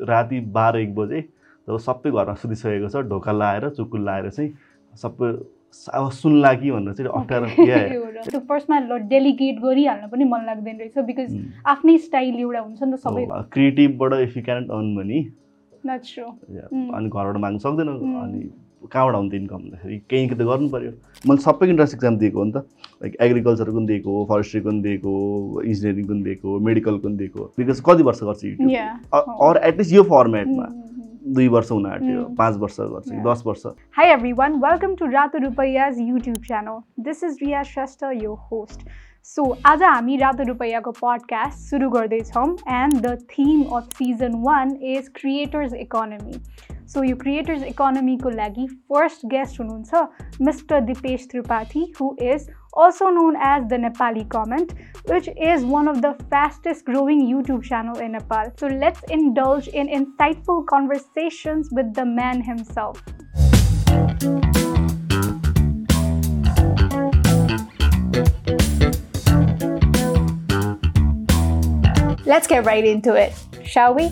[0.00, 1.20] राति बाह्र एक बजे
[1.68, 4.50] जब सबै घरमा सुतिसकेको छ ढोका लाएर चुकुल लाएर चाहिँ
[4.92, 5.32] सबै
[5.94, 7.46] अब सुन्ला कि भनेर चाहिँ अप्ठ्यारो
[8.30, 8.78] त्यो फर्स्टमा
[9.08, 14.12] डेलिगेट गरिहाल्न पनि मन लाग्दैन रहेछ बिकज आफ्नै स्टाइल एउटा हुन्छ नि त सबै। क्रिएटिभबाट
[14.20, 15.20] if you cannot earn money
[15.86, 18.50] अनि घरबाट माग्नु सक्दैन अनि
[18.92, 20.92] कहाँबाट आउँछ इन्कम भन्दाखेरि केही त गर्नु पऱ्यो
[21.28, 22.56] मैले सबैको इन्ट्रेन्स एक्जाम दिएको हो नि त।
[23.02, 25.12] लाइक एग्रिकल्चरको पनि दिएको फरेस्ट्रीको पनि दिएको
[25.62, 30.66] इन्जिनियरिङको पनि दिएको मेडिकलको पनि दिएको। बिकज कति वर्ष गर्छ युट्युब अर एटलिस्ट यो फर्मेटमा
[31.34, 33.66] दुई वर्ष हुन आँट्यो पाँच वर्ष गर्छु दस वर्ष।
[33.96, 38.88] Hi everyone welcome to Rato Rupaiya's YouTube channel this is Riya Shrestha यो होस्ट
[39.25, 45.09] सो आज हामी रातो रुपैयाँको पडकास्ट सुरु गर्दैछौँ and the theme of season one is
[45.15, 46.39] creators economy
[46.93, 53.35] so यो क्रिएटर्स इकोनोमीको लागि फर्स्ट गेस्ट हुनुहुन्छ mister Dipesh Tripathi who is also known
[53.35, 54.73] as the Nepali comment,
[55.07, 58.51] which is one of the fastest growing YouTube channel in Nepal.
[58.57, 63.03] So let's indulge in insightful conversations with the man himself.
[72.25, 74.09] Let's get right into it, shall we?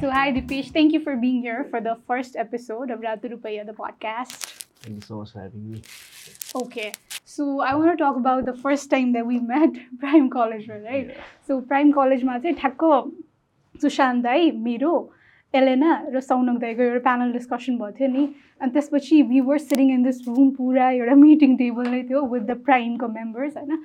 [0.00, 3.64] So, hi Dipesh, thank you for being here for the first episode of Ratu Rupaya,
[3.66, 4.66] the podcast.
[4.82, 5.82] Thank you so much for having me.
[6.54, 6.92] Okay,
[7.24, 11.08] so I want to talk about the first time that we met Prime College, right?
[11.08, 11.24] Yeah.
[11.46, 12.82] So Prime College मा चाहिँ ठ्याक्क
[13.82, 14.92] सुशान्त दाई मेरो
[15.54, 18.24] Elena र सौनक दाईको एउटा panel discussion भएको थियो नि
[18.60, 22.40] अनि त्यसपछि we were sitting in this room पुरा एउटा मिटिङ टेबल नै थियो विथ
[22.40, 23.82] द प्राइमको मेम्बर्स होइन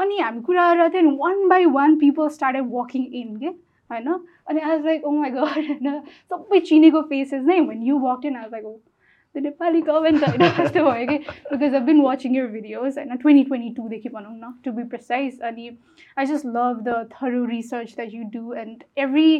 [0.00, 3.46] अनि हामी कुरा गरेर थियो one by one people started working in के?
[3.90, 4.08] होइन?
[4.48, 6.00] अनि आज लाइक ओ माई गड होइन?
[6.32, 10.42] सबै चिनेको फेसेस नै वेन यु वक इन आज लाइक त्यो नेपाली कमेन्ट होइन?
[10.56, 11.18] त्यस्तो भयो कि?
[11.50, 13.16] Because I been watching your videos होइन?
[13.16, 15.70] ट्वेन्टी ट्वेन्टी टूदेखि भनौँ न टु बी प्रिसाइज अनि
[16.18, 19.30] I just love the thorough research that you do and every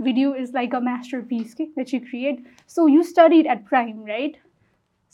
[0.00, 0.80] video is like a
[1.28, 2.44] masterpiece के that you create
[2.76, 4.36] so you studied at Prime right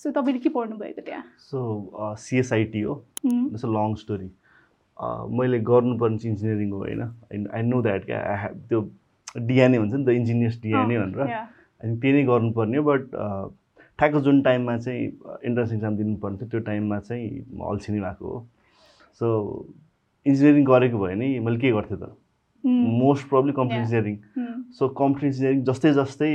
[0.04, 1.24] so तपाईँले के पढ्नुभएको त्यहाँ?
[1.38, 4.30] So CSIT हो it's a long story
[4.98, 7.02] मैले गर्नुपर्ने चाहिँ engineering हो होइन?
[7.54, 8.20] आई नो द्याट क्या?
[8.20, 8.80] आई हेभ त्यो
[9.36, 11.20] डिएनए हुन्छ नि त इन्जिनियर्स डिएनए भनेर।
[11.82, 13.02] अनि त्यही नै गर्नुपर्ने बट
[13.98, 15.04] ठ्याक्क जुन टाइममा चाहिँ
[15.44, 18.46] इन्ट्रान्स इक्जाम दिनुपर्ने थियो त्यो टाइममा चाहिँ म अल्छी नै भएको हो।
[19.20, 19.26] सो
[20.26, 22.14] इन्जिनियरिङ गरेको भयो नि मैले के गर्थेँ त?
[22.64, 24.16] Most problem computer engineering
[24.78, 26.30] so computer engineering जस्तै जस्तै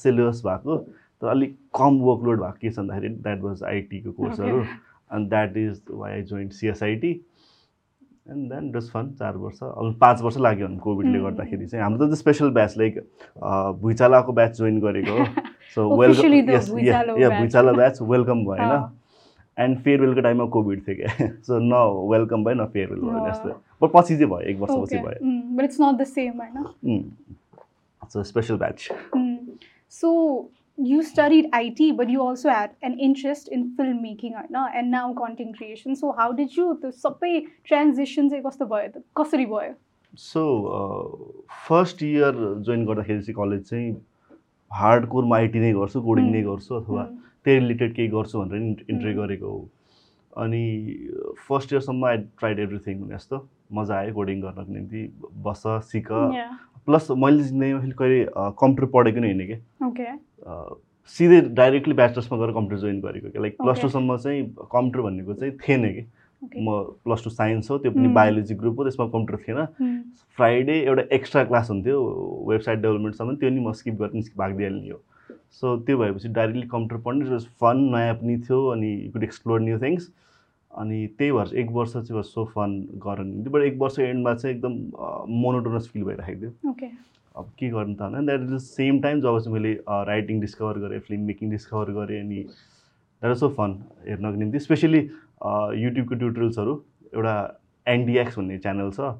[0.00, 0.76] सिलेबस भएको
[1.20, 5.80] तर अलिक कम वर्कलोड भएको के छ भन्दाखेरि द्याट वाज आइटीको कोर्सहरू and that is
[5.90, 7.12] why I joined CSIT
[8.30, 12.06] and then does fun चार वर्ष अब पाँच वर्ष लाग्यो भने कोभिडले गर्दाखेरि चाहिँ। हाम्रो
[12.08, 12.98] त स्पेसल ब्याच लाइक
[13.80, 15.24] भुइँचालाको ब्याच जोइन गरेको हो।
[15.74, 18.72] सो वेलकम यस भुइँचालो ब्याच वेलकम भएन।
[19.56, 21.74] एन्ड फेयरवेलको टाइममा कोभिड थियो क्या। सो न
[22.12, 23.48] वेलकम भयो न फेयरवेल भयो यस्तो
[23.82, 25.18] बट पछि चाहिँ भयो एक वर्षपछि भयो।
[25.56, 27.04] But it's not the same होइन?
[28.12, 28.88] So special batch
[29.92, 30.08] so
[30.78, 34.50] you studied IT, but you also had an interest in filmmaking, right?
[34.74, 35.94] and now content creation.
[35.94, 39.74] So how did you the सबै transition चाहिँ कस्तो भयो त कसरी भयो?
[40.14, 40.42] So
[41.68, 42.34] first year
[42.66, 43.94] join गर्दाखेरि चाहिँ कलेज चाहिँ
[44.70, 47.04] हार्ड कोरमा आइटी नै गर्छु कोडिङ नै गर्छु अथवा
[47.44, 49.58] त्यही रिलेटेड केही गर्छु भनेर इन्ट्री गरेको हो।
[50.42, 50.62] अनि
[51.48, 53.36] फर्स्ट इयरसम्म आई ट्राइड एभ्रिथिङ जस्तो
[53.78, 55.02] मजा आयो कोडिङ गर्नको निम्ति
[55.46, 56.08] बस सिक।
[56.88, 58.24] प्लस मैले जिन्दगीमा कहिले
[58.60, 59.56] कम्प्युटर पढेको नै होइन कि।
[61.14, 65.52] सिधै डाइरेक्टली ब्याचलर्समा गएर कम्प्युटर जोइन गरेको क्या लाइक प्लस टूसम्म चाहिँ कम्प्युटर भनेको चाहिँ
[65.64, 66.04] थिएन कि।
[66.44, 70.02] म प्लस टू साइन्स हो त्यो पनि बायोलोजी ग्रुप हो त्यसमा कम्प्युटर थिएन।
[70.36, 72.00] फ्राइडे एउटा एक्स्ट्रा क्लास हुन्थ्यो
[72.48, 75.00] वेबसाइट डेभलपमेन्टसम्म त्यो नि म स्किप गरेर निस्कि भाग दिइहाल्ने हो।
[75.60, 79.78] सो त्यो भएपछि डाइरेक्टली कम्प्युटर पढ्ने फन नयाँ पनि थियो अनि you could explore new
[79.78, 80.10] things
[80.74, 84.72] अनि त्यही भएर एक वर्ष चाहिँ सो फन गर्न बट एक वर्ष एन्डमा चाहिँ एकदम
[85.40, 86.90] मोनोटोनस फिल भइराखेको थियो।
[87.34, 89.72] अब के गर्नु त होइन that is the same time जब चाहिँ मैले
[90.06, 94.98] राइटिङ डिस्कभर गरेँ फिल्म मेकिङ डिस्कभर गरेँ अनि द्याट इज सो फन हेर्नको निम्ति। स्पेसली
[95.84, 96.82] युट्युबको ट्युटोरियल्सहरू
[97.14, 97.36] एउटा
[97.86, 99.14] एनडिएक्स भन्ने च्यानल छ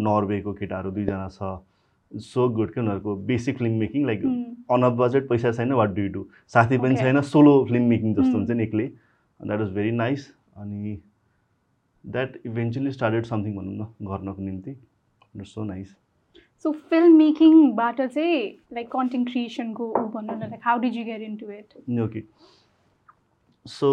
[0.00, 1.56] नर्वेको केटाहरू दुईजना छ।
[2.12, 4.24] सो गुड के उनीहरूको basic film making like
[4.70, 6.24] on a budget पैसा छैन वाट डु डु
[6.54, 8.86] साथी पनि छैन सोलो फिल्म मेकिङ जस्तो हुन्छ नि एक्लै।
[9.40, 10.96] द्याट वाज भेरी नाइस अनि
[12.04, 14.76] द्याट इभेन्चुली स्टार्टेड समथिङ भनौँ न गर्नको निम्ति।
[15.44, 15.94] सो नाइस
[16.64, 18.42] सो फिल्म मेकिङबाट चाहिँ
[18.74, 22.22] लाइक कन्टेन्ट क्रिएसनको ऊ भनौँ न like how did you get into it okay
[23.66, 23.90] so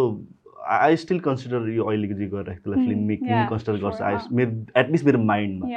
[0.70, 5.06] I still consider यो अहिलेको जे गरिरहेको त्यसलाई फिल्म मेकिङ कन्सिडर गर्छ। आई मेरो एटलिस्ट
[5.06, 5.68] मेरो माइन्डमा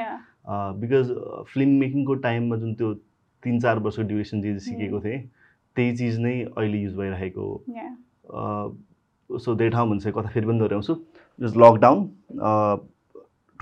[0.81, 1.13] बिकज
[1.53, 2.93] फिल्म मेकिङको टाइममा जुन त्यो
[3.43, 5.21] तिन चार वर्षको ड्युरेसन जे सिकेको थिएँ
[5.75, 7.55] त्यही चिज नै अहिले युज भइरहेको हो।
[9.29, 10.93] सो धेरै ठाउँ भन्छ कथा फेरि पनि दोहोऱ्याउँछु।
[11.39, 11.97] जस्ट लकडाउन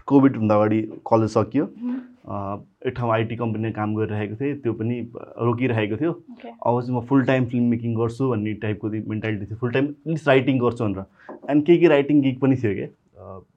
[0.08, 1.66] कोभिडभन्दा अगाडि कलेज सकियो।
[2.88, 5.00] एक ठाउँ आइटी कम्पनीमा काम गरिरहेको थिएँ त्यो पनि
[5.48, 9.72] रोकिरहेको थियो। अब चाहिँ म फुल टाइम फिल्म मेकिङ गर्छु भन्ने टाइपको मेन्टालिटी थियो। फुल
[9.72, 12.88] टाइम एटलिस्ट राइटिङ गर्छु भनेर। एन्ड के के राइटिङ गिक पनि थियो क्या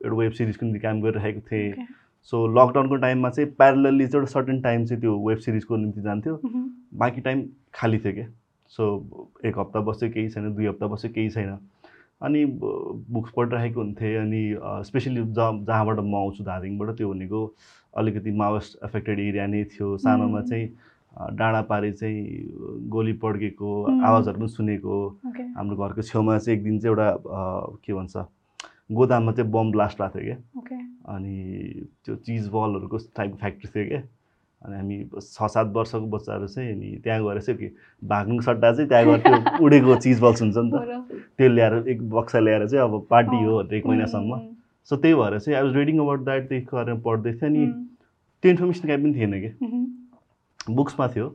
[0.04, 1.86] एउटा वेब सिरिजको निम्ति काम गरिरहेको थिएँ।
[2.32, 6.40] सो लकडाउनको टाइममा चाहिँ प्यारलली चाहिँ एउटा सर्टेन टाइम चाहिँ त्यो वेब सिरिजको निम्ति जान्थ्यो।
[6.98, 7.44] बाँकी टाइम
[7.74, 8.26] खाली थियो क्या
[8.72, 8.84] सो
[9.46, 11.56] एक हप्ता बस्यो केही छैन दुई हप्ता बस्यो केही छैन।
[12.22, 12.44] अनि
[13.12, 14.42] बुक्स पढिरहेको हुन्थेँ अनि
[14.88, 17.40] स्पेसली जहाँ जहाँबाट म आउँछु दार्जिलिङबाट त्यो भनेको
[17.96, 20.40] अलिकति माओइस्ट एफेक्टेड एरिया नै थियो। सानोमा.
[20.48, 20.66] चाहिँ
[21.36, 23.68] डाँडा पारी चाहिँ गोली पड्केको.
[24.04, 24.96] आवाजहरू पनि सुनेको।
[25.56, 27.08] हाम्रो घरको छेउमा चाहिँ एक दिन चाहिँ एउटा
[27.84, 28.16] के भन्छ
[28.92, 30.36] गोदाममा चाहिँ बम ब्लास्ट भएको थियो
[30.68, 30.78] क्या।
[31.14, 31.36] अनि
[32.04, 34.02] त्यो चिज बलहरूको टाइपको फ्याक्ट्री थियो क्या।
[34.62, 37.68] अनि हामी छ सात वर्षको बच्चाहरू चाहिँ अनि त्यहाँ गएर चाहिँ के
[38.02, 40.74] भाग्नुको सट्टा चाहिँ त्यहाँ गएर त्यो उडेको चिज बल्स हुन्छ नि त।
[41.38, 44.40] त्यो ल्याएर एक बक्सा ल्याएर चाहिँ अब पार्टी हो एक महिनासम्म।
[44.90, 47.66] सो त्यही भएर चाहिँ I was reading about that त्यही गरेर पढ्दै थिएँ अनि
[48.42, 51.28] त्यो इन्फर्मेसन कहीँ पनि थिएन कि। बुक्समा थियो।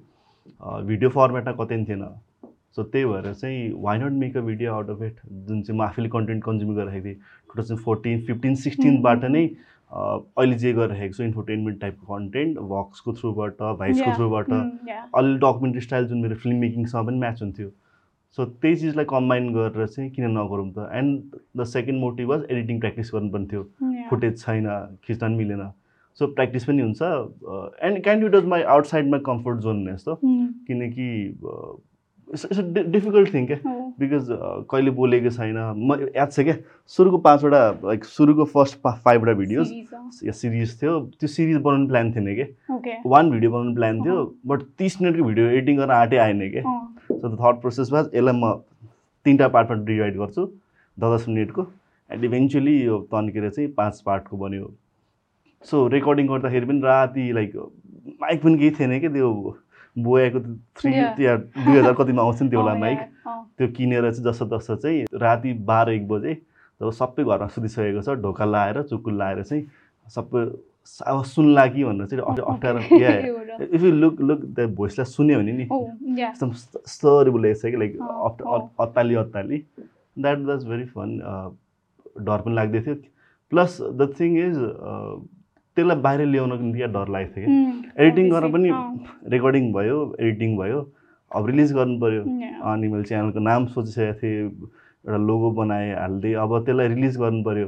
[0.89, 2.03] भिडियो फर्मेटमा कतै पनि थिएन।
[2.75, 5.15] सो त्यही भएर चाहिँ why not make a video out of it
[5.47, 9.47] जुन चाहिँ म आफैले कन्टेन्ट कन्ज्युम गरिरहेको थिएँ। टु थाउजन्ड फोर्टिन फिफ्टिन सिक्सटिनबाट नै
[9.91, 14.11] अहिले जे गरिरहेको छु इन्फोटेनमेन्ट टाइपको कन्टेन्ट भक्सको थ्रुबाट भाइसको.
[14.15, 17.69] थ्रुबाट अलि डकुमेन्ट्री स्टाइल जुन मेरो फिल्म मेकिङसँग पनि म्याच हुन्थ्यो।
[18.37, 20.87] सो त्यही चिजलाई कम्बाइन गरेर चाहिँ किन नगरौँ त?
[20.93, 23.63] And the second motive was editing practice गर्नुपर्ने थियो।
[24.09, 24.67] फुटेज छैन
[25.03, 25.69] खिच्न पनि मिलेन।
[26.19, 27.01] सो प्र्याक्टिस पनि हुन्छ।
[27.83, 31.07] And can it was my outside my comfort zone जस्तो किनकि
[32.27, 33.57] इट्स डिफिकल्ट थिङ क्या।
[33.99, 34.27] बिकज
[34.71, 36.55] कहिले बोलेको छैन। म याद छ क्या?
[36.87, 39.71] सुरुको पाँचवटा लाइक सुरुको फर्स्ट फाइभवटा भिडियोज
[40.23, 42.45] या सिरिज थियो। त्यो सिरिज बनाउनु प्लान थिएन कि?
[42.73, 46.61] ओके वान भिडियो बनाउनु प्लान थियो। बट तिस मिनटको भिडियो एडिटिङ गर्न आँटै आएन कि?
[47.07, 48.53] So the thought process was यसलाई म
[49.25, 50.45] तिनवटा पार्टमा डिभाइड गर्छु।
[50.97, 51.67] दस दस मिनटको।
[52.09, 54.73] एन्ड इभेन्चुली यो तन्केर चाहिँ पाँच पार्टको बन्यो।
[55.65, 57.55] सो रेकर्डिङ गर्दाखेरि पनि राति लाइक
[58.21, 59.29] माइक पनि केही थिएन क्या त्यो
[59.95, 60.39] बोयाको
[60.79, 60.91] थ्री.
[61.25, 62.99] या दुई हजार कतिमा आउँछ नि त्यो Oh, माइक.
[63.57, 66.33] त्यो किनेर चाहिँ जस्तो तस्तो चाहिँ राति बाह्र एक बजे
[66.81, 69.63] जब सबै घरमा सुतिसकेको छ ढोका लाएर चुकुल लाएर चाहिँ
[70.15, 70.45] सबै
[71.05, 75.51] अब सुन्ला कि भनेर चाहिँ अप्ठ्यारो अप्ठ्यारो। If you look look the भोइसलाई सुन्यो भने
[75.59, 75.83] नि Oh.
[76.17, 76.51] एकदम
[76.93, 77.97] स्तरी बोलेको छ कि लाइक
[78.81, 79.57] अत्ताली अत्ताली
[80.17, 81.19] द्याट वाज भेरी फन
[82.25, 82.95] डर पनि लाग्दै थियो।
[83.51, 84.57] प्लस द थिङ इज
[85.77, 88.51] त्यसलाई बाहिर ल्याउनको निम्ति डर लागेको थियो कि एडिटिङ गर्न.
[88.51, 88.69] पनि
[89.31, 90.79] रेकर्डिङ भयो एडिटिङ भयो
[91.31, 92.23] अब रिलिज गर्नु पऱ्यो.
[92.71, 94.41] अनि मैले च्यानलको नाम सोचिसकेको थिएँ
[95.05, 97.67] एउटा लोगो बनाएँ हालिदिएँ अब त्यसलाई रिलिज गर्नु पऱ्यो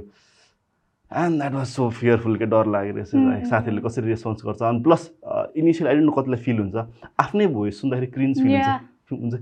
[1.12, 4.62] and that was so fearful के डर लागेर Mm, लाइक साथीहरूले कसरी रेस्पोन्स गर्छ?
[4.62, 5.12] अनि plus
[5.58, 6.76] initial I don't know कतिलाई फिल हुन्छ।
[7.20, 8.52] आफ्नै भोइस सुन्दाखेरि क्रिन्ज फिल.
[8.52, 9.36] हुन्छ। हुन्छ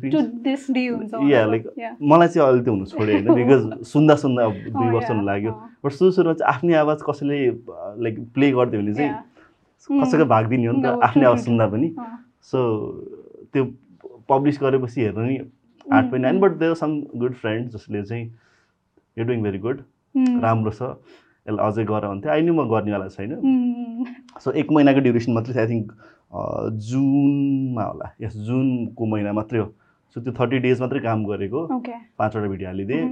[1.53, 1.93] like- Yeah.
[2.11, 5.51] मलाई चाहिँ अहिले त्यो हुनु छोड्यो होइन बिकज सुन्दा सुन्दा अब दुई Oh, वर्ष लाग्यो
[5.83, 7.37] बट सुरु सुरुमा चाहिँ आफ्नै आवाज कसैले
[8.03, 9.23] लाइक प्ले गरिदियो भने चाहिँ yeah.
[9.89, 10.03] Mm.
[10.03, 11.67] कसैको भागिदिने हो नि त आफ्नै आवाज सुन्दा.
[11.73, 11.89] पनि
[12.51, 12.59] सो
[13.53, 13.63] त्यो
[14.29, 16.41] पब्लिस गरेपछि हेर्नु नि आर्ट Mm, पनि आएन mm.
[16.41, 18.25] But there some good friend जसले चाहिँ
[19.17, 19.81] यो डुइङ भेरी गुड
[20.15, 20.41] Mm.
[20.43, 20.81] राम्रो छ
[21.45, 24.05] यसलाई अझै गर भन्थ्यो अहिले म गर्नेवाला छैन Mm.
[24.43, 25.91] सो एक महिनाको ड्युरेसन मात्रै थियो आई थिङ्क
[26.33, 29.65] जुनमा होला यस जुनको महिना मात्रै हो
[30.15, 31.67] सो त्यो थर्टी डेज मात्रै काम गरेको.
[32.17, 33.03] पाँचवटा भिडियो हालिदिएँ.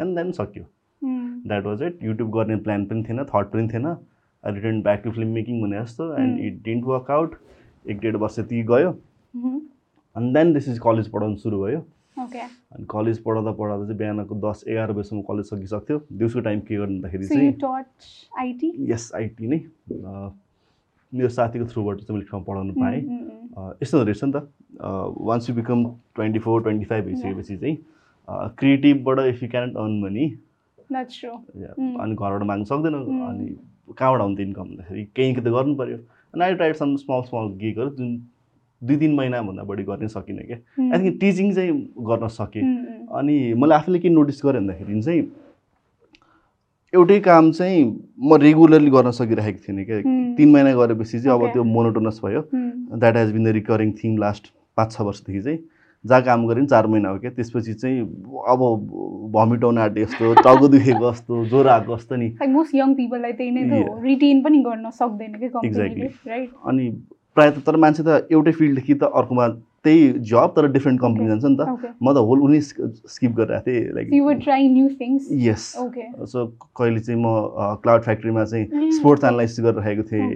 [0.00, 0.64] एन्ड देन सक्यो.
[1.46, 5.10] द्याट वाज इट युट्युब गर्ने प्लान पनि थिएन थट पनि थिएन I return back to
[5.10, 6.40] film making भने जस्तो and.
[6.40, 7.34] It didn't work out
[7.84, 8.90] एक डेढ वर्ष ती गयो.
[10.16, 11.80] अनि देन दिस इज कलेज पढाउनु सुरु भयो.
[12.20, 16.94] अनि कलेज पढाउँदा पढाउँदा चाहिँ बिहानको दस एघार बजीसम्म कलेज सकिसक्थ्यो दिउँसो टाइम के गर्नु
[16.94, 18.72] भन्दाखेरि So you चाहिँ?
[18.90, 19.58] यस आइटी नै
[21.14, 23.00] मेरो साथीको थ्रुबाट चाहिँ मैले ठाउँ पढाउनु पाएँ
[23.82, 24.36] यस्तो हुँदो रहेछ नि त
[25.30, 27.76] once you become twenty four twenty five भइसकेपछि चाहिँ
[28.58, 30.26] क्रिएटिभबाट if you cannot earn money.
[30.90, 32.94] अनि घरबाट माग्नु सक्दैन.
[32.94, 33.46] अनि
[33.98, 35.96] कहाँबाट आउँछ इन्कम भन्दाखेरि केही त गर्नु पऱ्यो
[36.34, 38.10] अनि I tried some small small गिगहरू जुन
[38.82, 40.58] दुई तिन महिनाभन्दा बढी गर्न सकिनँ क्या.
[40.78, 41.72] आई थिङ्क टिचिङ चाहिँ
[42.10, 42.62] गर्न सकेँ.
[43.18, 45.22] अनि मैले आफूले के नोटिस गरेँ भन्दाखेरि चाहिँ
[46.94, 47.82] एउटै काम चाहिँ
[48.18, 50.00] म रेगुलरली गर्न सकिरहेको थिइनँ क्या.
[50.36, 51.46] तिन महिना गरेपछि चाहिँ अब.
[51.52, 52.40] त्यो मोनोटोनस भयो.
[52.52, 55.58] That has been the recurring thing last पाँच छ वर्षदेखि चाहिँ
[56.04, 58.00] जहाँ काम गरेँ नि चार महिना हो क्या त्यसपछि चाहिँ
[58.48, 58.60] अब
[59.36, 62.28] भमिट आउन आँटे जस्तो टाउको दुखेको जस्तो ज्वरो आएको जस्तो नि
[62.80, 63.84] young people like त्यही नै.
[64.02, 65.32] रिटेन पनि गर्न सक्दैन.
[66.28, 66.90] राइट अनि
[67.34, 69.48] प्रायः त तर मान्छे त एउटै फिल्डदेखि त अर्कोमा
[69.84, 71.26] त्यही जब तर डिफ्रेन्ट कम्पनी.
[71.28, 74.08] जान्छ नि त। म त होल उनी स्किप गरिरहेको थिएँ you like
[75.46, 76.46] yes okay so
[76.76, 77.26] कहिले चाहिँ म
[77.82, 78.90] क्लाउड फ्याक्ट्रीमा चाहिँ Mm.
[78.98, 80.28] स्पोर्ट्स एनालाइसिस गरिरहेको थिएँ।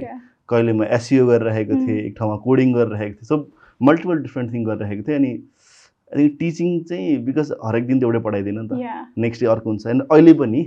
[0.49, 2.07] कहिले म एसइओ गरिरहेको थिएँ Mm.
[2.07, 3.37] एक ठाउँमा कोडिङ गरिरहेको थिएँ। सो
[3.81, 5.33] मल्टिपल डिफ्रेन्ट थिङ गरिरहेको थिएँ अनि
[6.15, 8.73] आई थिङ्क टिचिङ चाहिँ बिकज हरेक दिन त एउटै पढाइदिएन नि त।
[9.19, 10.61] नेक्स्ट डे अर्को हुन्छ। एन्ड अहिले पनि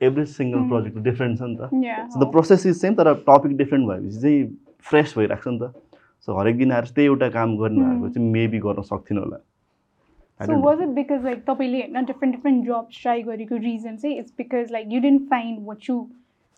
[0.00, 0.68] every single Mm.
[0.68, 1.68] Project different छ नि त.
[2.12, 4.56] So the process is same तर टपिक डिफ्रेन्ट भएपछि चाहिँ
[4.88, 5.72] फ्रेस भइरहेको छ नि त।
[6.28, 8.14] सो हरेक दिन आएर त्यही एउटा काम गर्नु भएको Mm.
[8.14, 9.36] चाहिँ मेबी गर्न सक्थिनँ होला
[10.40, 10.64] know.
[10.64, 14.70] was it because like तपाईँले होइन different different jobs try गरेको reason चाहिँ it's because
[14.70, 15.96] like you didn't find what you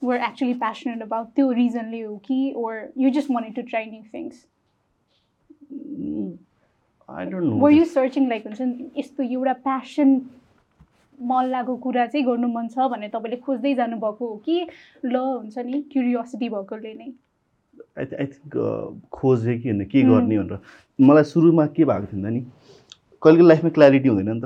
[0.03, 4.43] were actually passionate about त्यो reasonले हो कि to try new things?
[5.73, 6.37] Mm,
[7.09, 7.57] I don't know.
[7.57, 10.21] Were you searching like हुन्छ नि यस्तो एउटा
[11.23, 14.67] मन लागेको कुरा चाहिँ गर्नु मन छ भनेर तपाईँले खोज्दै जानुभएको हो कि
[15.05, 17.13] ल हुन्छ नि क्युरियोसिटी भएकोले नै
[17.99, 20.03] आई आई थिङ्क खोजेँ कि होइन के.
[20.03, 20.59] गर्ने भनेर।
[20.99, 22.45] मलाई सुरुमा के भएको थियो भन्दा नि
[23.23, 24.45] कहिले लाइफमा क्ल्यारिटी हुँदैन नि त।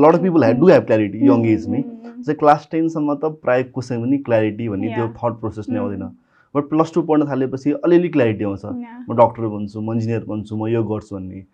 [0.00, 4.04] Lot of people had do have clarity young एजमै चाहिँ क्लास टेनसम्म त प्रायः कसैमा
[4.04, 5.08] पनि क्ल्यारिटी भन्ने त्यो.
[5.18, 5.78] थट प्रोसेस नै.
[5.78, 6.08] आउँदैन।
[6.54, 10.66] बट प्लस टू पढ्न थालेपछि अलिअलि क्ल्यारिटी आउँछ। म डक्टर बन्छु म इन्जिनियर बन्छु म
[10.72, 11.44] यो गर्छु भन्ने।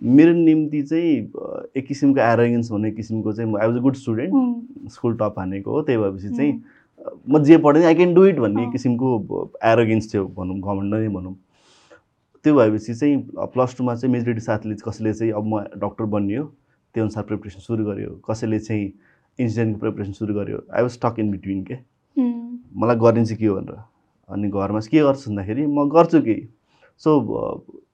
[0.00, 1.12] मेरो निम्ति चाहिँ
[1.76, 5.82] एक किसिमको एरोगेन्स भन्ने किसिमको चाहिँ I was a good student school top हानेको हो।
[5.82, 6.52] त्यही भएपछि चाहिँ
[7.28, 9.08] म जे पढेँ आई क्यान डु इट भन्ने। किसिमको
[9.64, 11.34] एरोगेन्स थियो भनौँ घमण्ड नै भनौँ।
[12.44, 13.16] त्यो भएपछि चाहिँ
[13.52, 16.44] प्लस टूमा चाहिँ मेजोरिटी साथीले कसैले चाहिँ अब म डक्टर बनियो
[16.94, 18.92] त्यो अनुसार प्रिपरेसन सुरु गर्यो। कसैले चाहिँ
[19.38, 21.76] इन्जिनियरिङको प्रिपरेसन सुरु गर्यो। I was stuck in between के?
[22.16, 23.78] मलाई गर्ने चाहिँ के हो भनेर।
[24.30, 26.36] अनि घरमा चाहिँ के गर्छु भन्दाखेरि म गर्छु कि?
[26.98, 27.10] सो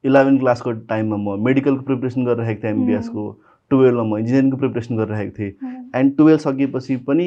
[0.04, 3.22] इलेभेन क्लासको टाइममा म मेडिकलको प्रिपरेसन गरिरहेको थिएँ एमबिएसको
[3.72, 5.52] टुवेल्भमा म इन्जिनियरिङको प्रिपरेसन गरिरहेको थिएँ।
[5.96, 7.26] एन्ड टुवेल्भ सकेपछि पनि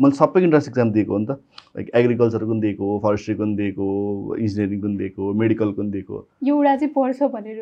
[0.00, 1.30] मैले सबै इन्ट्रेन्स एक्जाम दिएको हो नि त।
[1.76, 5.90] लाइक एग्रिकल्चरको पनि दिएको हो फरेस्ट्रीको पनि दिएको हो इन्जिनियरिङको पनि दिएको हो मेडिकलको पनि
[5.96, 7.56] दिएको हो। एउटा चाहिँ पढ्छ भनेर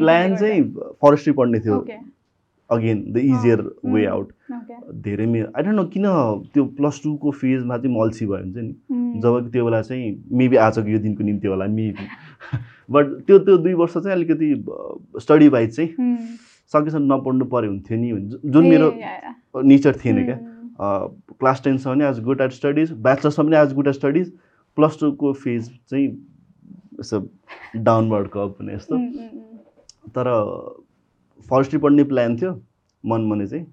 [0.00, 0.60] प्लान चाहिँ
[1.02, 1.78] फरेस्ट्री पढ्ने थियो।
[2.70, 4.04] Again the easier way.
[4.06, 4.28] Out
[5.04, 6.06] धेरै मेरो आई डोन्ट नो किन
[6.54, 10.56] त्यो प्लस टूको फेजमा चाहिँ मल्छी भयो हुन्छ नि। जब कि त्यो बेला चाहिँ मेबी
[10.66, 12.04] आजको यो दिनको निम्ति होला मेबी
[12.90, 14.48] बट त्यो त्यो दुई वर्ष चाहिँ अलिकति
[15.22, 15.90] स्टडी वाइज चाहिँ
[16.72, 18.12] सकेसम्म नपढ्नु पऱ्यो हुन्थ्यो नि।
[18.50, 18.88] जुन मेरो
[19.64, 20.38] नेचर थिएन क्या।
[21.40, 24.32] क्लास टेनसम्म पनि आज गुड एट स्टडिज ब्याचलर्समा पनि आज गुड एट स्टडिज
[24.76, 26.06] प्लस टूको फेज चाहिँ
[27.00, 27.20] यसो
[27.76, 28.98] डाउनवर्ड कप भने जस्तो
[30.16, 30.30] तर
[31.46, 32.52] फरेस्ट्री पढ्ने प्लान थियो
[33.04, 33.66] मन मने चाहिँ।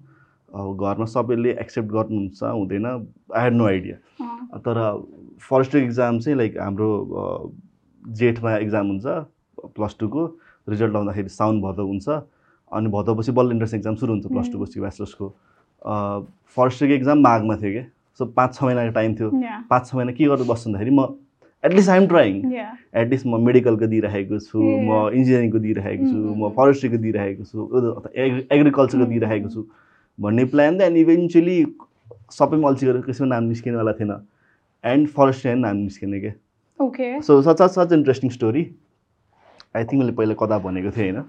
[0.54, 4.80] अब घरमा सबैले एक्सेप्ट गर्नुहुन्छ हुँदैन आई हेड नो आइडिया तर
[5.40, 6.88] फरेस्ट्री इक्जाम चाहिँ लाइक हाम्रो
[8.20, 9.06] जेठमा इक्जाम हुन्छ
[9.78, 10.26] प्लस टूको
[10.68, 12.08] रिजल्ट आउँदाखेरि साउन भदौ हुन्छ
[12.72, 15.26] अनि भदौपछि बल्ल इन्ट्रेन्स एक्जाम सुरु हुन्छ प्लस टूको ब्याचलर्सको
[16.56, 17.84] फरेस्ट्रीको इक्जाम माघमा थियो क्या
[18.18, 19.30] सो पाँच छ महिनाको टाइम थियो।
[19.70, 21.06] पाँच छ महिना के गर्नु बस्छु भन्दाखेरि म
[21.64, 24.58] एटलिस्ट आइएम ट्राइङ एटलिस्ट म मेडिकलको दिइरहेको छु.
[24.58, 27.58] म इन्जिनियरिङको दिइरहेको छु Mm, म फरेस्ट्रीको दिइरहेको छु
[28.56, 29.48] एग्रिकल्चरको Mm, दिइरहेको.
[29.48, 29.66] छु
[30.18, 31.58] भन्ने प्लान थियो एन्ड इभेन्चुली
[32.36, 34.12] सबैमा अल्छी गरेर कसैमा नाम निस्किनेवाला थिएन।
[34.84, 36.32] एन्ड फरेस्ट्री नाम निस्किने क्या।
[36.80, 38.62] Okay so such such interesting story
[39.76, 41.24] I think मैले पहिला कता भनेको थिएँ होइन?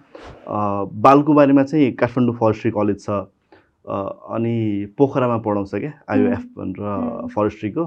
[0.48, 0.58] अ,
[1.06, 3.10] बालकुमारीमा चाहिँ काठमाडौँ फरेस्ट्री कलेज छ।
[4.36, 4.56] अनि
[4.98, 7.28] पोखरामा पढाउँछ क्या आइओएफ भनेर.
[7.36, 7.84] फरेस्ट्रीको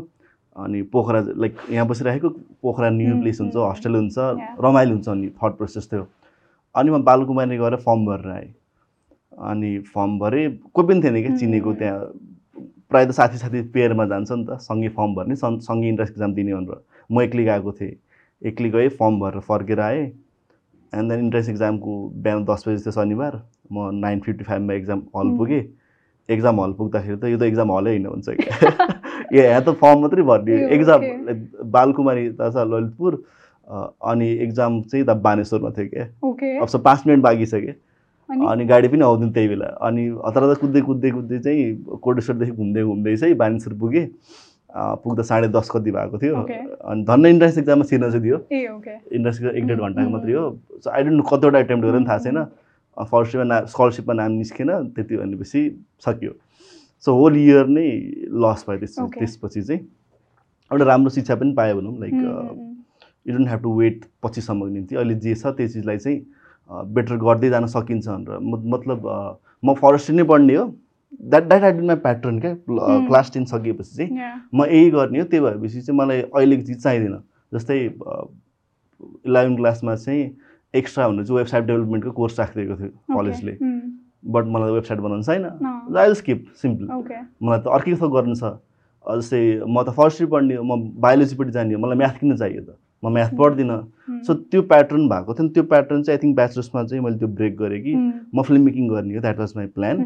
[0.56, 2.28] अनि पोखरा लाइक यहाँ बसिरहेको
[2.62, 4.14] पोखरा न्यू प्लेस हुन्छ हस्टेल हुन्छ.
[4.60, 6.06] रमाइलो हुन्छ अनि थट प्रोसेस थियो
[6.74, 8.54] अनि म बालकुमारी गएर फर्म भरेर आएँ।
[9.38, 11.72] अनि फर्म भरेँ कोही पनि थिएन क्या चिनेको.
[11.74, 12.00] त्यहाँ।
[12.90, 16.34] प्रायः त साथी साथी पेयरमा जान्छ नि त सँगै फर्म भर्ने सँग- सँगै इन्ट्रेन्स एक्जाम
[16.34, 17.94] दिने भनेर। म एक्लै गएको थिएँ।
[18.42, 20.04] एक्लै गएँ फर्म भरेर फर्केर आएँ।
[20.92, 21.92] एन्ड देन इन्ट्रेन्स एक्जामको
[22.24, 25.36] बिहान दस बजी थियो शनिबार म नाइन फिफ्टी फाइभमा एक्जाम हल.
[25.38, 25.62] पुगेँ।
[26.28, 29.38] एक्जाम हल पुग्दाखेरि त यो त एक्जाम हलै होइन हुन्छ कि?
[29.38, 31.02] ए यहाँ त फर्म मात्रै भर्ने ए, एक्जाम.
[31.70, 33.22] बालकुमारी त छ ललितपुर
[34.10, 36.04] अनि एक्जाम चाहिँ त बानेश्वरमा थियो क्या।
[36.62, 37.74] अब पाँच मिनट बाँकी छ क्या।
[38.28, 38.64] अनि?
[38.64, 43.34] गाडी पनि आउँदैन त्यही बेला। अनि हतार कुद्दै कुद्दै कुद्दै चाहिँ कोटेश्वरदेखि घुम्दै घुम्दै चाहिँ
[43.34, 44.06] बानेश्वर पुगेँ।
[44.76, 46.36] पुग्दा साढे दस कति भएको थियो.
[46.36, 50.44] अनि धन्न इन्ट्रेन्स एक्जाममा छिर्न चाहिँ दियो इन्ट्रेन्स एक डेढ घन्टाको मात्रै हो।
[50.84, 52.38] सो आई डोन्ट नो कतिवटा एटेम्प्ट गरेर पनि थाहा छैन।
[52.96, 55.60] फर्स्टमा ना स्कलरसिपमा नाम निस्केन त्यति भनेपछि
[56.04, 56.32] सक्यो।
[57.04, 57.88] सो होल इयर नै
[58.44, 58.96] लस भयो त्यस.
[59.16, 59.80] त्यसपछि चाहिँ।
[60.70, 62.14] एउटा राम्रो शिक्षा पनि पायो भनौँ like
[63.26, 66.18] you don't have to wait पछिसम्मको निम्ति। अहिले जे छ त्यो चिजलाई चाहिँ
[66.94, 68.38] बेटर गर्दै जान सकिन्छ भनेर।
[68.74, 68.98] मतलब
[69.64, 70.64] म फरेस्ट्री नै पढ्ने हो।
[71.20, 73.06] That that I my pattern क्या Hmm.
[73.08, 74.10] क्लास टेन सकिएपछि चाहिँ.
[74.54, 77.18] म यही गर्ने हो त्यही भएपछि चाहिँ मलाई अहिलेको चिज चाहिँदैन
[77.54, 77.78] जस्तै
[79.26, 80.30] इलेभेन क्लासमा चाहिँ
[80.74, 82.90] एक्स्ट्रा भनेर चाहिँ वेबसाइट डेभलपमेन्टको कोर्स राखिदिएको थियो.
[83.16, 83.52] कलेजले
[84.32, 85.44] बट मलाई वेबसाइट बनाउनु छैन.
[85.96, 86.86] I skip simple.
[87.42, 88.56] मलाई त अर्कै थोक गर्नु छ
[89.04, 92.76] जस्तै म त फरेस्ट्री पढ्ने हो म बायोलोजीपट्टि जाने हो मलाई म्याथ किन चाहियो त
[93.02, 93.38] म म्याथ Hmm.
[93.38, 97.18] पढ्दिनँ सो त्यो प्याटर्न भएको थियो नि त्यो प्याटर्न चाहिँ आई थिङ्क ब्याचलर्समा चाहिँ मैले
[97.18, 97.94] त्यो ब्रेक गरेँ कि
[98.34, 99.96] म फिल्म मेकिङ गर्ने हो द्याट वाज माई प्लान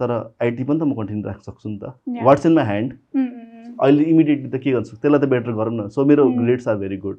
[0.00, 0.10] तर
[0.42, 1.92] आइटी पनि त म कन्टिन्यू राख्न सक्छु नि त.
[2.24, 3.72] What's in my hand mm, mm, mm.
[3.82, 4.96] अहिले इमिडिएटली त के गर्छु?
[4.96, 6.28] त्यसलाई त बेटर गरौँ न। सो मेरो.
[6.38, 7.16] ग्रेड्स आर भेरी गुड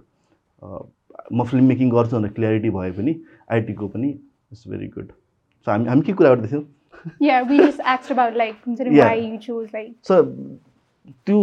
[1.33, 3.15] म फिल्म मेकिङ गर्छु भनेर क्ल्यारिटी भए पनि
[3.51, 5.07] आइटीको पनि इट्स भेरी गुड
[5.67, 6.63] सो हामी हामी के कुरा गर्दैथ्यौँ?
[10.07, 10.21] सो
[11.25, 11.38] त्यो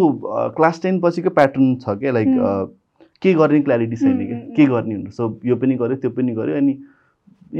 [0.56, 2.74] क्लास टेन पछिको प्याटर्न छ क्या लाइक Hmm.
[3.22, 6.32] के गर्ने क्ल्यारिटी छैन क्या hmm, के गर्ने भनेर। सो यो पनि गऱ्यो त्यो पनि
[6.34, 6.74] गऱ्यो अनि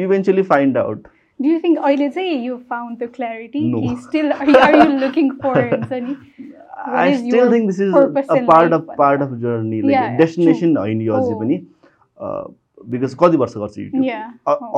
[0.04, 1.06] eventually find out
[1.40, 3.62] Do you think अहिले चाहिँ you found the clarity?
[3.72, 3.80] No.
[3.80, 6.16] He's still are you, are you looking for हुन्छ नि?
[7.00, 8.86] I still think this is a part of?
[8.98, 11.34] Part of journey Yeah, like destination होइन यो अझै.
[11.40, 11.58] पनि
[12.90, 14.24] because कति वर्ष गर्छ युट्युब Yeah.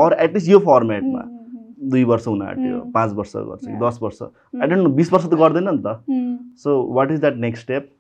[0.05, 2.93] अर एटलिस्ट यो फर्मेटमा Mm, mm, दुई वर्ष हुन आँट्यो Mm.
[2.95, 3.73] पाँच वर्ष गर्छ कि.
[3.85, 7.11] दस वर्ष mm, आई डोन्ट नो बिस वर्ष त गर्दैन नि त mm, so what
[7.13, 7.91] is that next step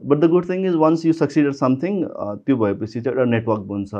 [0.00, 2.02] but the good thing is once you succeed something
[2.46, 3.90] त्यो भएपछि चाहिँ एउटा नेटवर्क बन्छ.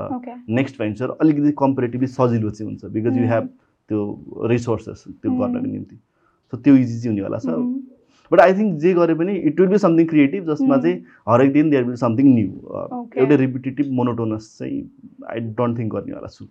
[0.61, 3.33] नेक्स्ट भेन्चर अलिकति कम्पेरिटिभली सजिलो चाहिँ हुन्छ बिकज यु Mm.
[3.33, 3.49] हेभ
[3.89, 5.39] त्यो रिसोर्सेस त्यो Mm.
[5.41, 5.97] गर्नको निम्ति
[6.53, 7.57] सो त्यो इजी चाहिँ हुनेवाला छ.
[8.31, 10.83] बट आई थिङ्क जे गरे पनि it will be something creative जसमा Mm.
[10.83, 12.51] चाहिँ हरेक दिन देयर विल समथिङ न्यू.
[13.17, 14.83] एउटै रिपिटेटिभ मोनोटोनस चाहिँ
[15.33, 16.47] आई डोन्ट थिङ्क गर्नेवाला छु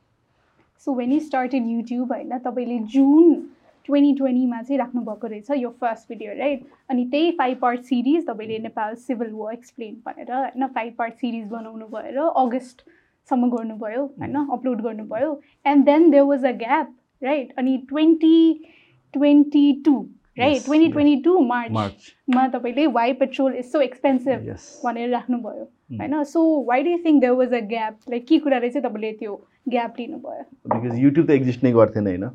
[0.88, 3.32] So when you started YouTube होइन तपाईँले जुन
[3.86, 8.58] ट्वेन्टी ट्वेन्टीमा चाहिँ राख्नुभएको रहेछ यो फर्स्ट भिडियो राइट अनि त्यही फाइभ पार्ट सिरिज तपाईँले
[8.60, 14.82] नेपाल सिभिल वो एक्सप्लेन भनेर होइन फाइभ पार्ट सिरिज बनाउनु भएर अगस्तसम्म गर्नुभयो होइन अपलोड
[14.82, 15.32] गर्नुभयो
[15.66, 18.54] and then there was a gap right अनि twenty
[19.14, 19.96] twenty two
[20.40, 20.92] right twenty.
[20.92, 21.82] Twenty two मार्चमा
[22.36, 24.56] मार्च तपाईँले why petrol is so expensive
[24.86, 26.00] भनेर राख्नुभयो Hmm.
[26.00, 26.24] होइन?
[26.24, 29.36] So why do think there was a gap like के कुराले चाहिँ तपाईँले त्यो
[29.70, 30.44] ग्याप लिनुभयो?
[30.68, 32.26] बिकज युट्युब त एक्जिस्ट नै गर्थेन होइन?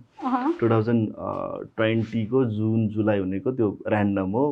[0.60, 1.08] टु थाउजन्ड
[1.76, 4.44] ट्वेन्टीको जुन जुलाई भनेको त्यो ऱ्यान्डम हो।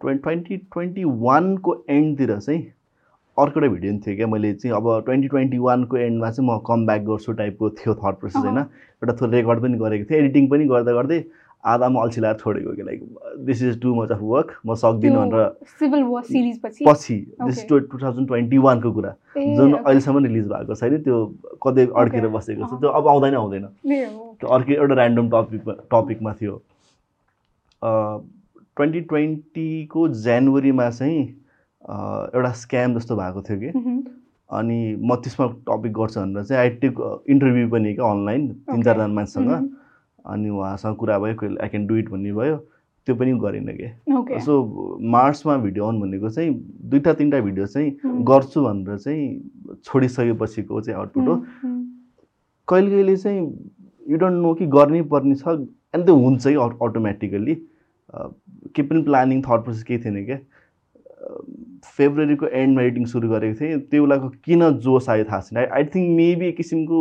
[0.00, 2.62] ट्वेन्टी ट्वेन्टी वानको एन्डतिर चाहिँ
[3.38, 6.58] अर्को एउटा भिडियो पनि थियो क्या मैले चाहिँ अब ट्वेन्टी ट्वेन्टी वानको एन्डमा चाहिँ म
[6.66, 10.48] कम ब्याक गर्छु टाइपको थियो थट प्रोसेस होइन एउटा थोरै रेकर्ड पनि गरेको थिएँ एडिटिङ
[10.50, 11.24] पनि गर्दा गर्दै
[11.64, 13.00] आधामा अल्छी लगाएर छोडेको कि like
[13.46, 17.66] this is too much of work म सक्दिनँ भनेर सिभिल वर सिरिज पछि पछि this.
[17.68, 19.72] Two two thousand twenty वानको कुरा जुन.
[19.74, 21.24] अहिलेसम्म रिलिज भएको छैन त्यो
[21.66, 22.28] कतै अड्केर.
[22.28, 22.80] बसेको छ.
[22.80, 23.64] त्यो अब आउँदैन आउँदैन।
[24.40, 26.62] त्यो अर्कै एउटा ऱ्यान्डम टपिकमा टपिकमा थियो
[27.82, 31.20] ट्वेन्टी ट्वेन्टीको जनवरीमा चाहिँ
[31.86, 33.70] एउटा स्क्याम जस्तो भएको थियो कि।
[34.50, 36.94] अनि म त्यसमा टपिक गर्छु भनेर चाहिँ आई टेक
[37.30, 38.82] इन्टरभ्यू पनि क्या अनलाइन तिन.
[38.82, 39.50] चारजना मान्छेसँग।
[40.26, 42.56] अनि उहाँसँग कुरा भयो आई क्यान डु इट भन्ने भयो
[43.06, 43.88] त्यो पनि गरिनँ कि.
[44.42, 44.52] सो
[45.14, 46.50] मार्चमा भिडियो आउनु भनेको चाहिँ
[46.90, 47.90] दुईवटा तिनवटा भिडियो चाहिँ
[48.26, 51.36] गर्छु भनेर चाहिँ छोडिसकेपछिको चाहिँ आउटपुट हो।
[52.68, 53.40] कहिले कहिले चाहिँ
[54.10, 55.48] यु डोन्ट नो कि गर्नै पर्ने छ
[55.94, 56.54] अनि त्यो हुन्छ कि
[56.86, 57.54] अटोमेटिकल्ली
[58.74, 60.38] केही पनि प्लानिङ थट प्रोसेस केही थिएन क्या।
[61.96, 66.16] फेब्रुअरीको एन्डमा एडिटिङ सुरु गरेको थिएँ। त्यो बेलाको किन जोस आयो थाहा छैन। आई थिङ्क
[66.16, 67.00] मेबी एक किसिमको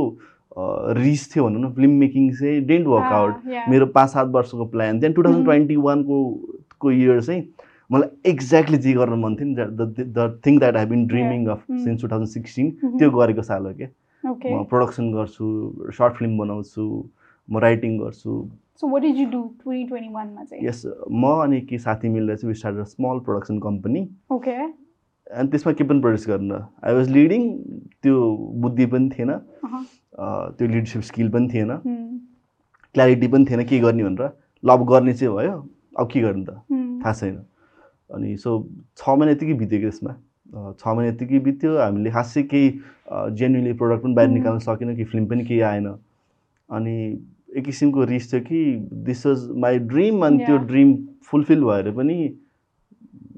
[0.97, 3.33] रिस थियो भनौँ न फिल्म मेकिङ चाहिँ डेन्ट वर्क आउट.
[3.69, 6.17] मेरो पाँच सात वर्षको प्लान थियो टु थाउजन्ड ट्वेन्टी वानको
[6.79, 7.41] को इयर चाहिँ
[7.91, 9.55] मलाई एक्ज्याक्टली जे गर्न मन थियो नि
[10.15, 11.61] the thing that I been dreaming of.
[11.83, 13.89] Since two thousand sixteen त्यो गरेको साल हो क्या.
[14.23, 15.45] म प्रडक्सन गर्छु
[15.97, 16.83] सर्ट फिल्म बनाउँछु
[17.49, 18.31] म राइटिङ गर्छु।
[18.79, 20.65] So what did you do 2021 मा चाहिँ?
[20.67, 24.01] यस म अनि केही साथी मिलेर चाहिँ start small production company
[24.37, 24.73] Okay.
[25.31, 26.51] अनि त्यसमा के पनि प्रड्युस गर्न?
[26.83, 27.41] आई वाज लिडिङ
[28.03, 28.15] त्यो
[28.61, 31.71] बुद्धि पनि थिएन। अँ, त्यो लिडरसिप स्किल पनि थिएन।
[32.93, 34.29] क्ल्यारिटी पनि थिएन के गर्ने भनेर।
[34.63, 35.57] ल अब गर्ने चाहिँ भयो।
[35.99, 36.49] अब के गर्ने त?
[36.71, 37.37] मह्म, थाहा छैन।
[38.13, 38.49] अनि सो
[38.97, 40.13] छ महिना यतिकै बित्यो कि त्यसमा
[40.79, 42.67] छ महिना यतिकै बित्यो। हामीले खासै केही
[43.39, 44.35] जेन्युनली प्रडक्ट पनि बाहिर Mm.
[44.35, 45.87] निकाल्न सकेन कि फिल्म पनि केही आएन।
[46.69, 46.95] अनि
[47.55, 48.59] एक किसिमको रिस थियो कि
[49.09, 50.57] दिस वाज माई ड्रिम अनि त्यो.
[50.71, 50.95] ड्रिम
[51.29, 52.17] फुलफिल भएर पनि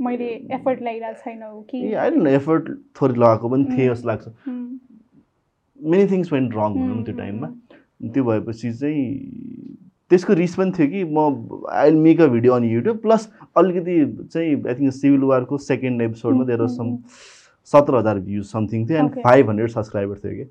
[0.01, 2.30] मैले एफर्ट लगाइरहेको छैन कि?
[2.36, 2.69] एफर्ट
[3.01, 3.93] थोरै लगाएको पनि थिएँ Mm.
[3.95, 4.27] जस्तो लाग्छ।
[5.80, 7.47] मेनी थिङ्स वेन्ट रङ भनौँ त्यो टाइममा।
[8.13, 9.06] त्यो भएपछि चाहिँ
[10.10, 13.27] त्यसको रिस पनि थियो कि म I make a video on YouTube plus
[13.58, 13.95] अलिकति
[14.34, 16.97] चाहिँ आई थिङ्क सिभिल वारको सेकेन्ड एपिसोडमा देयर सम
[17.73, 19.19] सत्र हजार भ्युज समथिङ थियो एन्ड.
[19.23, 20.49] फाइभ हन्ड्रेड सब्सक्राइबर थियो कि।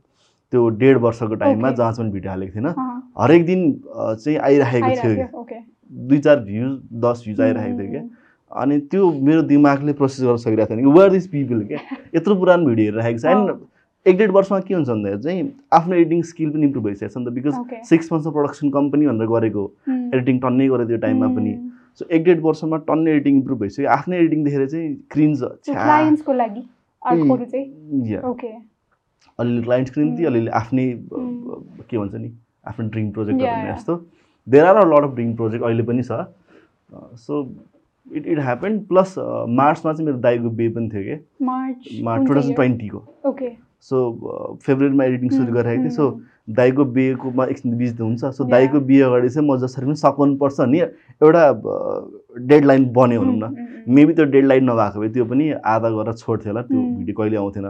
[0.52, 1.76] त्यो डेढ वर्षको टाइममा Okay.
[1.78, 3.60] जहाँ चाहिँ भिडियो हालेको थिएन अहँ, हरेक दिन
[3.96, 5.26] चाहिँ आइरहेको थियो.
[6.08, 6.72] दुई चार भ्युज
[7.04, 8.02] दस भ्युज आइरहेको थियो क्या
[8.50, 11.80] अनि त्यो मेरो दिमागले प्रोसेस गर्न सकिरहेको थिएन कि। वर दिस पिपल क्या
[12.14, 13.46] यत्रो पुरानो भिडियो हेरिरहेको छ। एन्ड
[14.06, 15.42] एक डेढ वर्षमा के हुन्छ भन्दाखेरि चाहिँ
[15.78, 17.54] आफ्नो एडिटिङ स्किल पनि इम्प्रुभ भइसकेको छ। नि त बिकज.
[17.88, 21.52] सिक्स मन्थ्समा प्रडक्सन कम्पनी भनेर गरेको। एडिटिङ टन्नै गरेको त्यो टाइममा पनि।
[21.98, 25.42] सो एक डेढ वर्षमा टन्नै एडिटिङ इम्प्रुभ भइसक्यो। आफ्नै एडिटिङ देखेर चाहिँ क्रिन्ज
[28.30, 28.48] ओके
[29.38, 30.24] अलिअलि क्लाइन्ट्सको निम्ति.
[30.24, 30.86] अलिअलि आफ्नै.
[31.90, 32.30] के भन्छ नि?
[32.66, 33.78] आफ्नो ड्रिम प्रोजेक्टहरू भन्ने yeah.
[33.78, 33.96] जस्तो।
[34.46, 36.24] There are a lot of dream project अहिले पनि छ।
[37.26, 37.42] So
[38.06, 39.14] it it happen plus
[39.60, 43.50] मार्चमा चाहिँ मेरो दाइको बे पनि थियो कि। मार्च मार्च टु थाउजन्ड ट्वेन्टीको ओके
[43.82, 46.20] सो फेब्रुअरीमा एडिटिङ सुरु गरिरहेको थिएँ। सो
[46.58, 48.44] दाइको बिहेकोमा एकछिन बिजी हुन्छ। सो.
[48.44, 51.42] दाइको बिहे अगाडि चाहिँ म जसरी पनि सकाउनुपर्छ नि एउटा
[52.46, 56.52] डेडलाइन बन्यो भनौँ Mm, न। मेबी त्यो डेडलाइन नभएको भए त्यो पनि आधा गरेर छोड्थ्यो
[56.52, 56.80] होला त्यो.
[56.98, 57.66] भिडियो कहिले आउँथेन।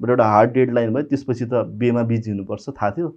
[0.00, 3.08] बट एउटा हार्ड डेडलाइन भयो। त्यसपछि त बेमा बिजी हुनुपर्छ। थाहा थियो।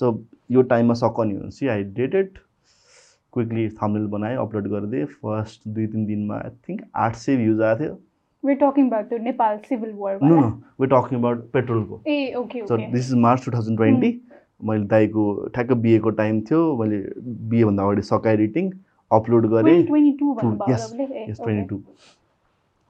[0.00, 0.12] सो
[0.50, 2.38] यो टाइममा सकनी भनेपछि I did it
[3.32, 7.84] quickly thumbnail बनाएँ अपलोड गरिदिएँ। फर्स्ट दुई तिन दिनमा आई थिङ्क आठ सय भ्युज आएको
[7.84, 7.98] थियो।
[8.44, 10.14] We're talking about the Nepal civil war.
[10.22, 10.48] No वाला।
[10.80, 14.10] वे टकिङ अबाउट पेट्रोलको ए okay so okay this is March two thousand twenty
[14.70, 15.22] मैले दाइको
[15.54, 16.98] ठ्याक्क बिएको टाइम थियो। मैले
[17.52, 18.70] बिहेभन्दा अगाडि सकाएँ एडिटिङ
[19.10, 21.14] अपलोड गरेँ। 2022 भन्नुभयो yes, तपाईँले?
[21.14, 21.44] ए, yes okay.
[21.44, 21.82] Twenty two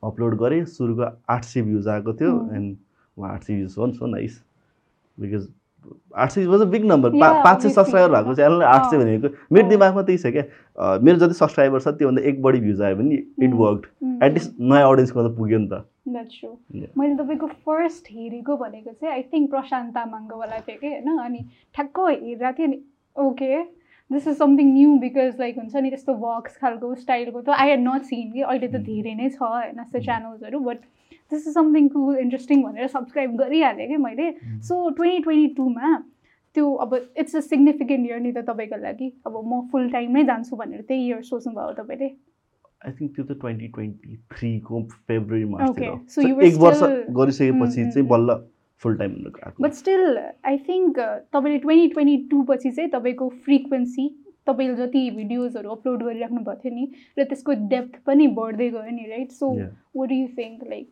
[0.03, 2.57] upload गरेँ। सुरुको आठ सय भ्युज आएको थियो Hmm.
[2.57, 4.43] एन्ड आठ सय भ्युज हो सो नाइस
[5.19, 5.47] बिकज
[6.17, 7.69] आठ सय was a big number Yeah, पाँच सय.
[7.71, 11.81] सब्सक्राइबर भएको च्यानलले आठ सय भनेको मेरो अँ। दिमागमा त्यही छ क्या मेरो जति सब्सक्राइबर
[11.81, 13.53] छ त्योभन्दा एक बढी भ्युज आयो भने इट.
[13.55, 15.85] वर्क Mm, एटलिस्ट नयाँ अडियन्सको त पुग्यो नि त.
[16.07, 21.41] मैले तपाईँको फर्स्ट हेरेको भनेको चाहिँ आई थिङ्क प्रशान्त तामाङकोवाला थियो कि होइन अनि
[21.75, 22.79] ठ्याक्क हेरेको थियो नि
[23.17, 23.63] okay
[24.11, 27.81] this is something new because like हुन्छ नि त्यस्तो वर्क्स खालको स्टाइलको त आई हेड
[27.89, 28.85] नट सिन कि अहिले त Mm.
[28.87, 30.05] धेरै नै छ होइन यस्तो Mm.
[30.05, 30.79] च्यानल्सहरू but
[31.35, 34.31] this is something cool interesting भनेर सब्सक्राइब गरिहालेँ कि मैले।
[34.69, 35.95] सो ट्वेन्टी ट्वेन्टी टूमा
[36.57, 40.25] त्यो अब इट्स अ सिग्निफिकेन्ट इयर नि त तपाईँको लागि। अब म फुल टाइम नै
[40.25, 42.11] जान्छु भनेर त्यही इयर सोच्नुभयो तपाईँले।
[42.87, 46.49] आई थिङ्क त्यो त ट्वेन्टी ट्वेन्टी थ्रीको फेब्रुअरी मार्च Okay, थियो so you So were
[46.49, 46.83] एक वर्ष
[47.21, 48.09] गरिसकेपछि Mm, mm, चाहिँ.
[48.09, 48.35] बल्ल
[48.83, 49.13] full time
[49.61, 50.99] but still I think
[51.33, 54.09] तपाईँले ट्वेन्टी ट्वेन्टी टू पछि चाहिँ तपाईँको फ्रिक्वेन्सी
[54.49, 56.85] तपाईँले जति भिडियोजहरू अपलोड गरिराख्नु भएको थियो नि
[57.19, 59.49] र त्यसको डेप्थ पनि बढ्दै गयो नि right so.
[59.97, 60.87] What you think like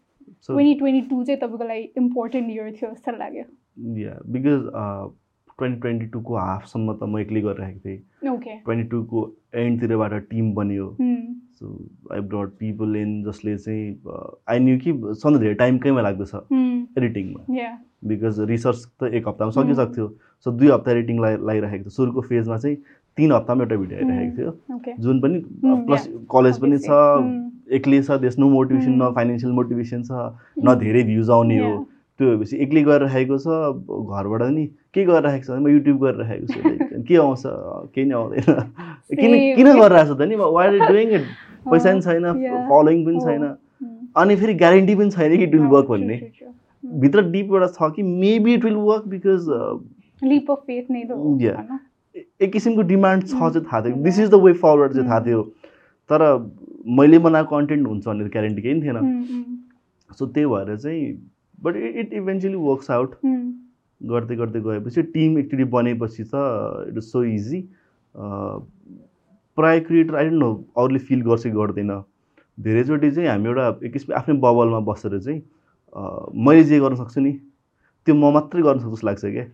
[0.46, 3.44] twenty twenty two चाहिँ तपाईँको लागि इम्पोर्टेन्ट इयर थियो जस्तो लाग्यो।
[4.00, 4.70] या बिकज
[5.58, 9.30] ट्वेन्टी ट्वेन्टी टूको हाफसम्म त म एक्लै गरिरहेको थिएँ। ओके ट्वेन्टी टूको
[9.62, 11.22] एन्डतिरबाट टिम बन्यो। Hmm.
[11.52, 11.68] So
[12.12, 13.84] I brought people in जसले चाहिँ
[14.50, 16.34] आई न्यू कि सधैँ धेरै टाइम कहीँमा लाग्दछ
[16.98, 17.68] एडिटिङमा या
[18.04, 20.06] बिकज रिसर्च त एक हप्तामा सकिसक्थ्यो।
[20.46, 22.76] सो दुई हप्ता एडिटिङ लाइ लागिरहेको थियो सुरुको फेजमा चाहिँ
[23.18, 25.38] तिन हप्तामा एउटा भिडियो आइरहेको थियो। जुन पनि
[25.86, 27.00] प्लस कलेज पनि छ.
[27.78, 29.10] एक्लै छ देश नो मोटिभेसन न.
[29.16, 30.12] फाइनेन्सियल मोटिभेसन छ
[30.64, 31.72] न धेरै भ्युज आउने हो।
[32.20, 37.02] त्यो भएपछि एक्लै गरिरहेको छ घरबाट नि के गरिरहेको छ भने म युट्युब गरिरहेको छु।
[37.08, 37.42] के आउँछ
[37.94, 38.44] केही नै आउँदैन।
[39.20, 39.32] किन.
[39.56, 40.36] किन गरिरहेको छ त नि?
[40.36, 41.24] वाइ डुइङ इट
[41.70, 42.24] पैसा पनि छैन.
[42.72, 43.26] फलोइङ पनि Oh.
[43.26, 43.42] छैन.
[44.16, 46.16] अनि फेरि ग्यारेन्टी पनि छैन कि इट विल वर्क भन्ने.
[46.84, 49.48] भित्र डिपबाट छ कि maybe it will work because
[50.22, 51.02] leap of faith नै?
[52.16, 53.32] एक किसिमको डिमान्ड छ.
[53.32, 53.96] चाहिँ थाहा थियो.
[54.02, 55.20] This is the way forward चाहिँ थाहा.
[55.26, 55.42] थियो
[56.10, 56.20] तर
[56.98, 58.98] मैले बनाएको कन्टेन्ट हुन्छ भन्ने ग्यारेन्टी केही थिएन
[60.10, 61.02] सो त्यही भएर चाहिँ
[61.64, 63.14] but it eventually works out.
[64.00, 66.34] गर्दै गर्दै गएपछि टिम एकचोटि बनेपछि त
[66.88, 67.60] इट इज सो इजी
[69.58, 71.92] प्राय क्रिएटर आई डोन्ट नो अरूले फिल गर्छ कि गर्दैन
[72.58, 75.40] धेरैचोटि चाहिँ हामी एउटा एक किसिमको आफ्नै बबलमा बसेर चाहिँ
[76.46, 77.32] मैले जे गर्न सक्छु नि
[78.06, 79.44] त्यो म मात्रै गर्न सक्छु जस्तो लाग्छ क्या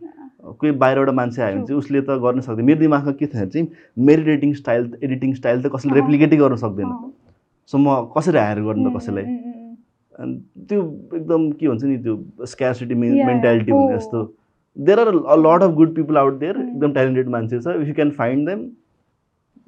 [0.45, 3.51] कोही बाहिरबाट मान्छे आयो भने चाहिँ उसले त गर्न सक्दैन मेरो दिमागमा के थियो भने
[3.51, 3.67] चाहिँ
[4.07, 6.91] मेरो एडिटिङ स्टाइल एडिटिङ स्टाइल त कसैले। रेप्लिकेटै गर्न सक्दैन.
[7.71, 9.27] सो म कसरी हायर गर्नु त कसैलाई
[10.69, 10.81] त्यो
[11.15, 13.71] एकदम के भन्छ नि त्यो स्क्यासिटी Yeah, मेन्टालिटी.
[13.73, 14.23] हुने जस्तो
[14.77, 16.57] there are a lot of good people out there.
[16.59, 18.65] एकदम ट्यालेन्टेड मान्छे छ if you can find them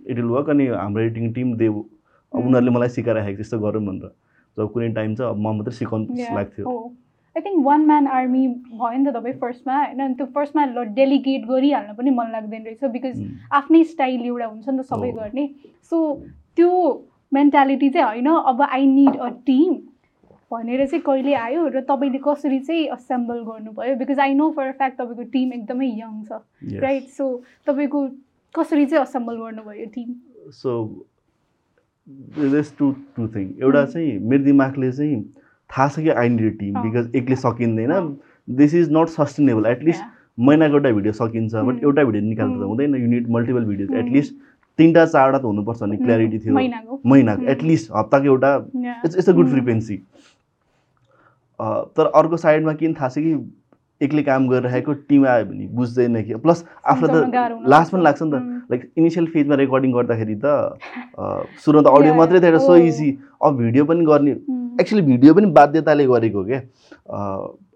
[0.07, 1.69] it will work अनि हाम्रो एडिटिङ टिम दे.
[1.69, 4.11] उनीहरूले मलाई सिकाइराखेको छ, यस्तो गरौँ भनेर
[4.57, 6.07] जब कुनै टाइम चाहिँ अब म मात्रै सिकाउनु.
[6.35, 6.65] लाग्थ्यो
[7.37, 10.85] I think one man army भयो नि त तपाईँ फर्स्टमा होइन अनि त्यो फर्स्टमा ल
[10.95, 13.21] डेलिगेट गरिहाल्न पनि मन लाग्दैन रहेछ बिकज.
[13.53, 15.47] आफ्नै स्टाइल एउटा हुन्छ नि त सबै। गर्ने
[15.93, 16.01] सो
[16.57, 16.71] त्यो
[17.33, 19.75] मेन्टालिटी चाहिँ होइन अब आई निड अ टिम
[20.51, 24.99] भनेर चाहिँ कहिले आयो र तपाईँले कसरी चाहिँ असेम्बल गर्नुभयो because I know for fact
[24.99, 26.41] तपाईँको टिम एकदमै यङ छ.
[26.83, 27.27] राइट सो
[27.67, 28.01] तपाईँको
[28.55, 30.09] कसरी चाहिँ असेम्बल गर्नुभयो team
[30.51, 30.73] so
[32.79, 33.85] to to thing एउटा.
[33.87, 35.23] चाहिँ मेरो दिमागले चाहिँ
[35.77, 37.93] थाहा छ कि आई निड टिम। बिकज एक्लै सकिँदैन।
[38.49, 40.03] This is not sustainable at least
[40.39, 41.83] महिनाको एउटा भिडियो सकिन्छ बट.
[41.83, 42.69] एउटा भिडियो निकाल्दा त.
[42.69, 43.99] हुँदैन युनिट मल्टिपल भिडियो.
[43.99, 44.35] एटलिस्ट
[44.79, 46.55] तिनवटा चारवटा त हुनुपर्छ भन्ने क्ल्यारिटी थियो
[47.13, 47.43] महिनाको.
[47.55, 48.55] एटलिस्ट हप्ताको एउटा.
[49.05, 49.49] It's it's a good.
[49.51, 49.97] Frequency
[51.97, 53.33] तर अर्को साइडमा किन थाहा छ कि
[54.01, 58.31] एक्लै काम गरिरहेको टिम आयो भने बुझ्दैन कि प्लस आफूलाई त लास्ट पनि। लाग्छ नि
[58.31, 58.63] त.
[58.71, 60.47] लाइक इनिसियल फेजमा रेकर्डिङ गर्दाखेरि त
[61.19, 62.77] अ, सुरुमा त अडियो मात्रै थियो सो.
[62.77, 63.09] इजी
[63.45, 64.35] अब भिडियो पनि गर्ने.
[64.81, 66.61] एक्चुली भिडियो पनि बाध्यताले गरेको क्या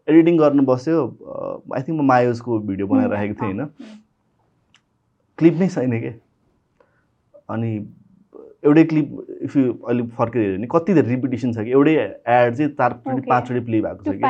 [0.09, 1.01] एडिटिङ गर्नु बस्यो।
[1.75, 3.67] आई थिङ्क म मायोजको भिडियो बनाइरहेको थिएँ होइन.
[5.39, 6.13] क्लिप नै छैन क्या
[7.55, 7.71] अनि
[8.65, 9.09] एउटै क्लिप
[9.45, 11.71] इफ यु अलिक फर्केर हेऱ्यो भने कति धेरै रिपिटेसन छ कि?
[11.71, 13.21] एउटै एड चाहिँ चारचोटि.
[13.29, 14.21] पाँचचोटि प्ले भएको छ कि?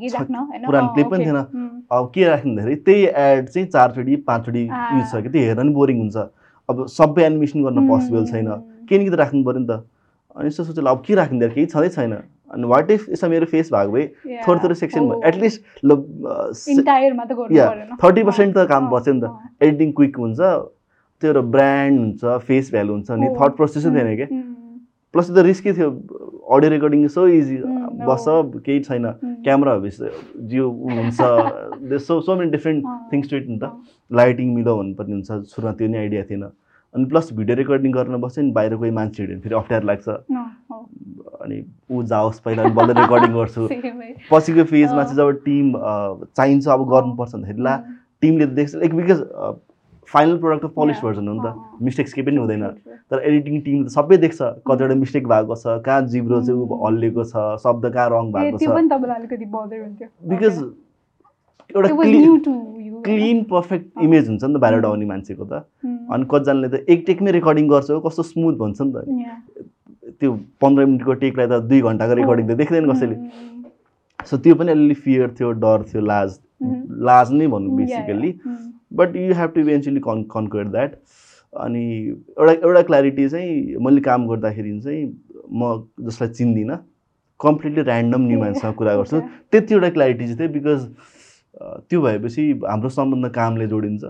[0.00, 1.24] के राख्न पुरानो clip पनि.
[1.24, 1.36] थिएन।
[1.92, 5.28] अब के राख्दाखेरि त्यही एड चाहिँ चारचोटि पाँचचोटि। युज छ कि?
[5.28, 6.16] त्यो हेर्न पनि बोरिङ हुन्छ।
[6.68, 9.84] अब सबै एनिमेसन गर्न पोसिबल छैन। उम्, केही न केही त राख्नु पऱ्यो नि त।
[10.36, 12.12] अनि यस्तो सोचेर अब के राखिदिएर केही छँदै छैन।
[12.54, 14.06] अनि वाट इफ यसमा मेरो फेस भएको भए.
[14.46, 15.20] थोरै थोरै सेक्सन भयो.
[15.30, 15.58] एटलिस्ट
[17.56, 19.26] Yeah, परेन। 30% त काम अँ, बच्यो नि त।
[19.62, 20.40] एडिटिङ क्विक हुन्छ
[21.22, 23.36] त्यो एउटा ब्रान्ड हुन्छ फेस भ्यालु हुन्छ Oh.
[23.38, 24.42] थट प्रोसेसै थिएन क्या उम्,
[25.14, 25.88] प्लस त्यो त रिस्कै थियो।
[26.54, 28.26] Audio recording so easy Mm, बस्छ
[28.66, 29.04] केही छैन।
[29.44, 30.10] क्यामेरा भएपछि
[30.50, 31.20] जियो हुन्छ।
[32.06, 33.70] So so many different things to it नि त।
[34.10, 36.44] लाइटिङ मिलाउ भन्नुपर्ने हुन्छ। सुरुमा त्यो नि आइडिया थिएन।
[36.94, 40.08] अनि प्लस भिडियो रेकर्डिङ गर्न बस्यो नि बाहिर कोही मान्छे हिँड्यो भने फेरि अप्ठ्यारो लाग्छ
[40.08, 43.68] अनि ऊ जाओस् पहिला अनि बल्ल रेकर्डिङ गर्छु।
[44.30, 45.72] पछिको फेजमा। चाहिँ जब टिम
[46.36, 47.76] चाहिन्छ अब गर्नुपर्छ भन्दाखेरि ला
[48.22, 49.22] टिमले देख्छ लाइक बिकज
[50.08, 50.98] फाइनल प्रोडक्ट त पलिस.
[51.04, 52.66] भर्जन हो नि त। मिस्टेक्स केही पनि हुँदैन.
[53.10, 56.86] तर एडिटिङ टिम त सबै देख्छ कतिवटा मिस्टेक भएको छ कहाँ जिब्रो चाहिँ ऊ उम्.
[56.86, 58.62] हल्लिएको छ शब्द कहाँ रङ भएको छ
[60.34, 60.62] बिकज.
[61.70, 61.88] एउटा
[63.04, 64.84] क्लिन पर्फेक्ट। इमेज हुन्छ नि त बाहिरबाट.
[64.84, 65.64] आउने मान्छेको त।
[66.12, 68.96] अनि कतिजनाले त एक टेकमै रेकर्डिङ गर्छ कस्तो स्मुथ भन्छ नि त.
[70.20, 73.16] त्यो पन्ध्र मिनटको टेकलाई त दुई घन्टाको रेकर्डिङ त देख्दैन कसैले।
[74.28, 76.38] सो त्यो पनि अलिअलि फियर थियो डर थियो लाज
[77.08, 78.46] लाज नै भनौँ um, yeah, basically yeah.
[78.46, 78.56] Um,
[78.96, 80.90] but you have to eventually con conquer that
[81.52, 81.84] अनि
[82.38, 85.04] एउटा एउटा क्ल्यारिटी चाहिँ मैले काम गर्दाखेरि चाहिँ
[85.52, 85.70] म
[86.08, 86.76] जसलाई चिन्दिनँ
[87.40, 89.20] कम्प्लिटली ऱ्यान्डम न्यू मान्छेसँग कुरा गर्छु.
[89.50, 90.80] त्यति एउटा क्ल्यारिटी चाहिँ थियो बिकज
[91.60, 94.04] त्यो भएपछि हाम्रो सम्बन्ध कामले जोडिन्छ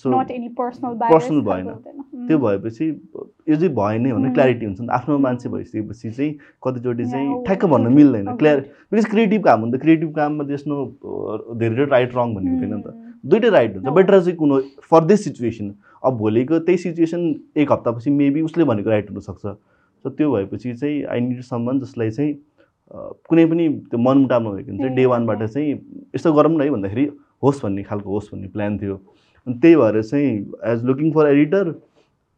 [0.00, 1.66] सो खालको भएन।
[2.28, 2.86] त्यो भएपछि
[3.48, 4.32] यो चाहिँ भएन उम्.
[4.32, 5.18] क्ल्यारिटी हुन्छ नि त आफ्नो.
[5.18, 6.32] मान्छे भइसकेपछि चाहिँ
[6.64, 7.92] कतिचोटि चाहिँ oh, ठ्याक्क भन्न.
[7.92, 8.36] मिल्दैन.
[8.36, 8.60] क्लियर
[8.92, 10.76] बिकज क्रिएटिभ काम हुन्छ क्रिएटिभ काममा त्यसमा
[11.60, 15.04] धेरै राइट रङ भन्ने हुँदैन नि त उम्, दुइटै राइट हुन्छ। बेटर चाहिँ कुन फर
[15.04, 20.32] दिस सिचुएसन अब भोलिको त्यही सिचुएसन एक हप्तापछि मेबी उसले भनेको राइट हुनसक्छ सो त्यो
[20.32, 22.32] भएपछि चाहिँ आई निड सम्बन्ध जसलाई चाहिँ
[22.88, 25.72] कुनै पनि त्यो मनमुटाव नभएको चाहिँ डे वानबाट। चाहिँ
[26.14, 27.04] यस्तो गरौँ न है भन्दाखेरि
[27.42, 28.94] होस् भन्ने खालको होस् भन्ने प्लान थियो
[29.46, 30.30] अनि त्यही भएर चाहिँ
[30.72, 31.74] एज लुकिङ फर एडिटर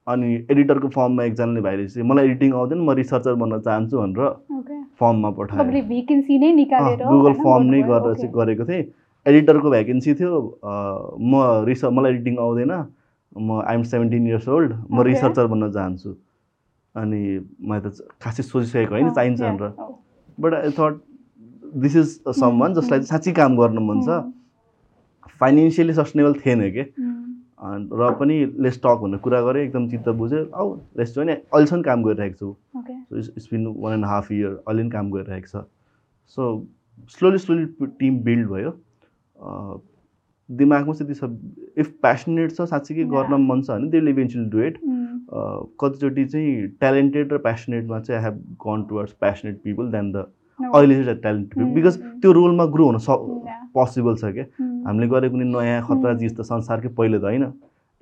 [0.06, 4.28] अनि एडिटरको फर्ममा एकजनाले भाइले चाहिँ मलाई एडिटिङ आउँदैन म रिसर्चर बन्न चाहन्छु भनेर.
[5.00, 5.82] फर्ममा पठाएँ
[7.06, 7.82] गुगल फर्म नै?
[7.82, 8.14] गरेर.
[8.14, 8.84] चाहिँ गरेको थिएँ
[9.26, 10.34] एडिटरको भ्याकेन्सी थियो
[11.20, 12.72] म रिस मलाई एडिटिङ आउँदैन
[13.38, 15.02] म आइएम सेभेन्टिन इयर्स ओल्ड म.
[15.02, 16.10] रिसर्चर बन्न चाहन्छु
[16.94, 17.20] अनि
[17.62, 19.94] मैले त खासै सोचिसकेको होइन चाहिन्छ भनेर oh.
[20.40, 21.00] But I thought
[21.82, 22.18] this is
[22.60, 22.98] someone जसलाई.
[22.98, 24.20] चाहिँ साँच्चै काम गर्नु मन छ
[25.40, 26.84] फाइनेन्सियली सस्टेनेबल थिएन कि
[28.00, 30.64] र पनि लेस टक भनेर कुरा गरेँ एकदम चित्त बुझ्यो औ
[30.98, 32.48] लेस होइन अहिलेसम्म काम गरिरहेको छु.
[33.08, 35.64] So it's been one and half year अहिले पनि काम गरिरहेको छ
[36.36, 36.42] so
[37.16, 37.66] slowly slowly
[38.00, 38.70] team build भयो.
[40.48, 43.34] दिमागमा चाहिँ त्यो छ इफ प्यासनेट छ साँच्चीकै गर्न.
[43.46, 44.78] मन छ भने त्यसले इभेन्चुली डु इट
[45.80, 50.24] कतिचोटि चाहिँ ट्यालेन्टेड र प्यासनेटमा चाहिँ I have gone towards passionate people than the.
[50.60, 51.08] अहिले चाहिँ
[51.64, 51.96] Mm, बिकज.
[52.20, 53.06] त्यो रोलमा ग्रो हुन स.
[53.74, 56.18] पोसिबल छ क्या उम्, हामीले गरेको कुनै नयाँ खतरा Mm.
[56.20, 57.44] चिज त संसारकै पहिले त होइन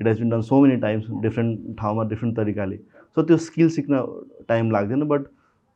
[0.01, 2.77] it has been done so many times different ठाउँमा डिफ्रेन्ट तरिकाले
[3.17, 4.03] सो त्यो स्किल सिक्न
[4.49, 5.23] टाइम लाग्दैन बट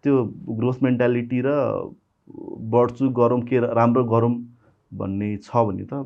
[0.04, 0.24] त्यो
[0.58, 1.50] ग्रोथ मेन्टालिटी र
[2.72, 4.32] बढ्छु गरौँ के राम्रो गरौँ
[4.92, 6.02] भन्ने छ भने त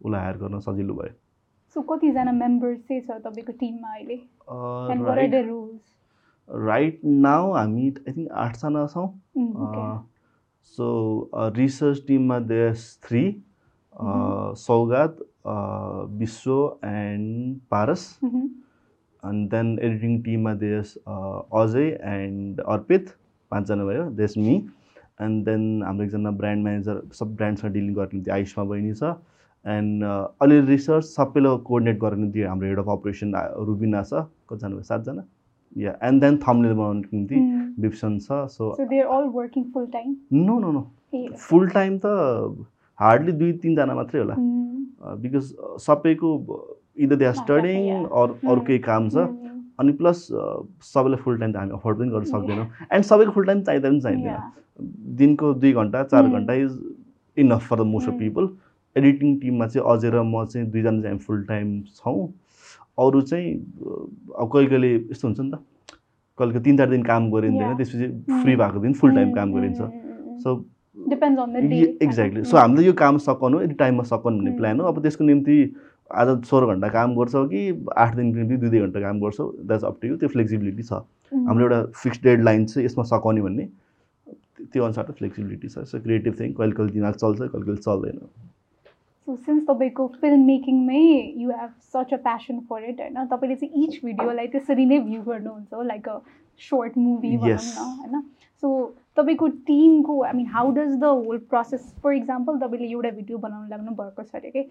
[0.00, 1.12] उसलाई हायर गर्न सजिलो भयो
[1.74, 4.14] So कतिजना मेम्बर्स चाहिँ छ तपाईँको टिममा अहिले
[4.92, 5.34] एन्ड राइट?
[6.48, 9.08] राइट नाउ हामी आई थिङ्क आठजना छौँ.
[10.76, 10.86] सो
[11.56, 13.24] रिसर्च टिममा there's three.
[13.98, 16.52] Saugat uh, Bishwa
[16.84, 18.02] and Paras
[19.22, 23.08] editing team ma there's uh, Ajay and Arpit
[23.52, 24.54] पाँचजना भयो there's me
[25.18, 29.02] and then हाम्रो एकजना ब्रान्ड म्यानेजर सब ब्रान्डसँग डिलिङ गर्ने आयुषमा बहिनी छ
[29.64, 30.04] एन्ड
[30.42, 33.34] अलिअलि रिसर्च सबैलाई कोअर्डिनेट गर्ने निम्ति हाम्रो हेड अफ अपरेसन
[33.66, 35.24] रुबिना छ कतिजना भयो सातजना
[35.76, 37.82] या एन्ड देन थम्नेल बनाउनुको निम्ति Mm.
[37.82, 38.68] विप्सन छ so.
[40.32, 40.82] No no no
[41.38, 42.06] full time त
[42.98, 44.34] हार्डली दुई तिनजना मात्रै होला
[45.22, 45.52] बिकज
[45.84, 46.30] सबैको
[47.06, 48.04] इदर दे आर स्टडिङ.
[48.04, 48.60] अरू अरू.
[48.60, 50.26] केही काम छ mm, अनि प्लस
[50.92, 54.00] सबैलाई फुल टाइम त हामी अफोर्ड पनि गर्न सक्दैनौँ एन्ड सबैको फुल टाइम चाहिँदा पनि
[54.00, 54.40] चाहिँदैन.
[55.20, 56.28] दिनको दुई घन्टा चार.
[56.28, 56.80] घन्टा is
[57.36, 58.18] enough for the most of.
[58.18, 58.48] People
[58.96, 62.28] editing टिममा चाहिँ अझै र म चाहिँ दुईजना चाहिँ फुल टाइम छौँ
[62.98, 63.52] अरू चाहिँ
[64.38, 65.58] अब कहिले कहिले यस्तो हुन्छ नि त
[66.38, 67.76] कहिले कहिले तिन चार दिन काम गरिँदैन.
[67.76, 68.42] त्यसपछि Mm.
[68.42, 69.92] फ्री भएको दिन फुल टाइम Mm, काम mm, गरिन्छ mm, mm,
[70.28, 70.42] mm.
[70.42, 70.64] So.
[72.02, 72.44] Exactly?
[72.44, 74.56] So हामीले यो काम सकाउनु यति टाइममा सकाउनु भन्ने Mm.
[74.58, 75.56] प्लान हो अब त्यसको निम्ति
[76.10, 77.60] आज सोह्र घन्टा काम गर्छौ कि
[77.96, 80.92] आठ दिनको निम्ति दुई दुई घन्टा काम गर्छौ द्याट्स अप टु यु त्यो फ्लेक्सिबिलिटी छ
[81.32, 81.46] Mm.
[81.48, 83.68] हाम्रो एउटा फिक्स डेड लाइन चाहिँ यसमा सकाउने भन्ने
[84.72, 88.18] त्यो अनुसार त फ्लेक्सिबिलिटी छ सो क्रिएटिभ थिङ कहिले कहिले दिमाग चल्छ कहिले कहिले चल्दैन
[89.28, 91.00] सो सिन्स तपाईँको film मेकिङमै
[91.36, 95.20] you have such a passion for it होइन तपाईँले चाहिँ इच भिडियोलाई त्यसरी नै भ्यू
[95.22, 96.18] गर्नुहुन्छ लाइक अ
[96.60, 97.56] सर्ट मुभी भनौँ.
[97.56, 98.22] न होइन।
[98.62, 98.68] सो
[99.16, 103.68] तपाईँको टिमको I mean how does the whole process for example तपाईँले एउटा भिडियो बनाउनु
[103.68, 104.62] लाग्नु भएको छ अरे कि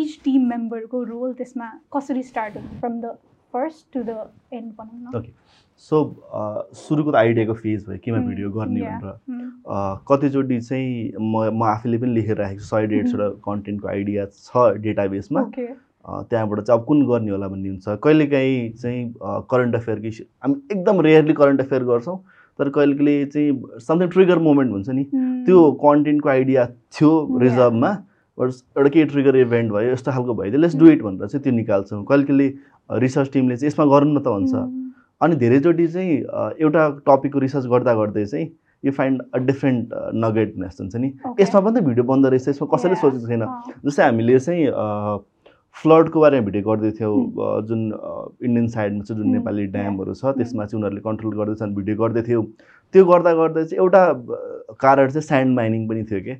[0.00, 3.16] इच टिम मेम्बरको रोल त्यसमा कसरी स्टार्ट हुन्छ from the
[3.54, 5.32] first to the end भनौँ न। ओके
[5.76, 6.22] सो
[6.74, 8.92] सुरुको त आइडियाको फेज भयो केमा भिडियो गर्ने yeah.
[8.92, 13.88] भनेर। Mm, अ, कतिचोटि चाहिँ म म आफैले पनि लेखेर राखेको छु। सय डेढसवटा कन्टेन्टको
[13.88, 14.50] आइडिया छ
[14.82, 15.42] डेटाबेसमा
[16.08, 21.00] त्यहाँबाट चाहिँ अब कुन गर्ने होला भन्ने हुन्छ। कहिलेकाहीँ चाहिँ करेन्ट अफेयरकै इस्यु हामी एकदम
[21.00, 22.18] रेयरली करेन्ट अफेयर गर्छौँ।
[22.58, 27.38] तर कहिले कहिले चाहिँ समथिङ ट्रिगर मोमेन्ट हुन्छ नि। Mm, त्यो कन्टेन्टको आइडिया थियो.
[27.38, 27.92] रिजर्भमा
[28.40, 31.52] बट एउटा केही ट्रिगर इभेन्ट भयो यस्तो खालको भइदियो। लेट्स डु इट भनेर चाहिँ त्यो
[31.52, 32.54] निकाल्छौँ। कहिले कहिले
[32.92, 34.81] रिसर्च टिमले चाहिँ यसमा गरौँ न त भन्छ.
[35.22, 36.18] अनि धेरैचोटि चाहिँ
[36.66, 38.46] एउटा टपिकको रिसर्च गर्दा गर्दै चाहिँ
[38.84, 39.88] यु फाइन्ड अ डिफ्रेन्ट
[40.24, 41.12] नगेटनेस हुन्छ नि.
[41.40, 42.94] यसमा पनि त भिडियो बन्दो रहेछ यसमा कसैले.
[43.02, 43.44] सोचेको छैन
[43.86, 44.66] जस्तै हामीले चाहिँ
[45.76, 47.12] फ्लडको बारेमा भिडियो गर्दै थियौँ.
[47.16, 47.80] अ, जुन
[48.44, 49.30] इन्डियन साइडमा चाहिँ जुन.
[49.32, 50.24] नेपाली ड्यामहरू छ.
[50.38, 52.44] त्यसमा चाहिँ उनीहरूले कन्ट्रोल गर्दैछन् भिडियो गर्दै थियौँ
[52.94, 54.02] त्यो गर्दा गर्दै चाहिँ एउटा
[54.82, 56.34] कारण चाहिँ स्यान्ड माइनिङ पनि थियो कि.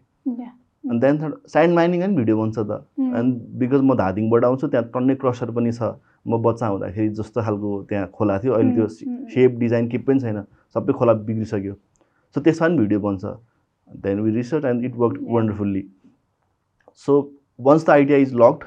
[0.85, 2.71] अनि त्यहाँदेखि स्यान्ड माइनिङ अनि भिडियो बन्छ त.
[3.01, 5.95] एन्ड बिकज म धादिङबाट आउँछु त्यहाँ टन्नै क्रसर पनि छ
[6.26, 8.87] म बच्चा हुँदाखेरि जस्तो खालको त्यहाँ खोला थियो। अहिले त्यो.
[9.35, 10.42] सेप डिजाइन के पनि छैन।
[10.74, 11.74] सबै खोला बिग्रिसक्यो।
[12.35, 13.24] सो त्यसमा पनि भिडियो बन्छ।
[14.04, 15.18] Then we research and it work.
[15.22, 15.85] Wonderfully
[17.06, 17.12] so
[17.61, 18.64] once the idea is locked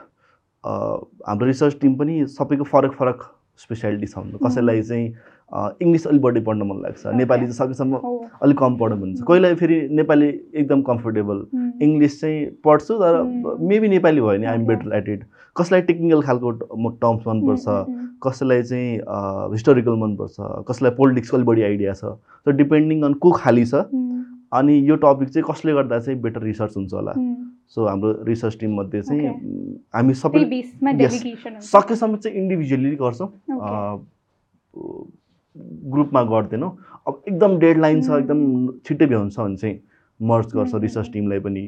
[1.27, 3.23] हाम्रो रिसर्च टिम पनि सबैको फरक फरक
[3.59, 5.13] स्पेसियालिटी छ कसैलाई चाहिँ
[5.53, 7.05] इङ्ग्लिस अलिक बढी पढ्न मन लाग्छ.
[7.15, 7.95] नेपाली चाहिँ सकेसम्म.
[8.43, 9.25] अलिक कम पढौँ भन्छ Mm.
[9.25, 10.27] कोहीलाई फेरि नेपाली
[10.61, 11.71] एकदम कम्फोर्टेबल Mm.
[11.81, 13.59] इङ्ग्लिस चाहिँ पढ्छु तर Mm.
[13.69, 14.65] मेबी नेपाली भयो भने आइएम.
[14.67, 15.23] बेटर एट इट
[15.55, 18.07] कसैलाई टेक्निकल खालको टर्म्स मनपर्छ Mm, mm, mm.
[18.23, 20.35] कसैलाई चाहिँ हिस्टोरिकल मनपर्छ
[20.69, 22.05] कसैलाई पोलिटिक्सको अलिक बढी आइडिया छ
[22.45, 24.23] सो डिपेन्डिङ अन को खाली छ Mm.
[24.53, 27.35] अनि यो टपिक चाहिँ कसले गर्दा चाहिँ बेटर रिसर्च हुन्छ होला Mm.
[27.75, 29.29] सो हाम्रो रिसर्च टिममध्ये चाहिँ
[29.95, 30.43] हामी सबै
[31.69, 33.29] सकेसम्म चाहिँ इन्डिभिजुअली गर्छौँ.
[35.91, 36.71] ग्रुपमा गर्दैनौँ
[37.07, 38.19] अब एकदम डेडलाइन छ Mm.
[38.19, 38.39] एकदम
[38.85, 39.79] छिट्टै भ्याउँछ भने चाहिँ
[40.19, 40.75] मर्ज गर्छ.
[40.75, 41.65] रिसर्च टिमलाई पनि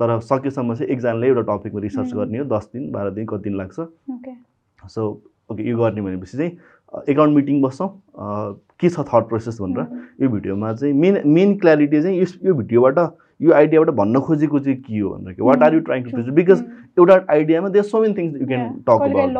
[0.00, 2.12] तर सकेसम्म चाहिँ एकजनाले एउटा टपिकमा रिसर्च.
[2.14, 3.76] गर्ने हो दस दिन बाह्र दिन कति दिन लाग्छ.
[4.82, 5.02] सो
[5.50, 6.52] ओके यो गर्ने भनेपछि चाहिँ
[7.08, 7.88] एकाउन्ट मिटिङ बस्छौँ
[8.80, 9.86] के छ थट प्रोसेस भनेर.
[10.22, 12.98] यो भिडियोमा चाहिँ मेन मेन क्ल्यारिटी चाहिँ यस यो भिडियोबाट
[13.40, 16.34] यो आइडियाबाट भन्न खोजेको चाहिँ के हो भनेर what are you trying to True.
[16.34, 16.62] Because.
[16.98, 18.68] एउटा आइडियामा there so many things you can.
[18.88, 19.30] Talk about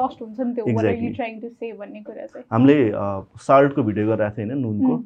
[2.53, 2.77] हामीले
[3.47, 5.05] साल्टको भिडियो गरिरहेको थियो होइन नुनको Mm.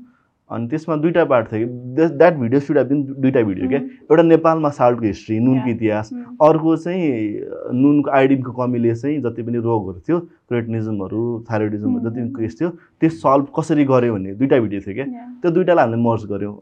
[0.50, 3.78] अनि त्यसमा दुइटा पार्ट थियो कि that video should have been दुइटा भिडियो क्या.
[3.78, 5.68] एउटा नेपालमा साल्टको हिस्ट्री नुनको.
[5.70, 6.18] इतिहास Mm.
[6.48, 7.04] अर्को चाहिँ
[7.82, 12.02] नुनको आयोडिनको कमीले चाहिँ जति पनि रोगहरू थियो क्रेटनिजमहरू थाइरोइडिजम Mm.
[12.04, 15.06] जति पनि केस थियो त्यो सल्भ कसरी गऱ्यो भन्ने दुइटा भिडियो थियो क्या.
[15.42, 16.54] त्यो दुइटालाई हामीले मर्ज गऱ्यौँ.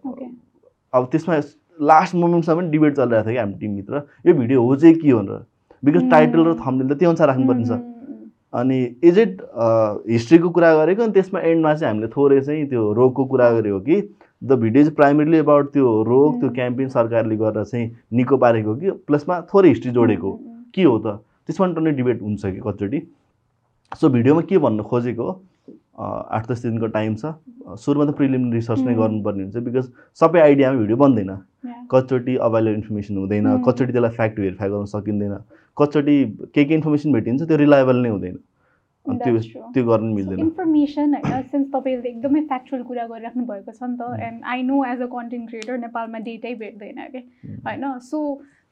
[0.92, 1.34] अब त्यसमा
[1.80, 5.44] लास्ट मोमेन्टसम्म पनि डिबेट चलिरहेको थियो कि हाम्रो टिमभित्र यो भिडियो हो चाहिँ के भनेर।
[5.84, 6.10] बिकज.
[6.10, 7.80] टाइटल र थम्बनेल त त्यो अनुसार राख्नुपर्ने छ.
[8.52, 9.42] अनि इज इट
[10.10, 11.02] हिस्ट्रीको कुरा गरेको?
[11.02, 13.96] अनि त्यसमा एन्डमा चाहिँ हामीले थोरै चाहिँ त्यो रोगको कुरा गरेको कि?
[14.42, 16.50] The video is primarily about त्यो रोग त्यो.
[16.50, 18.90] क्याम्पेन सरकारले गरेर चाहिँ निको पारेको कि?
[19.06, 20.30] प्लसमा थोरै हिस्ट्री जोडेको.
[20.74, 21.20] के हो त?
[21.46, 23.00] त्यसमा पनि टन्नै डिबेट हुन्छ कि कतिचोटि?
[24.00, 25.24] सो भिडियोमा के भन्नु खोजेको?
[25.24, 25.38] हो
[25.98, 27.34] आठ दस दिनको टाइम छ।
[27.78, 28.94] सुरुमा त प्रिलिमिनरी रिसर्च नै.
[28.94, 29.86] गर्नुपर्ने हुन्छ। बिकज
[30.20, 31.30] सबै आइडियामा भिडियो बन्दैन।
[31.90, 33.46] कतिचोटि अभाइलेबल इन्फर्मेसन हुँदैन.
[33.66, 35.34] कतिचोटि त्यसलाई फ्याक्ट भेरिफाई गर्न सकिँदैन
[35.76, 36.16] कतिचोटि
[36.54, 38.36] के के इन्फर्मेसन भेटिन्छ त्यो रिलायबल नै हुँदैन
[39.06, 39.38] अनि त्यो.
[39.74, 44.02] त्यो गर्नु मिल्दैन इन्फर्मेसन होइन सिन्स तपाईँले एकदमै फ्याक्चुअल कुरा गरिराख्नु भएको छ नि त.
[44.28, 47.20] And I know as a content creator नेपालमा डेटै भेट्दैन कि.
[47.66, 48.18] होइन सो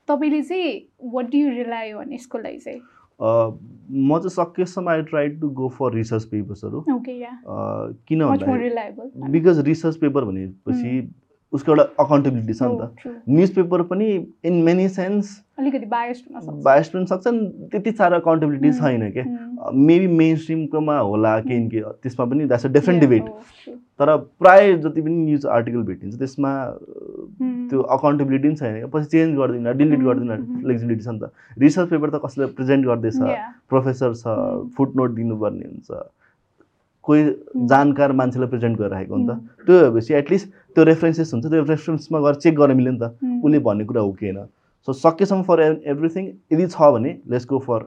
[0.09, 0.73] तपाईँले चाहिँ
[1.15, 2.81] what do you rely on यसको लागि चाहिँ
[3.21, 6.85] म चाहिँ सकेसम्म I try to go for research पेपर्सहरू
[8.09, 8.23] किन
[8.61, 10.93] रिलायबल बिकज रिसर्च पेपर भनेपछि
[11.53, 14.09] उसको एउटा अकाउन्टेबिलिटी छ नि Oh, त न्युज पेपर पनि
[14.45, 18.79] इन मेनी सेन्स अलिकति बायस्ड पनि सक्छ नि त्यति साह्रो अकाउन्टेबिलिटी Mm.
[18.81, 19.25] छैन क्या.
[19.89, 23.73] मेबी मेन स्ट्रिमकोमा होला केही न केही त्यसमा पनि that's a different debate oh.
[24.01, 26.53] तर प्राय जति पनि न्युज आर्टिकल भेटिन्छ त्यसमा
[27.41, 27.69] Mm.
[27.71, 30.45] त्यो अकाउन्टेबिलिटी पनि छैन पछि चेन्ज गरिदिन डिलिट गरिदिन.
[30.63, 31.33] फ्लेक्सिबिलिटी छ नि त
[31.65, 33.19] रिसर्च पेपर त कसले प्रेजेन्ट गर्दैछ.
[33.69, 34.37] प्रोफेसर छ.
[34.77, 35.91] फुट नोट दिनुपर्ने हुन्छ
[37.09, 37.25] कोही.
[37.73, 39.27] जानकार मान्छेलाई प्रेजेन्ट गरेर राखेको नि.
[39.27, 43.13] त त्यो भएपछि एटलिस्ट त्यो रेफरेन्सेस हुन्छ त्यो रेफरेन्समा गएर चेक गर्न मिल्यो नि त.
[43.45, 44.45] उसले भन्ने कुरा हो कि होइन
[44.89, 45.61] सो सकेसम्म फर
[45.93, 47.81] एभ्रिथिङ यदि छ भने let's go for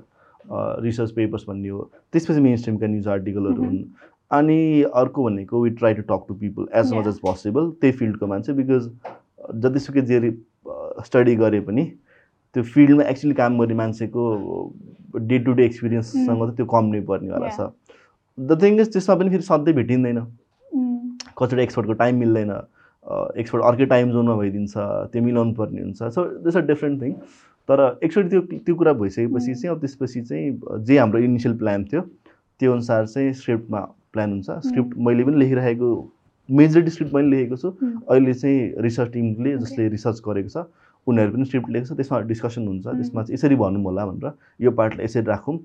[0.86, 3.84] research papers भन्ने हो त्यसपछि मेन स्ट्रिमका न्युज आर्टिकलहरू हुन्
[4.32, 4.60] अनि
[5.00, 7.08] अर्को भनेको we try to talk to people as much.
[7.08, 8.90] As possible त्यही फिल्डको मान्छे बिकज
[9.64, 10.20] जतिसुकै जे
[11.06, 11.86] स्टडी गरे पनि
[12.56, 14.24] त्यो फिल्डमा एक्चुली काम गर्ने मान्छेको
[15.28, 17.50] डे टु डे एक्सपिरियन्ससँग त त्यो कम नै पर्नेवाला.
[17.50, 17.60] छ
[18.38, 20.20] द थिङ इज त्यसमा पनि फेरि सधैँ भेटिँदैन.
[21.38, 22.52] कतिवटा एक्सपर्टको टाइम मिल्दैन
[23.42, 24.74] एक्सपर्ट अर्कै टाइम जोनमा भइदिन्छ
[25.12, 27.14] त्यो मिलाउनु पर्ने हुन्छ so this a different thing
[27.70, 29.54] तर एकचोटि त्यो त्यो कुरा भइसकेपछि.
[29.54, 32.02] चाहिँ अब त्यसपछि चाहिँ जे हाम्रो इनिसियल प्लान थियो
[32.60, 33.80] त्यो अनुसार चाहिँ स्क्रिप्टमा
[34.14, 35.90] प्लान हुन्छ स्क्रिप्ट मैले पनि लेखिरहेको
[36.50, 37.98] मेजोरिटी स्क्रिप्ट मैले लेखेको छु Mm.
[38.12, 39.58] अहिले चाहिँ रिसर्च टिमले.
[39.58, 40.66] जसले रिसर्च गरेको छ
[41.08, 42.86] उनीहरू पनि स्क्रिप्ट लेखेको छ त्यसमा डिस्कसन हुन्छ.
[42.86, 45.58] त्यसमा चाहिँ यसरी भनौँ होला भनेर यो पार्टलाई यसरी राखौँ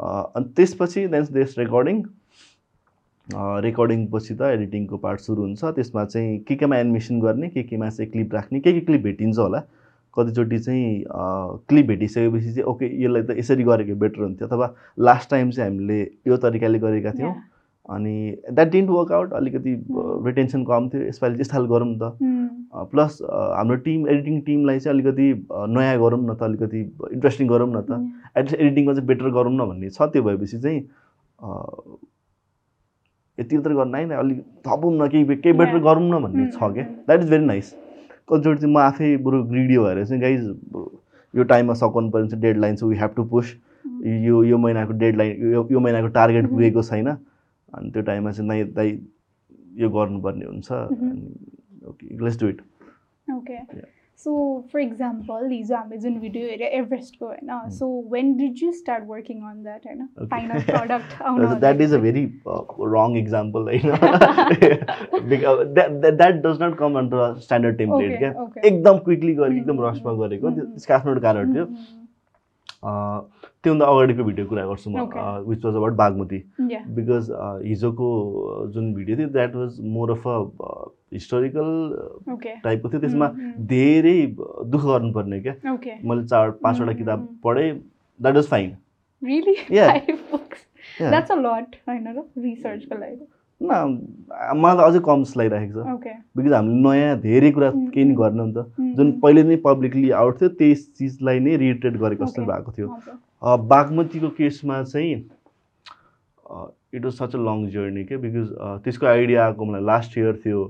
[0.00, 2.02] अनि त्यसपछि देन्स देस रेकर्डिङ
[3.64, 7.88] रेकर्डिङ पछि त एडिटिङको पार्ट सुरु हुन्छ त्यसमा चाहिँ के केमा एनिमेसन गर्ने के केमा
[7.90, 9.60] चाहिँ क्लिप राख्ने के के क्लिप भेटिन्छ होला
[10.16, 11.04] कतिचोटि चाहिँ
[11.68, 14.74] क्लिप भेटिसकेपछि चाहिँ ओके यसलाई त यसरी गरेको बेटर हुन्थ्यो अथवा
[15.08, 17.34] लास्ट टाइम चाहिँ हामीले यो तरिकाले गरेका थियौँ.
[17.88, 18.14] अनि
[18.52, 19.74] द्याट डिन्ट वर्क आउट अलिकति.
[20.26, 22.57] रिटेन्सन कम थियो यसपालि त्यस्तो खालको गरौँ त Mm.
[22.74, 25.26] प्लस हाम्रो टिम एडिटिङ टिमलाई चाहिँ अलिकति
[25.74, 26.80] नयाँ गरौँ न त अलिकति
[27.12, 27.90] इन्ट्रेस्टिङ गरौँ न त।
[28.36, 30.80] एटलिस्ट एडिटिङमा चाहिँ बेटर गरौँ न भन्ने छ। त्यो भएपछि चाहिँ
[33.38, 35.78] यति मात्रै गर्न होइन। अलिक थपौँ न केही केही बेटर.
[35.78, 36.84] गरौँ न भन्ने छ क्या.
[37.06, 37.74] द्याट इज भेरी नाइस
[38.30, 40.42] कतिचोटि चाहिँ म आफै बरु ग्रिडियो भएर चाहिँ गाइज
[41.34, 43.54] यो टाइममा सकाउनु पर्ने चाहिँ डेड लाइन छ वी हेभ टु पुस
[44.04, 46.48] यो यो महिनाको डेडलाइन यो यो महिनाको टार्गेट.
[46.50, 48.98] पुगेको छैन। अनि त्यो टाइममा चाहिँ नै दाइ
[49.80, 50.68] यो गर्नुपर्ने हुन्छ.
[50.72, 51.22] अनि
[51.88, 52.60] okay let's do it
[53.28, 53.86] okay Yeah.
[54.18, 54.30] So
[54.72, 57.70] for example हिजो हामीले जुन भिडियो हेऱ्यो एभरेस्टको होइन Hmm.
[57.72, 60.26] So when did you start working on that होइन Okay.
[60.30, 62.24] फाइनल प्रडक्ट आउनु that is a very
[62.94, 63.92] wrong example होइन
[65.28, 69.84] that does not come under standard template क्या ओके एकदम क्विकली गरेको एकदम.
[69.84, 70.50] रसमा गरेको.
[70.50, 71.66] त्यसको आफ्नो एउटा कारण थियो
[73.64, 74.96] त्योभन्दा अगाडिको भिडियो कुरा गर्छु म.
[75.48, 76.38] Which was about Bagmati
[76.96, 77.30] because
[77.66, 78.08] हिजोको
[78.74, 80.30] जुन भिडियो थियो that was more of a
[81.12, 81.68] historical
[82.64, 83.66] टाइपको थियो। त्यसमा Mhm.
[83.66, 84.18] धेरै
[84.70, 85.54] दुःख गर्नुपर्ने क्या
[86.04, 86.98] मैले चार पाँचवटा Mhm.
[86.98, 87.72] किताब पढेँ
[88.20, 88.70] द्याट वाज फाइन
[89.22, 89.54] रियली
[92.38, 93.26] रिसर्चको लागि।
[93.60, 97.70] मलाई त अझै कम जस्तो लागिरहेको छ बिकज हामीले नयाँ धेरै कुरा.
[97.94, 98.58] केही नि गर्न नि त।
[98.96, 102.44] जुन पहिले नै पब्लिकली आउट थियो त्यस चिजलाई नै रिट्रेट गरेको जस्तो.
[102.50, 102.88] भएको थियो।
[103.72, 105.14] बागमतीको केसमा चाहिँ
[106.94, 108.46] it was such a long journey क्या बिकज
[108.84, 110.60] त्यसको आइडिया आएको मलाई लास्ट इयर थियो।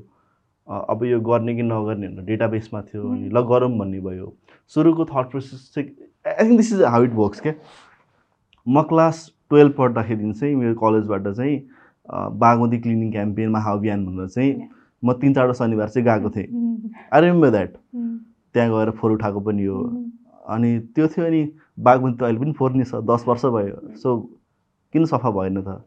[0.68, 3.28] अब यो गर्ने कि नगर्ने भनेर डेटाबेसमा थियो अनि.
[3.28, 4.32] ल गरौँ भन्ने भयो।
[4.72, 5.88] सुरुको थट प्रोसेस चाहिँ
[6.24, 7.54] I think this is how it works क्या
[8.66, 9.16] म क्लास
[9.50, 11.56] टुवेल्भ पढ्दाखेरि चाहिँ मेरो कलेजबाट चाहिँ
[12.10, 14.68] बागमती क्लिनिङ क्याम्पेन महाअभियान भनेर चाहिँ.
[15.02, 16.46] म तिन चारवटा शनिबार चाहिँ गएको थिएँ।
[17.12, 17.72] आई रिमेम्बर द्याट
[18.54, 20.06] त्यहाँ गएर फोहोर उठाएको पनि हो। Mm.
[20.48, 21.42] अनि त्यो थियो अनि
[21.78, 24.16] बागमती त अहिले पनि फोहोर नै छ दस वर्ष भयो। सो
[24.94, 25.84] किन सफा भएन त?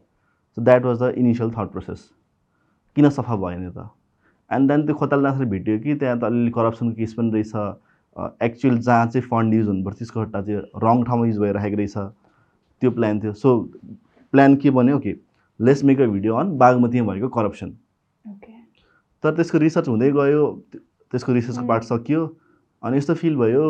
[0.56, 2.08] So that was the initial thought process
[2.96, 3.90] किन सफा भएन त?
[4.50, 7.52] एन्ड देन त्यो खोताल्दाखेरि भेट्यो कि त्यहाँ त अलिअलि करप्सनको केस पनि रहेछ।
[8.42, 11.96] एक्चुअल जहाँ चाहिँ फन्ड युज हुनुपर्छ त्यसको हट्टा चाहिँ रङ ठाउँमा युज भइरहेको रहेछ।
[12.80, 13.58] त्यो प्लान थियो। सो
[14.32, 15.12] प्लान के भन्यो कि
[15.60, 17.70] let's make a video on बागमतीमा भएको करप्सन.
[19.22, 20.82] तर त्यसको रिसर्च हुँदै गयो त्यो-
[21.12, 21.68] त्यसको रिसर्चको Mm.
[21.68, 22.22] पार्ट सकियो
[22.82, 23.66] अनि यस्तो फिल भयो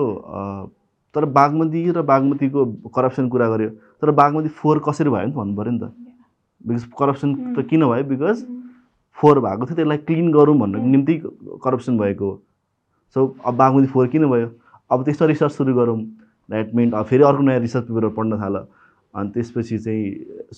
[1.14, 2.64] तर बागमती र बागमतीको
[2.94, 3.70] करप्सन कुरा गर्यो
[4.02, 5.92] तर बागमती फोहोर कसरी भयो नि त भन्नु पऱ्यो नि त
[6.66, 7.68] बिकज करप्सन त Mm.
[7.68, 8.60] किन भयो बिकज Mm.
[9.18, 10.86] फोहोर भएको थियो त्यसलाई क्लिन गरौँ भन्नको.
[10.86, 11.14] निम्ति
[11.64, 12.40] करप्सन भएको हो
[13.16, 14.48] सो अब बागमती फोहोर किन भयो
[14.90, 15.98] अब त्यस्तो रिसर्च सुरु गरौँ
[16.48, 18.56] द्याट मिन अब फेरि अर्को नयाँ रिसर्च पेपरहरू पढ्न थाल
[19.14, 20.04] अनि त्यसपछि चाहिँ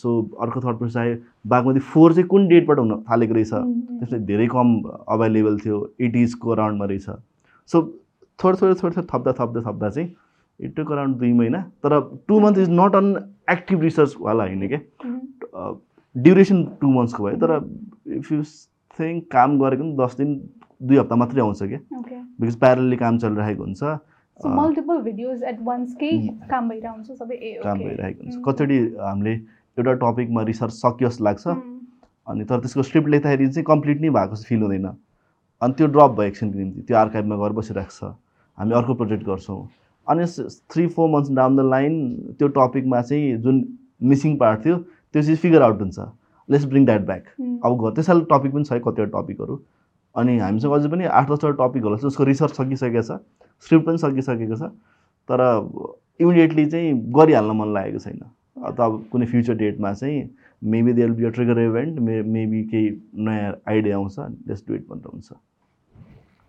[0.01, 3.51] सो अर्को थर्ड प्रोसेस आयो बागमती फोहोर चाहिँ कुन डेटबाट हुन थालेको रहेछ.
[3.51, 4.69] त्यसमा धेरै कम
[5.09, 7.07] अभाइलेबल थियो। एटिजको अराउन्डमा रहेछ।
[7.71, 7.83] सो
[8.39, 10.09] थोरै थोरै थोरै थोरै थप्दा थप्दा थप्दा चाहिँ
[10.61, 13.15] इट टुक अराउन्ड दुई महिना तर two month is not on
[13.51, 14.81] active रिसर्चवाला होइन क्या.
[16.15, 17.51] ड्युरेसन टु मन्थ्सको भयो। तर
[18.17, 18.43] इफ यु
[18.99, 20.35] थिङ्क काम गरेको पनि दस दिन
[20.83, 21.79] दुई हप्ता मात्रै आउँछ क्या.
[22.41, 23.83] बिकज प्यारलली काम चलिरहेको हुन्छ।
[24.41, 26.49] So अँ, multiple videos at once कै Mm.
[26.51, 27.79] काम भइरहेको हुन्छ सबै ए काम.
[27.79, 28.43] भइरहेको हुन्छ.
[28.47, 29.35] कतिचोटि हामीले
[29.79, 31.71] एउटा टपिकमा रिसर्च सक्यो जस्तो लाग्छ Mm.
[32.27, 34.87] अनि तर त्यसको स्क्रिप्ट लेख्दाखेरि चाहिँ कम्प्लिट नै भएको फिल हुँदैन
[35.63, 38.11] अनि त्यो ड्रप भयो एकछिनको निम्ति त्यो आर्काइभमा गएर बसिरहेको छ
[38.59, 39.61] हामी अर्को प्रोजेक्ट गर्छौँ
[40.07, 40.27] अनि
[40.73, 41.95] three four months down the line
[42.39, 43.63] त्यो टपिकमा चाहिँ जुन
[44.03, 44.77] मिसिङ पार्ट थियो
[45.15, 45.99] त्यो चिज फिगर आउट हुन्छ
[46.49, 47.25] लेट्स ब्रिङ द्याट ब्याक.
[47.65, 49.57] अब घर त्यसैले टपिक पनि छ है कतिवटा टपिकहरू
[50.15, 53.19] अनि हामीसँग अझै पनि आठ दसवटा टपिकहरू छ जसको रिसर्च सकिसकेको छ
[53.67, 54.71] स्क्रिप्ट पनि सकिसकेको छ
[55.29, 55.41] तर
[56.21, 58.21] इमिडिएटली चाहिँ गरिहाल्न मन लागेको छैन।
[58.65, 60.21] अथवा अब कुनै फ्युचर डेटमा चाहिँ
[60.63, 62.91] maybe they will be a trigger event may maybe केही
[63.27, 65.33] नयाँ आइडिया आउँछ डु इट भनेर हुन्छ।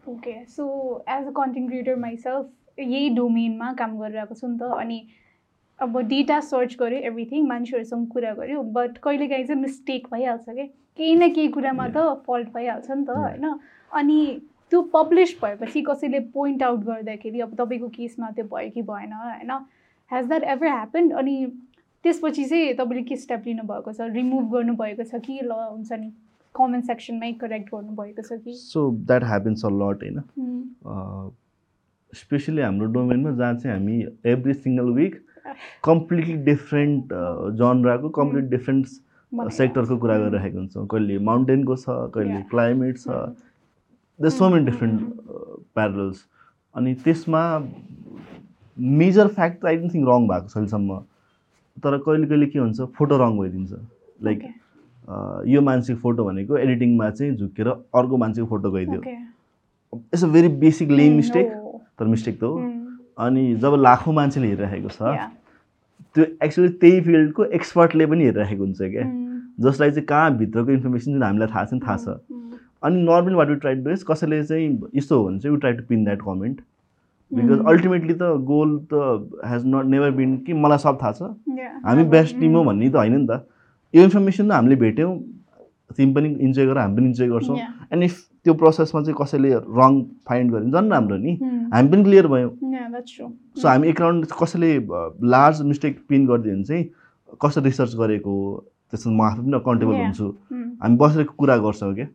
[0.10, 0.66] Okay so
[1.10, 5.00] as a content creator myself यही डोमेनमा काम गरिरहेको छु नि त अनि
[5.80, 11.16] अब डेटा सर्च गऱ्यो एभ्रिथिङ मान्छेहरूसँग कुरा गऱ्यो बट कहिलेकाहीँ चाहिँ मिस्टेक भइहाल्छ क्या केही
[11.16, 11.98] न केही कुरामा त
[12.28, 13.10] फल्ट भइहाल्छ नि त.
[13.10, 13.46] होइन?
[13.92, 14.20] अनि
[14.72, 19.52] त्यो पब्लिस भएपछि कसैले पोइन्ट आउट गर्दाखेरि अब तपाईँको केसमा त्यो भयो कि भएन होइन?
[20.12, 21.36] हेज द्याट एभर ह्यापन अनि
[22.06, 24.02] त्यसपछि चाहिँ तपाईँले के स्टेप लिनुभएको छ?
[24.16, 25.40] रिमुभ गर्नुभएको छ कि?
[25.44, 26.12] ल हुन्छ नि
[26.56, 28.54] कमेन्ट सेक्सनमै करेक्ट गर्नुभएको छ कि?
[28.54, 30.24] So that happens a lot होइन.
[32.14, 35.25] स्पेसली हाम्रो डोमेनमा जहाँ चाहिँ हामी every single week
[35.84, 37.14] completely different
[37.60, 38.88] जनराको complete different
[39.58, 40.18] सेक्टरको कुरा.
[40.18, 41.86] गरिरहेको हुन्छौँ कहिले माउन्टेनको छ
[42.16, 42.42] कहिले.
[42.52, 43.08] क्लाइमेट छ.
[44.20, 45.02] The so many different
[45.76, 46.26] parallels
[46.76, 47.42] अनि त्यसमा
[48.78, 51.00] major fact I don't think wrong भएको छ अहिलेसम्म
[51.84, 53.72] तर कहिले कहिले के हुन्छ फोटो रङ भइदिन्छ
[54.24, 54.40] लाइक.
[55.48, 59.02] यो मान्छेको फोटो भनेको एडिटिङमा चाहिँ झुकेर अर्को मान्छेको photo गइदियो.
[59.94, 61.48] It's a very basic lame mistake.
[62.00, 62.75] तर मिस्टेक त हो Mm.
[63.18, 65.16] अनि जब लाखौँ मान्छेले हेरिरहेको छ.
[66.16, 69.40] त्यो एक्चुअली त्यही फिल्डको एक्सपर्टले पनि हेरिरहेको हुन्छ क्या Mm.
[69.64, 72.58] जसलाई चाहिँ कहाँ भित्रको इन्फर्मेसन जुन हामीलाई थाहा छ नि थाहा छ Mm.
[72.84, 75.74] अनि normally what you try do is कसैले चाहिँ यस्तो हो भने चाहिँ you try
[75.74, 76.62] to pin that comment
[77.32, 77.66] because.
[77.68, 81.22] Ultimately त गोल त हेज नट नेभर बिन कि मलाई सब थाहा छ.
[81.86, 82.68] हामी बेस्ट टिम हो mm.
[82.68, 83.42] भन्ने त होइन नि त
[83.94, 85.18] यो इन्फर्मेसन हामीले भेट्यौँ
[85.98, 87.58] तिमी पनि इन्जोय गर हामी पनि इन्जोय गर्छौँ.
[87.92, 89.50] एन्ड इफ त्यो प्रोसेसमा चाहिँ कसैले
[89.82, 91.34] रङ फाइन्ड गर्यो झन् राम्रो नि.
[91.74, 92.52] हामी पनि क्लियर भयौँ.
[93.58, 94.70] सो हामी एक राउन्ड कसैले
[95.34, 96.84] लार्ज मिस्टेक पिन गरिदियो भने चाहिँ
[97.42, 98.34] कसरी रिसर्च गरेको
[98.92, 99.96] त्यसमा म आफै पनि अकाउन्टेबल.
[99.96, 100.28] हुन्छु.
[100.82, 102.08] हामी बसेर कुरा गर्छौँ क्या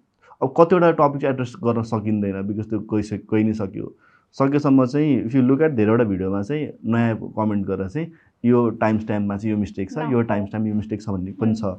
[0.42, 3.86] अब कतिवटा टपिक चाहिँ एड्रेस गर्न सकिँदैन बिकज त्यो गइसक्यो गइ नै सक्यो
[4.36, 8.06] सकेसम्म चाहिँ इफ यु लुक एट धेरैवटा भिडियोमा चाहिँ नयाँ कमेन्ट गरेर चाहिँ
[8.44, 11.54] यो टाइम स्ट्याम्पमा चाहिँ यो मिस्टेक छ। यो टाइम स्ट्याम्प यो मिस्टेक छ भन्ने पनि
[11.54, 11.76] छ.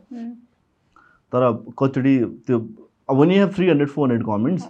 [1.31, 1.41] तर
[1.79, 2.15] कतिचोटि
[2.47, 2.57] त्यो
[3.11, 4.63] अब when you have three hundred four hundred comments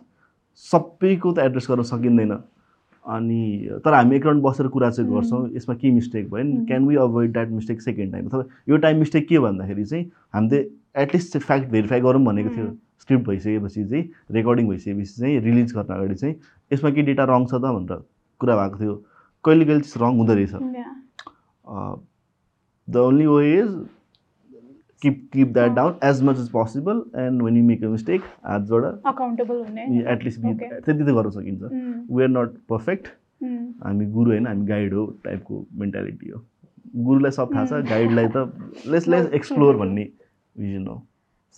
[0.65, 2.31] सबैको त एड्रेस गर्न सकिँदैन
[3.05, 3.41] अनि
[3.85, 5.09] तर हामी एक राउन्ड बसेर कुरा चाहिँ.
[5.11, 6.65] गर्छौँ यसमा के मिस्टेक भयो नि.
[6.65, 10.59] Can we avoid that mistake second time अथवा यो टाइम मिस्टेक के भन्दाखेरि चाहिँ हामीले
[11.03, 12.67] एटलिस्ट फ्याक्ट भेरिफाई गरौँ भनेको थियो.
[13.01, 16.35] स्क्रिप्ट भइसकेपछि चाहिँ रेकर्डिङ भइसकेपछि चाहिँ रिलिज गर्न अगाडि चाहिँ
[16.73, 18.03] यसमा के डेटा रङ छ त भनेर
[18.41, 18.95] कुरा भएको थियो
[19.43, 20.53] कहिले कहिले चाहिँ रङ हुँदो रहेछ.
[22.87, 23.71] The only way is
[25.02, 28.62] keep keep that down as much as possible and when you make a mistake हात
[28.72, 30.04] जोड Accountable हुने.
[30.14, 30.41] At least.
[30.41, 31.62] त्यति त गर्न सकिन्छ.
[32.12, 33.08] We are not perfect.
[33.84, 36.41] हामी गुरु होइन हामी गाइड हो टाइपको मेन्टालिटी हो
[37.06, 38.38] गुरुलाई सब थाहा छ गाइडलाई त
[38.93, 40.04] लेस लेस एक्सप्लोर भन्ने
[40.56, 40.97] भिजन हो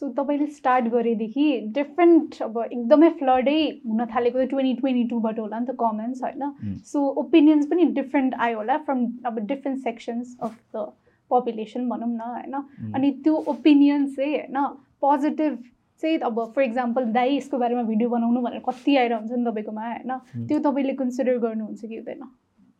[0.01, 5.65] सो तपाईँले स्टार्ट गरेदेखि डिफ्रेन्ट अब एकदमै फ्लडै हुन थालेको ट्वेन्टी ट्वेन्टी टूबाट होला नि
[5.65, 6.77] त कमेन्ट्स होइन.
[6.85, 10.85] सो ओपिनियन्स पनि डिफ्रेन्ट आयो होला फ्रम अब different sections of the
[11.33, 12.55] population भनौँ न होइन.
[12.95, 14.57] अनि त्यो ओपिनियन चाहिँ होइन
[15.01, 15.57] पोजिटिभ
[16.03, 19.83] चाहिँ अब फर इक्जाम्पल दाइ यसको बारेमा भिडियो बनाउनु भनेर कति आएर हुन्छ नि तपाईँकोमा
[19.87, 20.11] होइन.
[20.47, 22.23] त्यो तपाईँले कन्सिडर गर्नुहुन्छ कि हुँदैन?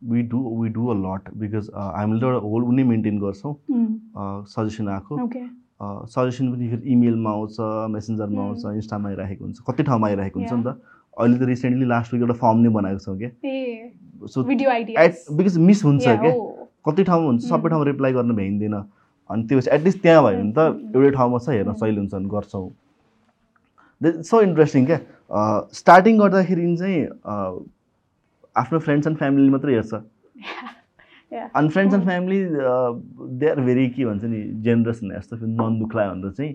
[0.01, 3.53] We do we do a lot because हामीले त एउटा होल उनी मेन्टेन गर्छौँ.
[4.51, 5.13] सजेसन आएको।
[6.07, 7.57] सजेसन पनि फेरि इमेलमा आउँछ
[7.91, 8.41] मेसेन्जरमा.
[8.43, 10.75] आउँछ इन्स्टामा आइरहेको हुन्छ कति ठाउँमा आइरहेको हुन्छ नि त।
[11.13, 13.29] अहिले त रिसेन्टली लास्ट विक एउटा फर्म नै बनाएको छौँ क्या
[14.27, 16.31] सो बिकज मिस हुन्छ क्या
[16.85, 17.69] कति ठाउँमा हुन्छ सबै.
[17.69, 18.73] ठाउँमा रिप्लाई गर्न भ्याइँदैन
[19.29, 20.59] अनि त्यो एटलिस्ट त्यहाँ भयो भने त.
[20.95, 21.73] एउटै ठाउँमा छ हेर्न.
[21.73, 22.69] सहिले हुन्छ भने गर्छौँ
[24.29, 24.99] सो इन्ट्रेस्टिङ क्या
[25.79, 26.99] स्टार्टिङ गर्दाखेरि चाहिँ
[28.55, 29.93] आफ्नो फ्रेन्ड्स एन्ड फ्यामिली मात्रै हेर्छ.
[31.55, 32.03] अनि friends and.
[32.05, 32.39] Family
[33.39, 36.51] they are very के भन्छ नि जेनरस हुने जस्तो फेरि मन दुख्ला भनेर चाहिँ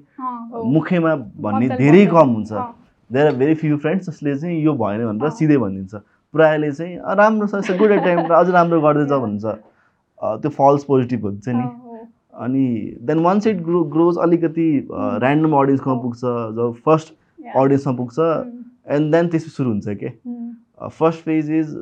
[0.53, 1.14] हो। मुखैमा
[1.47, 2.53] भन्ने धेरै। कम हुन्छ
[3.11, 5.95] there are very few friends जसले चाहिँ यो भएन भनेर। सिधै भनिदिन्छ
[6.35, 9.20] प्रायःले चाहिँ "अँ, राम्रो छ गुड टाइम अझ राम्रो गर्दैछ Yeah.
[9.24, 9.45] भन्छ
[10.23, 11.66] त्यो फल्स पोजिटिभ हुन्छ नि।
[12.45, 12.66] अनि
[13.03, 14.69] then once it grow grows अलिकति.
[14.93, 15.95] ऱ्यान्डम अडियन्समा.
[16.03, 16.21] पुग्छ
[16.59, 17.14] जब फर्स्ट.
[17.57, 18.19] अडियन्समा पुग्छ
[18.95, 20.09] एन्ड देन त्यसपछि सुरु हुन्छ के
[20.99, 21.75] फर्स्ट फेज इज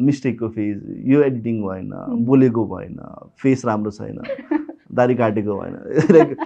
[0.00, 0.76] मिस्टेकको फेज
[1.06, 1.90] यो एडिटिङ भएन.
[2.26, 2.96] बोलेको भएन
[3.42, 4.18] फेस राम्रो छैन
[4.98, 5.74] दारी काटेको भएन
[6.14, 6.36] लाइक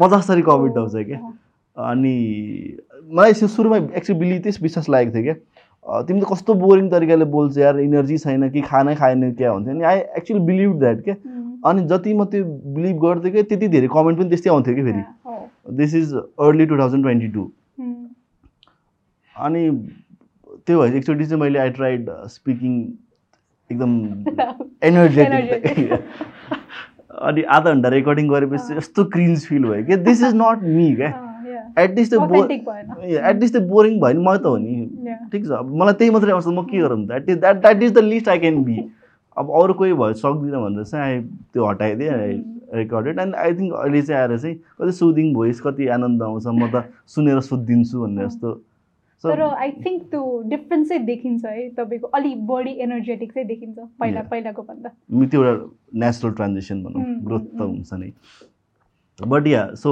[0.00, 1.18] पचास थरी कमेन्ट आउँछ क्या
[1.76, 2.14] अनि
[3.12, 5.34] मलाई यसो सुरुमा एक्चुली बिली त्यस विश्वास लागेको थियो क्या
[5.86, 9.84] तिमी त कस्तो बोरिङ तरिकाले बोल्छ यार इनर्जी छैन कि खानै खाएन क्या हुन्थ्यो अनि
[9.84, 13.88] आई एक्चुली बिलिभ द्याट क्या mm, अनि जति म त्यो बिलिभ गर्थेँ क्या त्यति धेरै
[13.94, 15.02] कमेन्ट पनि त्यस्तै आउँथ्यो कि फेरि।
[15.76, 17.50] This is early two thousand twenty two
[19.36, 19.70] अनि
[20.66, 22.80] त्यो भएपछि एकचोटि चाहिँ मैले आई ट्राइड स्पिकिङ
[23.70, 23.92] एकदम
[24.90, 25.92] एनर्जेटिक.
[27.26, 31.25] अनि आधा घन्टा रेकर्डिङ गरेपछि। यस्तो क्रिन्ज फिल भयो कि दिस इज नट मी क्या.
[31.76, 34.74] एटलिस्ट त्यो बोर। एटलिस्ट त्यो बोरिङ भयो नि म त हो नि.
[35.32, 37.92] ठिक छ। अब मलाई त्यही मात्रै आउँछ म के गरौँ that is that that is
[37.92, 38.76] the list I can be
[39.36, 41.20] अब अरू कोही भयो सक्दिनँ भनेर चाहिँ आई
[41.52, 42.12] त्यो हटाइदिएँ
[42.74, 46.70] रेकर्डेड एन्ड आई थिङ्क अहिले चाहिँ आएर चाहिँ कति सुदिङ भोइस कति आनन्द आउँछ म
[46.74, 48.60] त सुनेर सुत्दिन्छु भन्ने जस्तो।
[49.24, 53.78] So, तर आई थिङ्क त्यो डिफ्रेन्स चाहिँ देखिन्छ है तपाईँको अलिक बढी एनर्जेटिक चाहिँ देखिन्छ
[54.00, 54.22] पहिला.
[54.32, 54.88] पहिलाको भन्दा।
[55.26, 55.64] त्यो एउटा
[56.00, 57.68] नेचुरल ट्रान्जेक्सन भनौँ Mm, ग्रोथ mm, त mm.
[57.68, 58.12] हुन्छ नै।
[59.18, 59.90] But yeah so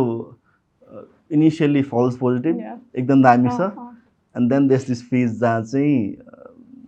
[1.31, 2.57] initially false positive.
[2.97, 3.71] एकदम दामी छ
[4.35, 6.17] and then these this phase जहाँ चाहिँ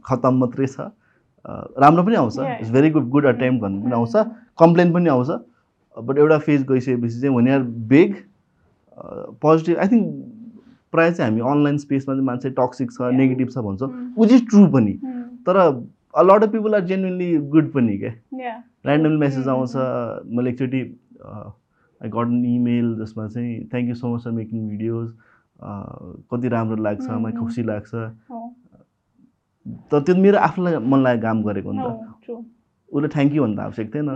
[0.09, 0.81] खतम मात्रै छ
[1.81, 2.39] राम्रो पनि आउँछ.
[2.39, 3.97] It's very good good attempt भन्नु पनि Mm.
[3.97, 4.13] आउँछ
[4.59, 5.29] कम्प्लेन पनि आउँछ
[5.97, 7.63] बट एउटा फेज गइसकेपछि चाहिँ one are
[7.93, 8.15] big
[9.43, 10.07] positive I think
[10.93, 13.01] प्रायः चाहिँ हामी अनलाइन स्पेसमा चाहिँ मान्छे टक्सिक छ.
[13.13, 14.21] नेगेटिभ छ भन्छ Mm.
[14.21, 18.13] विच इज ट्रु पनि mm, तर a lot of people are genuinely good पनि क्या.
[18.87, 19.77] ऱ्यान्डम मेसेज Mm, आउँछ
[20.37, 20.83] मैले एकचोटि
[22.03, 25.09] आई गट एन इमेल जसमा चाहिँ thank you so much for making videos
[26.31, 27.33] कति राम्रो लाग्छ मलाई.
[27.33, 27.95] खुसी लाग्छ।
[29.91, 32.35] तर त्यो मेरो आफूलाई मन लागेको काम गरेको नि त.
[32.93, 34.09] उसले थ्याङ्क यू भन्दा आवश्यक थिएन।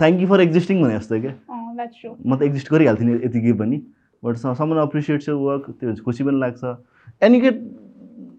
[0.00, 1.34] थ्याङ्क यू फर एक्जिस्टिङ भने जस्तो क्या.
[2.26, 3.78] म त एक्जिस्ट गरिहाल्थेँ नि यतिकै पनि।
[4.22, 6.74] But someone appreciates your work त्यो खुसी पनि लाग्छ।
[7.22, 7.56] एनी गेट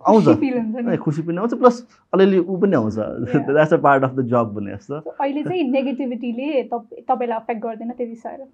[0.07, 1.83] आउँछ। खुसी पनि आउँछ प्लस
[2.13, 2.95] अलिअलि ऊ पनि आउँछ.
[2.95, 7.91] That's a part of the जब भने जस्तो अहिले चाहिँ नेगेटिभिटीले तपाईँ तपाईँलाई अफेक्ट गर्दैन
[7.91, 8.47] त्यति साह्रो।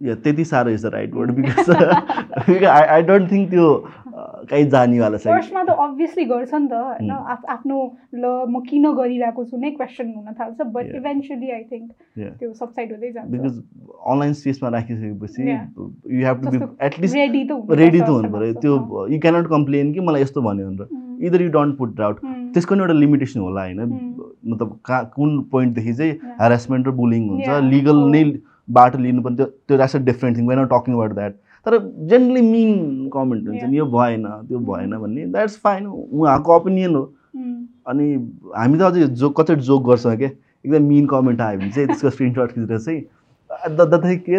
[0.00, 1.70] या त्यति साह्रो is the right word because
[2.66, 3.68] I I don't think त्यो
[4.50, 7.10] कहीँ जानेवाला छ फर्स्टमा त अभियसली गर्छ नि त होइन.
[7.10, 10.84] आफ- आफ्नो ल म किन गरिरहेको छु नै क्वेसन हुन थाल्छ बट.
[10.84, 11.92] Eventually I think.
[12.38, 13.62] त्यो सबसाइड हुँदै जान्छ बिकज
[14.06, 15.42] अनलाइन स्पेसमा राखिसकेपछि.
[16.14, 19.92] You have to be at least ready त रेडी त हुनु पऱ्यो। त्यो। यु क्यानट कम्प्लेन
[19.92, 20.88] कि मलाई यस्तो भन्यो भनेर.
[21.26, 22.20] Either you don't put out.
[22.26, 23.80] त्यसको नि एउटा लिमिटेसन होला होइन.
[24.46, 26.12] मतलब कहाँ कुन पोइन्टदेखि चाहिँ.
[26.12, 27.48] हेरेसमेन्ट र बुलिङ हुन्छ.
[27.48, 27.96] लिगल.
[27.96, 28.38] नै
[28.70, 31.34] बाटो लिनुपर्ने त्यो त्यो that's a different thing when are talking about that
[31.66, 31.78] तर
[32.10, 35.02] जेनरली मिन कमेन्ट हुन्छ नि यो भएन त्यो भएन Hmm.
[35.02, 37.02] भन्ने द्याट्स फाइन उहाँको ओपिनियन हो
[37.36, 37.56] Hmm.
[37.88, 38.06] अनि
[38.56, 40.28] हामी त अझै जोक कति जोक गर्छौँ क्या
[40.64, 43.00] एकदम मिन कमेन्ट आयो भने चाहिँ त्यसको स्क्रिनसट खिचेर चाहिँ
[43.76, 44.36] द द थिङ के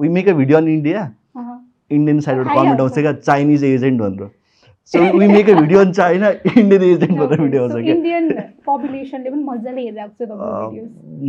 [0.00, 1.00] we make a video on India.
[1.90, 4.28] Indian साइडबाट कमेन्ट। आउँछ क्या चाइनिज एजेन्ट भनेर
[4.92, 6.28] so we make a video on China
[6.58, 7.94] Indian agent भनेर भिडियो आउँछ क्या
[9.30, 9.42] पनि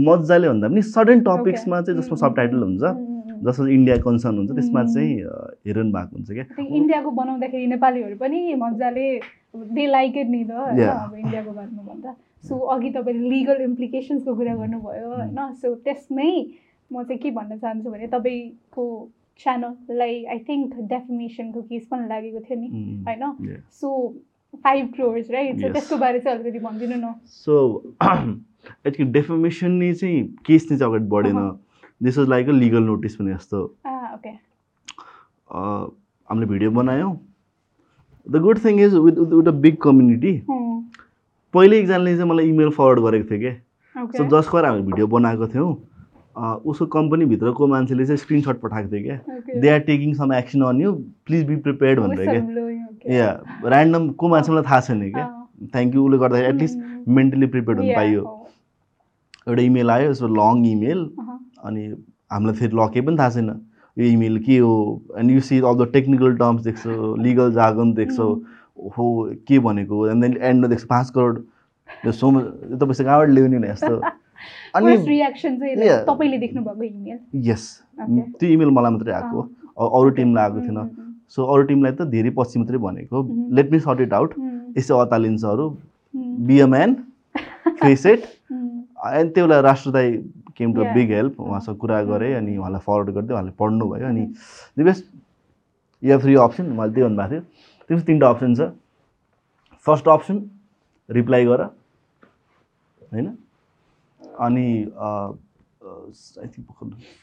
[0.07, 3.12] मजाले भन्दा पनि सडन टपिक्समा चाहिँ जसमा सब टाइटल हुन्छ mm, mm, mm.
[3.46, 4.84] जसमा इन्डिया कन्सर्न हुन्छ त्यसमा.
[4.94, 5.34] चाहिँ अ,
[5.66, 9.08] हेरिरहनु भएको हुन्छ क्या इन्डियाको बनाउँदाखेरि नेपालीहरू पनि मजाले
[9.78, 10.52] दे लाइक इट नि त.
[10.52, 15.10] अब इन्डियाको बारेमा भन्दा सो अघि तपाईँले लिगल इम्प्लिकेसन्सको कुरा गर्नुभयो.
[15.16, 16.32] होइन सो त्यसमै
[16.91, 18.86] म चाहिँ के भन्न चाहन्छु भने तपाईँको
[19.39, 22.68] च्यानललाई आई थिङ्क डेफिमेसनको केस पनि लागेको थियो नि.
[23.08, 23.24] होइन.
[23.80, 23.89] So
[24.64, 25.72] five crores right so.
[25.74, 27.56] त्यसको बारे चाहिँ अलिकति भनिदिनु न सो
[28.04, 31.39] यतिको डेफर्मेसन नै चाहिँ केस नै चाहिँ अगाडि बढेन।
[32.02, 33.60] This is like a legal notice भने जस्तो
[36.30, 37.14] हामीले भिडियो बनायौँ।
[38.28, 40.34] The good thing is with with a big community
[41.54, 43.52] पहिल्यै एकजनाले चाहिँ मलाई इमेल फरवर्ड गरेको थियो कि
[43.96, 45.72] ओके सो जसको हामीले भिडियो बनाएको थियौँ।
[46.66, 49.18] उसको कम्पनीभित्रको मान्छेले चाहिँ स्क्रिनसट पठाएको थियो क्या?
[49.62, 50.91] They are taking some action on you
[51.26, 53.16] please be prepared भनेर क्या?
[53.16, 53.28] या
[53.66, 55.26] ऱ्यान्डम को मान्छे मलाई थाहा छैन क्या?
[55.74, 56.50] थ्याङ्क यू उसले गर्दाखेरि.
[56.50, 58.22] एटलिस्ट मेन्टली प्रिपेयर्ड हुनु पाइयो।
[59.48, 61.00] एउटा इमेल आयो यसो लङ इमेल
[61.64, 61.84] अनि
[62.32, 63.49] हामीलाई फेरि लके पनि थाहा छैन।
[63.97, 64.74] यो इमेल के हो?
[65.20, 68.30] And you see all the technical terms देख्छौ लिगल जागन देख्छौ
[68.97, 69.05] हो
[69.47, 70.07] के भनेको?
[70.07, 71.43] एन्ड देन एन्डमा देख्छ पाँच करोड।
[72.05, 74.01] सो त पैसा कहाँबाट ल्याउने भने यस्तो।
[74.76, 74.97] अनि
[77.47, 77.64] यस.
[78.39, 79.41] त्यो इमेल मलाई मात्रै आएको
[79.99, 80.89] अरू टिमलाई आएको थिएन।
[81.30, 83.24] सो अरू टिमलाई त धेरै पछि मात्रै भनेको.
[83.55, 84.34] Let me sort it out.
[84.78, 85.70] यसो अतालिन्छ अरू।
[86.47, 86.95] Be a man
[87.82, 90.11] face it अनि त्यो बेला राष्ट्रदाई
[90.58, 90.84] केम टु.
[90.93, 94.26] बिग हेल्प उहाँसँग कुरा गरेँ अनि उहाँलाई फरवर्ड गरिदियो उहाँले पढ्नु भयो अनि
[94.78, 95.06] दि बेस्ट
[96.04, 97.41] यो फ्री अप्सन उहाँले त्यही भन्नुभएको थियो।
[97.89, 98.72] त्यसमा तिनवटा अप्सन छ।
[99.86, 100.38] फर्स्ट अप्सन
[101.10, 103.28] रिप्लाई गर होइन?
[104.39, 104.68] अनि
[105.84, 106.68] आई थिङ्क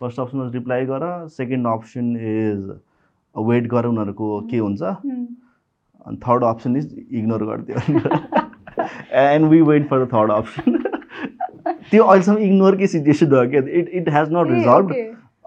[0.01, 1.03] फर्स्ट अप्सनमा रिप्लाई गर
[1.37, 2.61] सेकेन्ड अप्सन इज
[3.35, 4.83] वेट गर उनीहरूको के हुन्छ?
[4.83, 7.79] अनि थर्ड अप्सन इज इग्नोर गरिदियो।
[9.21, 10.79] And we wait for the third option
[11.91, 14.95] त्यो अहिलेसम्म इग्नोरकै सिचुएसन भयो क्या it it has not resolve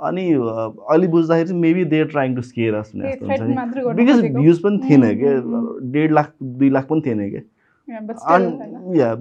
[0.07, 3.97] अनि अहिले बुझ्दाखेरि चाहिँ maybe they are trying to scare us uh, threaten मात्र गर्नु
[3.97, 7.99] बिकज। भ्युज पनि थिएन क्या mm, डेढ लाख दुई लाख पनि थिएन क्या
[8.35, 9.11] अनि या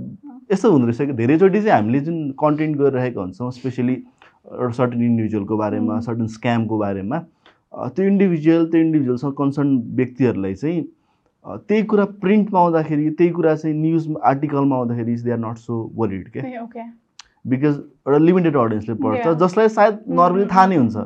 [0.52, 1.12] यस्तो हुँदो रहेछ कि?
[1.12, 6.00] धेरैचोटि चाहिँ हामीले जुन कन्टेन्ट गरिरहेका हुन्छौँ स्पेसली एउटा सर्टन इन्डिभिजुअलको बारेमा.
[6.00, 7.18] सर्टन स्क्यामको बारेमा
[7.96, 10.82] त्यो इन्डिभिजुअल त्यो इन्डिभिजुअलसँग कन्सर्न व्यक्तिहरूलाई चाहिँ
[11.68, 16.28] त्यही कुरा प्रिन्टमा आउँदाखेरि त्यही कुरा चाहिँ न्युज आर्टिकलमा आउँदाखेरि they are not so worried
[16.32, 16.42] क्या
[17.44, 17.74] बिकज
[18.06, 19.26] एउटा लिमिटेड अडियन्सले पढ्छ.
[19.42, 20.96] जसलाई सायद नर्मली थाहा नै हुन्छ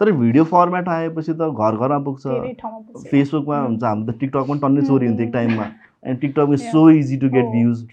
[0.00, 2.26] तर भिडियो फर्मेट आएपछि त घर घरमा पुग्छ।
[3.10, 3.66] फेसबुकमा Mm.
[3.66, 5.32] हुन्छ हाम्रो त टिकटकमा पनि टन्नै चोरी हुन्थ्यो एक.
[5.32, 5.66] टाइममा
[6.04, 6.62] and TikTok is.
[6.72, 7.84] So easy to get views.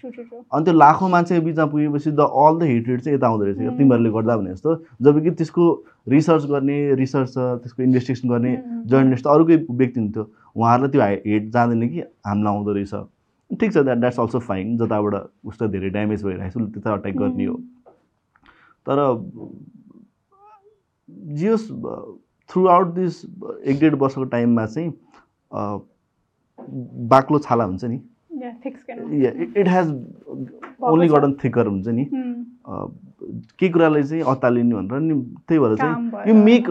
[0.52, 3.78] अनि त्यो लाखौँ मान्छेको बिचमा पुगेपछि द अल द हेटेड चाहिँ यता आउँदो रहेछ.
[3.78, 5.64] तिमीहरूले गर्दा भने जस्तो जब कि त्यसको
[6.08, 8.56] रिसर्च गर्ने रिसर्च त्यसको इन्भेस्टिगेसन गर्ने
[8.90, 10.24] जर्नलिस्ट अरूकै व्यक्ति हुन्थ्यो
[10.56, 12.94] उहाँहरूलाई त्यो हेट जाँदैन कि हामीलाई आउँदो रहेछ
[13.50, 15.14] ठिक छ द्याट द्याट्स अल्सो फाइन जताबाट
[15.46, 17.54] उसलाई धेरै ड्यामेज भइरहेको छ त्यता अट्याक गर्ने हो
[18.86, 18.98] तर
[21.38, 21.66] जियोस्
[22.50, 23.24] थ्रु आउट दिस
[23.64, 24.90] एक डेढ वर्षको टाइममा चाहिँ
[27.10, 28.00] बाक्लो छाला हुन्छ नि.
[29.56, 29.88] It has
[30.82, 31.08] only.
[31.08, 35.14] Gotten thicker हुन्छ नि केही कुरालाई चाहिँ अत्तालिने भनेर नि
[35.48, 36.68] त्यही भएर चाहिँ यु। मेक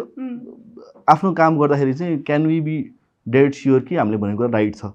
[1.10, 2.78] आफ्नो काम गर्दाखेरि चाहिँ can we be
[3.28, 4.86] dead sure कि हामीले भनेको कुरा राइट छ.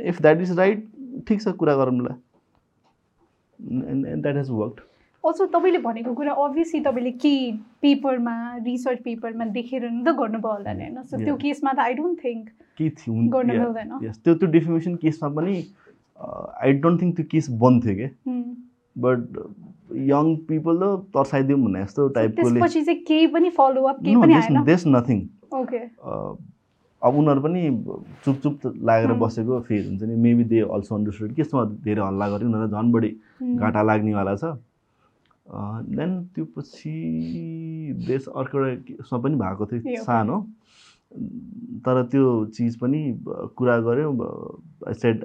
[0.00, 0.88] इफ द्याट इज राइट
[1.28, 2.14] ठिक छ कुरा गरौँला
[3.60, 4.76] and that has work
[5.24, 7.34] also तपाईँले भनेको कुरा अभियसली तपाईँले के
[7.82, 8.34] पेपरमा
[8.66, 11.02] रिसर्च पेपरमा देखेर नि त गर्नुभयो होला नि होइन?
[11.02, 11.36] सो त्यो.
[11.36, 12.48] केसमा त आई डोन्ट थिङ्क
[12.78, 13.90] के थियो गर्न मिल्दैन
[14.24, 15.54] त्यो त्यो डेफिनेसन केसमा पनि
[16.62, 18.42] आई डोन्ट थिङ्क त्यो केस बन्द थियो क्या Mm.
[18.96, 19.20] बट
[20.08, 22.08] यङ पिपल त तर्साइदिउँ भन्ने जस्तो
[24.42, 24.64] आएन?
[24.64, 25.18] देश नथिङ
[27.02, 27.60] अब उनीहरू पनि
[28.24, 29.20] चुप चुप लागेर Hmm.
[29.20, 32.92] बसेको फेज हुन्छ नि। मेबी दे अल्सो अन्डरस्टुड कि यसमा धेरै हल्ला गऱ्यो। उनीहरूलाई झन्
[32.92, 33.10] बढी
[33.42, 33.56] Mm.
[33.58, 34.44] घाटा लाग्नेवाला छ।
[35.46, 36.94] देन त्यो पछि
[38.08, 40.02] देश अर्को एउटा पनि भएको थियो.
[40.02, 40.36] सानो
[41.84, 42.24] तर त्यो
[42.56, 43.00] चिज पनि
[43.56, 44.12] कुरा गऱ्यौँ
[45.02, 45.24] सेट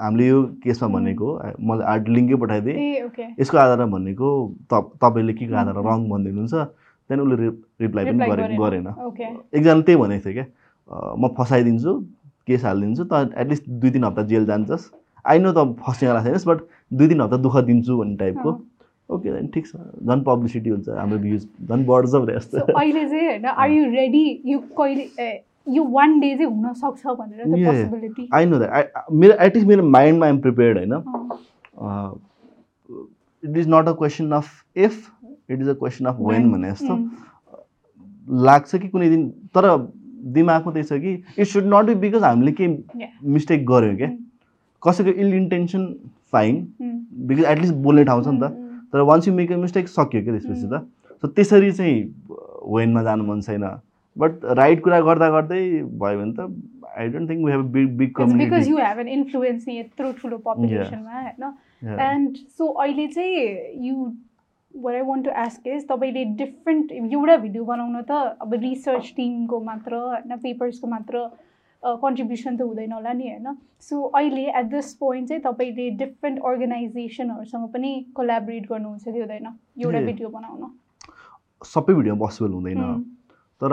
[0.00, 0.88] हामीले यो केसमा.
[0.88, 1.28] भनेको
[1.60, 4.28] मैले आर्ट लिङ्कै पठाइदिएँ यसको आधारमा भनेको
[4.72, 5.90] त तपाईँले के को आधारमा.
[5.90, 7.48] रङ भनिदिनुहुन्छ त्यहाँदेखि उसले रि
[7.80, 8.88] रिप्लाई पनि गरे गरेन।
[9.54, 10.46] एकजनाले त्यही भनेको थियो क्या
[11.20, 11.92] म फसाइदिन्छु
[12.48, 14.84] केस हालिदिन्छु त एटलिस्ट दुई तिन हप्ता जेल जान्छस्
[15.24, 16.58] आई नो त फस्नेवाला छैनस् बट
[16.98, 18.52] दुई तिन हप्ता दुःख दिन्छु भन्ने टाइपको
[19.08, 23.26] ओके देन ठिक छ। झन् पब्लिसिटी हुन्छ हाम्रो भ्युज झन् बढ्छ भने जस्तो। अहिले चाहिँ
[23.28, 25.04] होइन आर यु रेडी यो कहिले
[25.76, 30.38] यो वान डे चाहिँ हुन सक्छ भनेर आई नो द्याट मेरो एटलिस्ट मेरो माइन्डमा आइम
[30.40, 30.92] प्रिपेयर्ड होइन?
[33.42, 34.46] It is not a question of
[34.76, 35.10] if
[35.50, 36.94] it is a question of when भने जस्तो.
[38.44, 39.64] लाग्छ कि कुनै दिन तर
[40.36, 43.06] दिमागमा त्यही छ कि it should not be because हामीले केही.
[43.24, 44.16] मिस्टेक गऱ्यौँ क्या। Mm.
[44.82, 45.82] कसैको ill intention
[46.32, 46.54] fine.
[47.28, 48.67] Because at least बोल्ने ठाउँ छ नि त। Mm, mm.
[48.92, 50.82] तर once you make a mistake सक्यो क्या त्यसपछि त?
[51.22, 52.02] सो त्यसरी चाहिँ
[52.74, 53.64] वेनमा जानु मन छैन।
[54.16, 55.62] बट राइट कुरा गर्दा गर्दै
[56.02, 56.40] भयो भने त
[56.98, 60.38] I don't think we have big big community you have an influence नि यत्रो ठुलो
[60.46, 63.94] पपुलेसनमा होइन एन्ड सो अहिले चाहिँ you
[64.74, 69.60] what I want to ask is तपाईँले डिफ्रेन्ट एउटा भिडियो बनाउन त अब रिसर्च टिमको
[69.70, 71.22] मात्र होइन पेपर्सको मात्र
[71.84, 73.56] कन्ट्रिब्युसन त हुँदैन होला नि होइन?
[73.80, 79.46] सो अहिले एट दिस पोइन्ट चाहिँ तपाईँले डिफ्रेन्ट अर्गनाइजेसनहरूसँग पनि कोलाबरेट गर्नुहुन्छ कि हुँदैन?
[79.78, 80.00] एउटा.
[80.06, 80.70] भिडियो बनाउन।
[81.64, 82.82] सबै भिडियो पोसिबल हुँदैन.
[83.60, 83.72] तर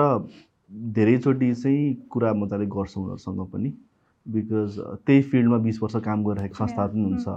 [0.93, 3.69] धेरैचोटि चाहिँ कुरा मजाले गर्छौँ उनीहरूसँग पनि।
[4.25, 7.27] बिकज त्यही फिल्डमा बिस वर्ष काम गरिरहेको संस्था पनि हुन्छ।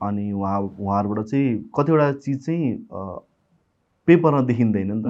[0.00, 2.76] अनि उहाँ उहाँहरूबाट चाहिँ कतिवटा चिज चाहिँ
[4.08, 5.06] पेपरमा देखिँदैन नि त.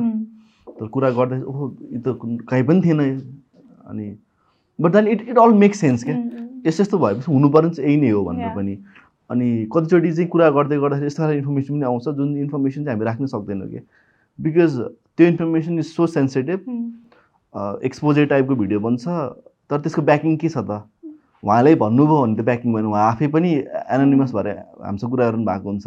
[0.78, 1.64] तर कुरा गर्दा ओहो
[1.94, 2.18] यो त
[2.50, 3.00] कहीँ पनि थिएन।
[3.90, 4.06] अनि
[4.80, 6.16] but then it it all make sense क्या.
[6.66, 8.54] यस्तो यस्तो भएपछि हुनुपर्ने चाहिँ यही नै हो भनेर.
[8.56, 8.76] पनि
[9.30, 13.06] अनि कतिचोटि चाहिँ कुरा गर्दै गर्दाखेरि यस्तो खालको इन्फर्मेसन पनि आउँछ जुन इन्फर्मेसन चाहिँ हामी
[13.06, 13.80] राख्न सक्दैनौँ कि
[14.38, 14.78] बिकज
[15.16, 16.60] त्यो information is so sensitive.
[17.84, 20.82] Exposure टाइपको भिडियो बन्छ तर त्यसको ब्याकिङ के छ त
[21.42, 23.50] उहाँले भन्नुभयो भने त ब्याकिङ भयो उहाँ आफै पनि
[23.96, 24.48] एनोनिमस भएर
[24.84, 25.86] हामीसँग कुरा गर्नु भएको हुन्छ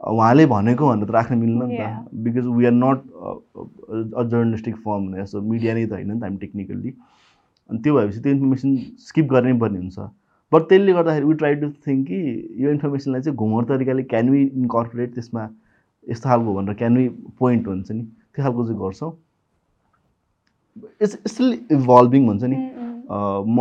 [0.00, 1.76] उहाँले भनेको भनेर त राख्न मिल्दैन नि.
[1.76, 2.98] त because we are not
[4.16, 6.90] a journalistic firm जस्तो मिडिया नै त होइन नि त हामी टेक्निकल्ली
[7.70, 9.98] अनि त्यो भएपछि त्यो इन्फर्मेसन स्किप गर्नै पर्ने हुन्छ।
[10.52, 12.20] बट त्यसले गर्दाखेरि वी ट्राई टु थिङ्क कि
[12.64, 15.48] यो इन्फर्मेसनलाई चाहिँ घुमर तरिकाले क्यान वी इन्कर्पोरेट त्यसमा
[16.08, 17.08] यस्तो खालको भनेर क्यान वी
[17.38, 19.12] पोइन्ट हुन्छ नि। त्यो खालको चाहिँ गर्छौँ।
[21.02, 23.46] इट्स स्टिल इभल्भिङ भन्छ नि। Mm, mm.
[23.46, 23.58] म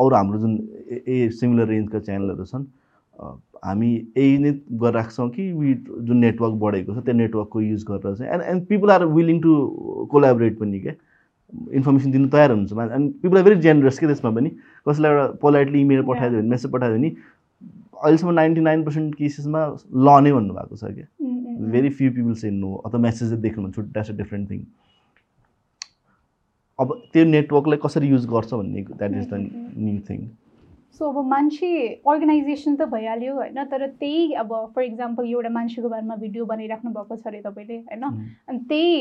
[0.00, 0.52] अरू हाम्रो जुन
[1.06, 2.64] ए- सिमिलर रेन्जका च्यानलहरू छन्
[3.64, 8.14] हामी यही नै गरिरहेको छौँ कि वी जुन नेटवर्क बढेको छ त्यो नेटवर्कको युज गरेर
[8.14, 9.52] चाहिँ। And and people are willing to
[10.12, 10.92] collaborate पनि क्या
[11.52, 14.50] इन्फर्मेसन दिनु तयार हुन्छ and people are very generous के त्यसमा पनि?
[14.88, 17.10] कसैलाई एउटा पोलाइटली इमेल पठाइदियो भने मेसेज पठाइदियो भने
[18.04, 19.60] अहिलेसम्म नाइन्टी नाइन पर्सेन्ट केसेसमा
[20.06, 21.06] ल नै भन्नुभएको छ क्या.
[21.72, 24.64] Very few people say no अथवा मेसेज देख्नु भने द्याट्स अ डिफ्रेन्ट थिङ
[26.78, 30.26] अब त्यो नेटवर्कलाई कसरी युज गर्छ भन्ने that is the new thing
[30.98, 31.68] so अब मान्छे
[32.08, 33.64] अर्गनाइजेसन त भइहाल्यो होइन?
[33.70, 38.04] तर त्यही अब फर इक्जाम्पल एउटा मान्छेको बारेमा भिडियो बनाइराख्नु भएको छ अरे तपाईँले होइन?
[38.48, 38.92] अनि त्यही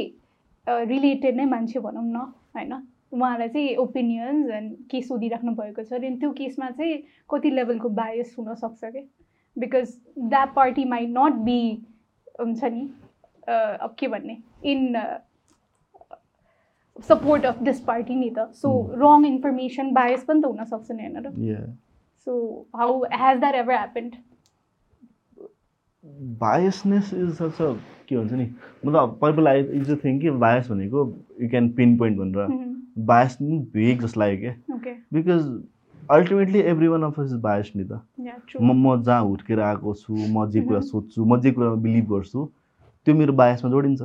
[0.67, 2.17] रिलेटेड नै मान्छे भनौँ न
[2.55, 2.73] होइन?
[3.13, 6.97] उहाँलाई चाहिँ ओपिनियन्स एन्ड के सोधिराख्नु भएको छ अरे अनि त्यो केसमा चाहिँ
[7.29, 9.07] कति लेभलको बायस हुनसक्छ कि?
[9.55, 11.59] Because that party might not be
[12.39, 12.83] हुन्छ नि
[13.47, 14.95] अब के भन्ने in
[17.07, 18.69] support of this party नि त। सो.
[18.97, 21.75] रङ इन्फर्मेसन बायस पनि त हुनसक्छ नि होइन र.
[22.27, 22.31] So
[22.75, 24.15] how has that ever happened
[26.39, 27.73] biasness is such a
[28.09, 28.45] के भन्छ नि
[28.85, 31.05] मतलब पहिला आई इज अ थिङ कि बायस भनेको
[31.41, 32.73] यु क्यान पिन पोइन्ट भनेर
[33.11, 34.53] बायस नि भेग जस्तो लाग्यो क्या।
[35.13, 35.47] Because
[36.09, 37.99] ultimately every one of is bias नि त।
[38.61, 40.87] म म जहाँ हुर्केर आएको छु म जे कुरा Mhm.
[40.87, 42.45] सोध्छु म जे कुरामा बिलिभ गर्छु
[43.07, 44.01] त्यो मेरो बायसमा जोडिन्छ।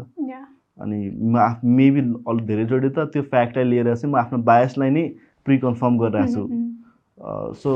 [0.78, 5.08] अनि म आफ मेबी अलिक धेरैचोटि त त्यो फ्याक्टलाई लिएर चाहिँ म आफ्नो बायसलाई नै
[5.44, 7.54] प्रिकन्फर्म गरिरहेको Mm-hmm.
[7.54, 7.70] छु सो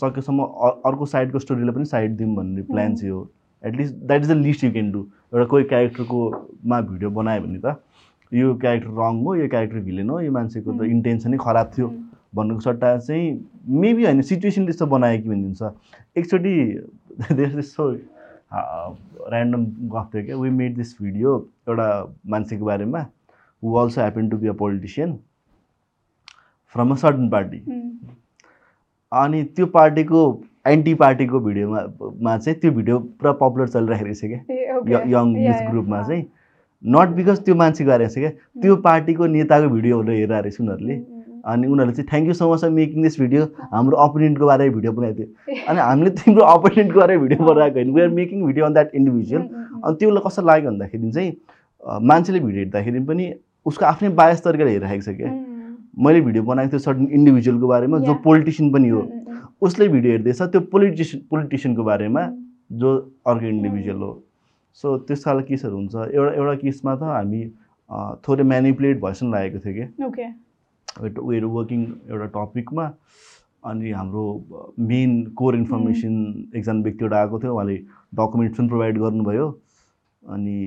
[0.00, 0.44] सकेसम्म
[0.88, 3.20] अर्को साइडको स्टोरीलाई पनि साइड दिउँ भन्ने प्लान चाहिँ हो
[3.64, 5.00] at least that is the list you can do
[5.34, 6.20] एउटा कोही क्यारेक्टरको
[6.66, 7.76] मा भिडियो बनायो भने त
[8.32, 10.82] यो क्यारेक्टर रङ हो यो क्यारेक्टर भिलेन हो यो मान्छेको त.
[10.84, 11.88] इन्टेन्सनै खराब थियो
[12.34, 13.26] भन्नुको सट्टा चाहिँ
[13.82, 15.62] मेबी होइन सिचुएसन त्यस्तो बनायो कि भनिदिन्छ
[16.16, 16.54] एकचोटि
[17.30, 21.36] त्यस्तो ऱ्यान्डम गफ थियो क्या। वी मेड दिस भिडियो
[21.68, 21.88] एउटा
[22.34, 23.00] मान्छेको बारेमा
[23.62, 25.18] who also happen to be a politician
[26.74, 27.58] from a certain party.
[29.12, 30.20] अनि त्यो पार्टीको
[30.72, 31.80] एन्टी पार्टीको भिडियोमा
[32.22, 36.24] मा चाहिँ त्यो भिडियो पुरा पपुलर चलिरहेको रहेछ क्या। यङ युथ ग्रुपमा चाहिँ।
[36.84, 38.30] नट बिकज त्यो मान्छे छ क्या।
[38.62, 40.96] त्यो पार्टीको नेताको भिडियोहरू हेरेर रहेछ उनीहरूले।
[41.44, 44.92] अनि उनीहरूले चाहिँ thank you so much for making this video हाम्रो अपोनेन्टको बारेमा भिडियो
[44.92, 48.72] बनाएको थियो। अनि हामीले तिम्रो अपोनेन्टको बारेमा भिडियो बनाएको होइन। We are making video on
[48.74, 51.30] that individual अनि त्यो बेला कस्तो लाग्यो भन्दाखेरि चाहिँ
[52.12, 53.24] मान्छेले भिडियो हेर्दाखेरि पनि
[53.66, 55.46] उसको आफ्नै बायस तरिकाले हेरिरहेको छ क्या। Mm.
[56.04, 58.14] मैले भिडियो बनाएको थियो सर्टन इन्डिभिजुअलको बारेमा जो.
[58.24, 59.17] पोलिटिसियन पनि हो। Mm, mm, mm.
[59.62, 62.22] उसले भिडियो हेर्दैछ त्यो पोलिटिसियन पोलिटिसियनको बारेमा.
[62.72, 62.88] जो
[63.26, 64.12] अर्को इन्डिभिजुअल हो
[64.82, 67.40] सो त्यस खालको केसहरू हुन्छ एउटा एउटा केसमा त हामी
[68.26, 70.24] थोरै म्यानिपुलेट भएछ लागेको थियो कि.
[71.00, 71.80] वेयर वर्किङ
[72.10, 72.84] एउटा टपिकमा
[73.70, 74.24] अनि हाम्रो
[74.90, 76.14] मेन कोर इन्फर्मेसन
[76.56, 77.76] एकजना व्यक्ति एउटा आएको थियो उहाँले
[78.20, 79.46] डकुमेन्ट्स पनि प्रोभाइड गर्नुभयो
[80.22, 80.58] अनि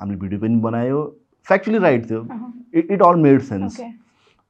[0.00, 1.00] हामीले भिडियो पनि बनायो
[1.46, 2.20] फ्याक्चुली राइट थियो.
[2.74, 3.80] It it all made sense.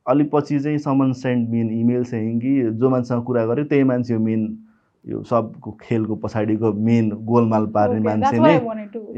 [0.07, 4.15] अलिक पछि चाहिँ समन सेन्ड मेन इमेल चाहिँ कि जो मान्छेसँग कुरा गर्यो त्यही मान्छे
[4.15, 4.59] हो मेन।
[5.05, 8.55] यो सबको खेलको पछाडिको मेन गोलमाल पार्ने मान्छे नै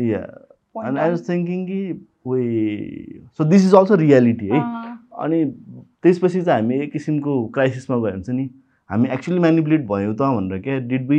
[0.09, 0.21] या
[0.79, 1.11] अनि आई.
[1.11, 1.81] वाज थिङ्किङ कि
[2.27, 2.43] way
[3.39, 4.61] so this is also reality है
[5.23, 5.45] अनि
[6.03, 8.49] त्यसपछि चाहिँ हामी एक किसिमको क्राइसिसमा गयो भने चाहिँ नि
[8.91, 11.19] हामी एक्चुली म्यानिपुलेट भयो त भनेर क्या। Did be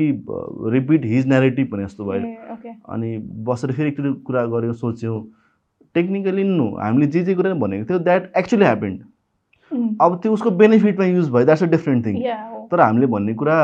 [0.73, 2.73] repeat his narrative भने जस्तो भयो.
[2.93, 5.21] अनि बसेर फेरि एकचोटि कुरा गऱ्यौँ सोच्यौँ।
[5.95, 9.01] टेक्निकली नो हामीले जे जे कुरा भनेको थियो द्याट एक्चुली ह्यापेन्ड.
[10.01, 12.15] अब त्यो उसको बेनिफिटमा युज भयो द्याट्स अ डिफ्रेन्ट थिङ.
[12.71, 13.57] तर हामीले भन्ने कुरा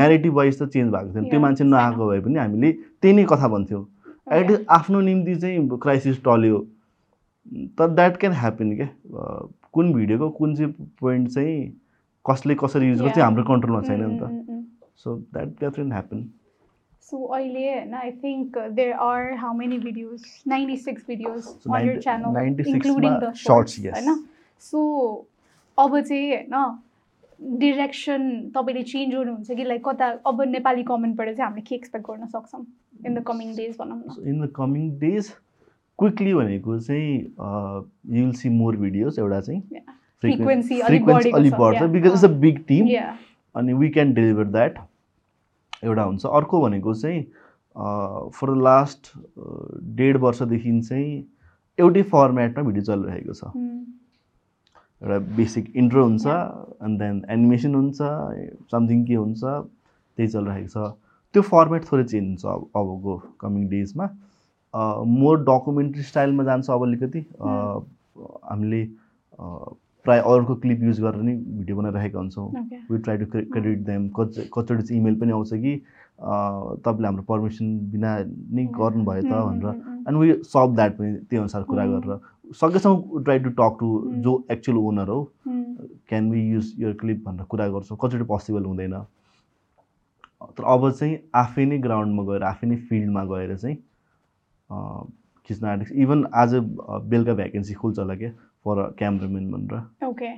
[0.00, 3.48] नेरेटिभ वाइज त चेन्ज भएको थिएन त्यो मान्छे नआएको भए पनि हामीले त्यही नै कथा
[3.48, 3.84] भन्थ्यौँ.
[4.32, 6.58] एटलिस्ट आफ्नो निम्ति चाहिँ क्राइसिस टल्यो
[7.78, 8.88] तर द्याट क्यान ह्यापन क्या
[9.72, 11.58] कुन भिडियोको कुन चाहिँ पोइन्ट चाहिँ
[12.30, 13.18] कसले कसरी युज गर्छ.
[13.18, 14.22] हाम्रो कन्ट्रोलमा छैन नि त.
[15.04, 16.28] So that can happen
[17.08, 20.22] So अहिले होइन I think uh, there are how many videos?
[20.52, 23.94] 96 videos So on your 90 channel, 96 including मा the shorts, yes.
[23.98, 24.24] होइन
[24.60, 24.78] सो
[25.78, 26.78] अब चाहिँ होइन
[27.58, 28.22] डिरेक्सन
[28.54, 32.64] तपाईँले चेन्ज गर्नुहुन्छ कि लाइक कता अब नेपाली कमेन्टबाट चाहिँ हामीले के एक्सपेक्ट गर्न सक्छौँ?
[33.06, 35.28] इन द कमिङ डेज भनौँ न। In the coming days
[35.98, 37.12] quickly भनेको चाहिँ
[38.18, 39.60] युल सी मोर भिडियोज एउटा चाहिँ।
[40.22, 41.82] फ्रिक्वेन्सी अलिक बढ्छ.
[41.82, 42.88] Because it's a big team.
[43.54, 44.78] अनि वी क्यान डेलिभर द्याट
[45.84, 47.22] एउटा हुन्छ। अर्को भनेको चाहिँ
[48.32, 49.12] फर द लास्ट
[49.96, 51.24] डेढ वर्षदेखि चाहिँ
[51.78, 53.84] एउटै फर्मेटमा भिडियो चलिरहेको छ। Mm.
[55.02, 57.98] एउटा बेसिक इन्ट्रो हुन्छ एन्ड देन एनिमेसन हुन्छ
[58.72, 60.92] समथिङ के हुन्छ त्यही चलिरहेको छ।
[61.34, 64.06] त्यो फर्मेट थोरै चेन्ज हुन्छ अब अबको कमिङ डेजमा
[65.18, 67.50] मोर डकुमेन्ट्री स्टाइलमा जान्छ अब अलिकति। अ,
[68.50, 68.82] हामीले
[70.06, 72.48] प्रायः अरूको क्लिप युज गरेर नै भिडियो बनाइरहेका हुन्छौँ.
[72.90, 75.72] We try to credit them कति कतिचोटि चाहिँ इमेल पनि आउँछ कि
[76.86, 78.10] तपाईँले हाम्रो पर्मिसन बिना
[78.56, 79.74] नै गर्नुभयो त Mm, भनेर.
[80.08, 81.92] एन्ड वी सल्भ द्याट पनि त्यही अनुसार कुरा Mm.
[81.92, 82.18] गरेर।
[82.54, 83.88] सकेसम्म ट्राई टु टक टु.
[84.24, 85.20] जो एक्चुअल ओनर हो.
[86.08, 88.94] Can we use your clip भनेर कुरा गर्छौँ कतिचोटि पोसिबल हुँदैन
[90.56, 93.76] तर अब चाहिँ आफै नै ग्राउन्डमा गएर आफै नै फिल्डमा गएर चाहिँ
[95.48, 96.54] खिच्न आँटेको छ इभन आज
[97.10, 98.30] बेलुका भ्याकेन्सी खुल्छ होला क्या
[98.64, 100.32] फर क्यामराम्यान भनेर Okay.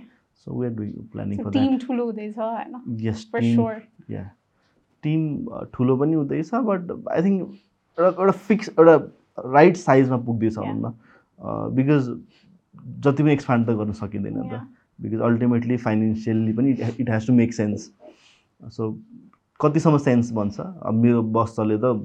[0.44, 2.74] So we are doing planning for that ठुलो हुँदैछ होइन
[3.06, 3.62] यस टिम.
[4.10, 4.24] या
[5.02, 5.20] टिम
[5.74, 7.42] ठुलो पनि हुँदैछ बट आई थिङ्क
[7.98, 8.96] एउटा एउटा फिक्स एउटा
[9.52, 10.58] राइट साइजमा पुग्दैछ.
[10.58, 10.94] भनौँ न
[11.40, 12.10] बिकज
[13.04, 14.42] जति पनि एक्सपान्ड त गर्न सकिँदैन.
[14.50, 14.60] त
[15.02, 16.70] बिकज अल्टिमेटली फाइनेन्सियल्ली पनि
[17.00, 17.90] it has to make sense
[18.76, 18.92] so
[19.60, 21.98] कतिसम्म सेन्स बन्छ अब मेरो बस चले त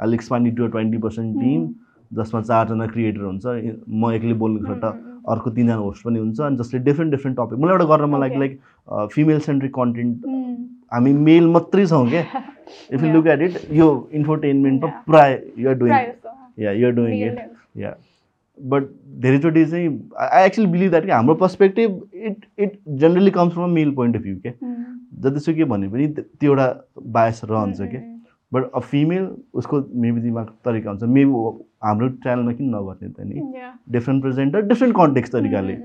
[0.00, 1.72] I expand to twenty percent team.
[2.10, 3.44] जसमा चारजना क्रिएटर हुन्छ
[3.88, 5.30] म एक्लै बोल्नु Mm, सट्टा mm, mm.
[5.32, 8.38] अर्को तिनजना होस्ट पनि हुन्छ अनि जसले डिफ्रेन्ट डिफ्रेन्ट टपिक मलाई एउटा गर्न Okay.
[8.38, 8.58] Like
[9.12, 10.26] female centric content.
[10.92, 12.22] हामी मेल मात्रै छौँ क्या
[12.92, 13.12] if you.
[13.12, 14.90] Look at it यो इन्फोटेनमेन्टमा.
[15.06, 15.94] प्राय you're doing
[16.64, 17.38] yeah you're doing it.
[17.76, 17.94] Yeah
[18.70, 18.84] but
[19.22, 19.88] धेरैचोटि चाहिँ
[20.20, 24.22] आई एक्चुली बिलिभ द्याट कि हाम्रो perspective it it generally comes from male point of
[24.22, 24.52] view क्या.
[25.22, 26.66] जतिसुकै भने पनि त्यो एउटा
[27.16, 28.00] बायस रहन्छ क्या.
[28.52, 31.32] बट अ फिमेल उसको मेबी दिमाग तरिका हुन्छ मेबी
[31.84, 33.36] हाम्रो च्यानलमा किन नगर्ने त नि.
[33.92, 35.76] डिफ्रेन्ट प्रेजेन्टर डिफ्रेन्ट कन्टेक्स्ट तरिकाले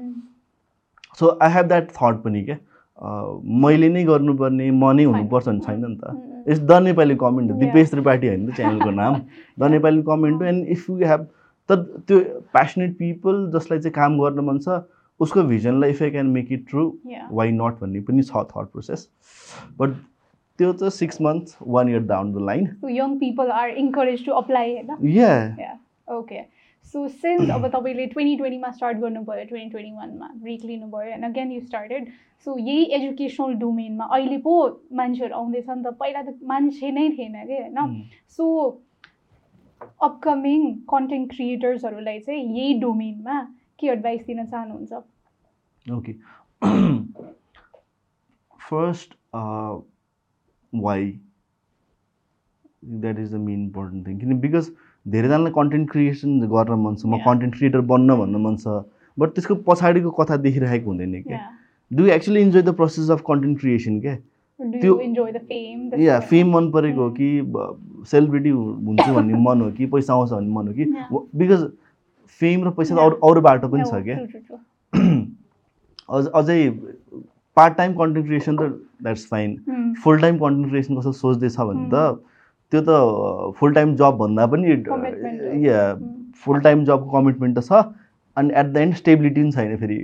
[1.19, 2.57] so I have that thought पनि क्या
[3.63, 6.13] मैले नै गर्नुपर्ने म नै हुनुपर्छ भने छैन नि त.
[6.47, 7.51] It's the Nepali comment.
[7.63, 9.19] Dipesh Tripathi होइन त च्यानलको नाम
[9.59, 11.27] the Nepali comment and if you have
[11.69, 12.19] त त्यो
[12.53, 14.81] प्यासनेट पिपल जसलाई चाहिँ काम गर्न मन छ
[15.19, 16.91] उसको भिजनलाई if I can make it true.
[17.31, 19.07] Why not भन्ने पनि छ थट प्रोसेस
[19.79, 19.95] बट
[20.59, 24.67] त्यो चाहिँ six month one year down the line young people are encouraged to apply
[24.67, 25.75] होइन.
[26.19, 26.45] Okay.
[26.93, 31.51] So since अब तपाईँले ट्वेन्टी ट्वेन्टीमा स्टार्ट गर्नुभयो ट्वेन्टी ट्वेन्टी वानमा ब्रेक लिनुभयो and again
[31.51, 32.07] you started
[32.45, 34.53] so यही एजुकेसनल डोमेनमा अहिले पो
[34.99, 38.01] मान्छेहरू आउँदैछ नि त पहिला त मान्छे नै थिएन कि होइन
[38.37, 38.45] सो
[39.81, 43.41] अपकमिङ कन्टेन्ट क्रिएटर्सहरूलाई चाहिँ यही डोमेनमा
[43.79, 44.93] के एडभाइस दिन चाहनुहुन्छ?
[45.85, 46.13] Okay
[48.69, 49.13] first
[50.73, 51.11] why
[52.83, 54.71] that is the main important thing किन बिकज
[55.05, 57.17] धेरैजनालाई कन्टेन्ट क्रिएसन गर्न मन छ म.
[57.25, 58.81] कन्टेन्ट क्रिएटर बन्न भन्न मन छ
[59.17, 61.39] बट त्यसको पछाडिको कथा देखिरहेको हुँदैन क्या.
[61.91, 64.17] Do actually enjoy the process of content creation क्या?
[64.81, 64.97] त्यो-
[65.99, 66.19] या?
[66.19, 67.29] फेम मन परेको हो कि
[68.11, 70.85] सेलिब्रिटी हुन्छु भन्ने मन हो कि पैसा आउँछ भन्ने मन हो कि.
[71.35, 71.67] बिकज
[72.41, 72.99] फेम र पैसा त.
[72.99, 74.15] अरू अरू बाटो पनि छ क्या.
[76.17, 76.69] अझ अझै
[77.57, 78.61] पार्ट टाइम कन्टेन्ट क्रिएसन त
[79.03, 79.55] that's fine.
[80.03, 82.23] Full time content creation कसो सोच्दैछ भने त
[82.71, 84.67] त्यो त फुल टाइम जब भन्दा पनि.
[85.67, 85.93] या.
[86.43, 87.83] फुल टाइम जबको कमिटमेन्ट त छ
[88.37, 89.97] अनि एट द एन्ड स्टेबिलिटी पनि छैन फेरि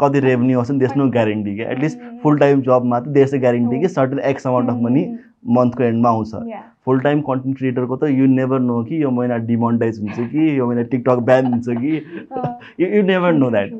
[0.00, 1.98] कति रेभेन्यू आउँछ नि देश नो ग्यारेन्टी क्या एटलिस्ट.
[2.22, 3.88] फुल टाइम जबमा त देश ग्यारेन्टी कि.
[3.88, 5.06] Certain x amount of money.
[5.56, 6.30] मन्थको एन्डमा आउँछ.
[6.84, 10.66] फुल टाइम कन्टेन्ट क्रिएटरको त यु नेभर नो कि यो महिना डिमोन्टाइज हुन्छ कि यो
[10.66, 11.92] महिना टिकटक ब्यान हुन्छ कि
[12.80, 13.70] you never know that.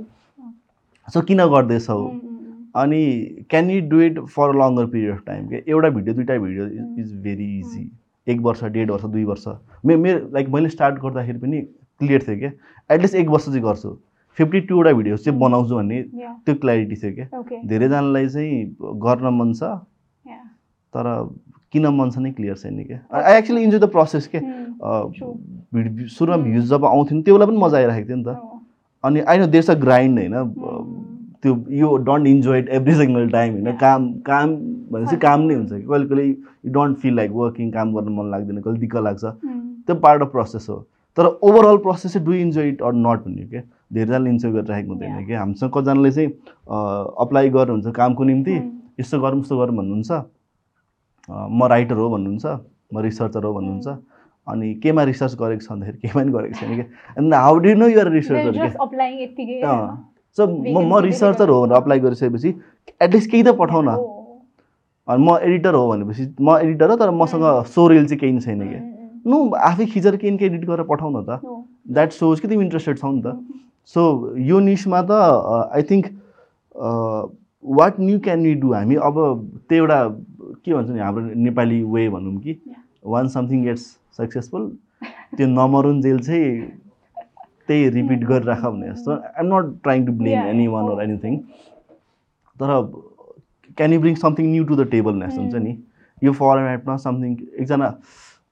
[1.08, 2.68] So किन गर्दैछौ Hmm, hmm, hmm.
[2.82, 6.64] अनि can you do it for longer period of time क्या एउटा भिडियो दुइटा video
[6.66, 7.00] Mm.
[7.00, 7.90] Is very easy
[8.26, 9.44] एक वर्ष डेढ वर्ष दुई वर्ष
[9.86, 11.60] मे मेरो लाइक मैले स्टार्ट गर्दाखेरि पनि
[12.00, 12.50] क्लियर थियो क्या
[12.90, 13.96] एटलिस्ट एक वर्ष चाहिँ गर्छु
[14.38, 15.38] फिफ्टी टूवटा भिडियोज चाहिँ.
[15.40, 16.02] बनाउँछु भन्ने.
[16.46, 17.60] त्यो क्ल्यारिटी थियो क्या.
[17.66, 19.62] धेरैजनालाई चाहिँ गर्न मन छ.
[20.94, 21.06] तर
[21.72, 26.08] किन मन छ नै क्लियर छैन क्या I actually enjoy the process के Hmm.
[26.08, 26.36] सुरुमा.
[26.36, 28.60] भ्युज जब आउँथ्यो नि त्यो बेला पनि मजा आइरहेको थियो नि त Oh.
[29.04, 31.02] अनि आइन देश अ ग्राइन्ड होइन Mm.
[31.42, 33.76] त्यो यो don't enjoy it every single time होइन.
[33.76, 34.54] काम काम
[34.92, 35.16] भनेपछि.
[35.16, 38.60] काम नै हुन्छ कि कहिले कहिले you don't feel like working काम गर्न मन लाग्दैन
[38.60, 39.60] कहिले दिक्क लाग्छ Hmm.
[39.86, 40.76] त्यो पार्ट अफ प्रोसेस हो
[41.16, 43.62] तर ओभरअल प्रोसेस चाहिँ do enjoy it or not भन्ने क्या
[43.92, 45.26] धेरैजनाले इन्जोय गरिरहेको हुँदैन.
[45.26, 46.28] क्या हामीसँग कतिजनाले चाहिँ
[47.24, 48.70] अप्लाई गर्नुहुन्छ कामको निम्ति। Hmm.
[49.00, 50.10] यस्तो गरौँ उस्तो गरौँ भन्नुहुन्छ।
[51.30, 52.46] म राइटर हो भन्नुहुन्छ
[52.94, 53.88] म रिसर्चर हो भन्नुहुन्छ।
[54.46, 56.86] अनि केमा रिसर्च गरेको छ भन्दाखेरि केमा पनि गरेको छैन क्या
[57.18, 58.52] अनि how do know your researcher?
[60.36, 62.50] So म म रिसर्चर हो भनेर अप्लाई गरिसकेपछि
[63.02, 65.12] एटलिस्ट केही त पठाउ न Oh.
[65.12, 68.60] अनि म एडिटर हो भनेपछि म एडिटर हो तर मसँग सो रिल चाहिँ केही छैन
[68.68, 68.80] क्या.
[69.26, 71.40] नु आफै खिचेर केही न केही एडिट गरेर पठाउ न त.
[71.94, 73.36] द्याट सोज कि तिमी इन्ट्रेस्टेड छौ नि त.
[73.94, 74.02] सो
[74.50, 75.12] यो निसमा त
[75.74, 76.06] I think
[77.78, 79.16] what new can you do हामी अब
[79.68, 79.98] त्यो एउटा
[80.64, 82.58] के भन्छ नि हाम्रो नेपाली वे भनौँ कि.
[83.04, 83.84] वान समथिङ गेट्स
[84.16, 84.68] सक्सेसफुल
[85.36, 86.48] त्यो नमरुन जेल चाहिँ
[87.66, 88.24] त्यही रिपिट.
[88.24, 90.38] गरिराख भने जस्तो I'm not trying to blame
[90.74, 90.88] anyone.
[90.92, 91.38] Or anything
[92.60, 92.70] तर
[93.76, 95.76] can you bring something new to the table नेस हुन्छ नि
[96.22, 97.88] यो फर्मेटमा समथिङ एकजना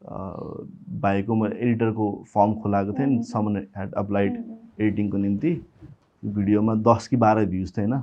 [0.04, 3.22] भाइको म एडिटरको फर्म खोलाएको थिएँ नि.
[3.24, 4.42] समन ह्याड अप्लाइड.
[4.80, 5.60] एडिटिङको निम्ति
[6.22, 8.02] भिडियोमा दस कि बाह्र भ्युज थियो होइन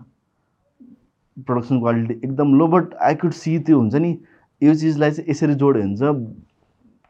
[1.37, 4.17] प्रडक्सन क्वालिटी एकदम low but I could see त्यो हुन्छ नि
[4.61, 6.35] यो चिजलाई चाहिँ यसरी जोड्यो भने चाहिँ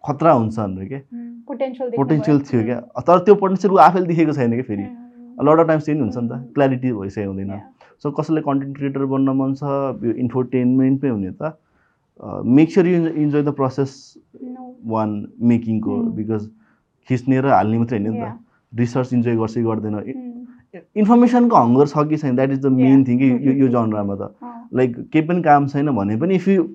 [0.04, 1.00] खतरा हुन्छ भनेर क्या
[1.48, 2.46] पोटेन्सियल भयो.
[2.52, 4.84] थियो क्या तर त्यो पोटेन्सियल ऊ आफैले देखेको छैन क्या फेरि.
[5.46, 7.60] लट अफ टाइम्स त्यही नि हुन्छ नि त क्ल्यारिटी भइसकेको हुँदैन.
[8.04, 9.64] सो कसैलाई कन्टेन्ट क्रिएटर बन्न मन छ
[10.06, 11.58] यो इन्फोटेनमेन्टमै हुने त
[12.58, 13.92] make sure you enjoy the process.
[14.86, 15.98] One मेकिङको.
[16.18, 16.50] बिकज
[17.10, 18.20] खिच्ने र हाल्ने मात्रै होइन नि.
[18.20, 19.96] त रिसर्च इन्जोय गर्छ कि गर्दैन.
[20.98, 23.04] इन्फर्मेसनको हङ्गर छ कि छैन that is the main.
[23.08, 24.56] Thing कि यो यो जनरामा त Oh.
[24.74, 26.68] लाइक केही पनि काम छैन भने पनि इफ यु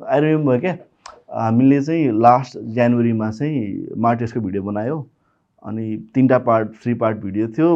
[0.00, 0.76] आई रिमेम्बर क्या
[1.40, 4.96] हामीले चाहिँ लास्ट जनवरीमा चाहिँ मार्टियसको भिडियो बनायो
[5.62, 7.68] अनि तिनवटा पार्ट थ्री पार्ट भिडियो थियो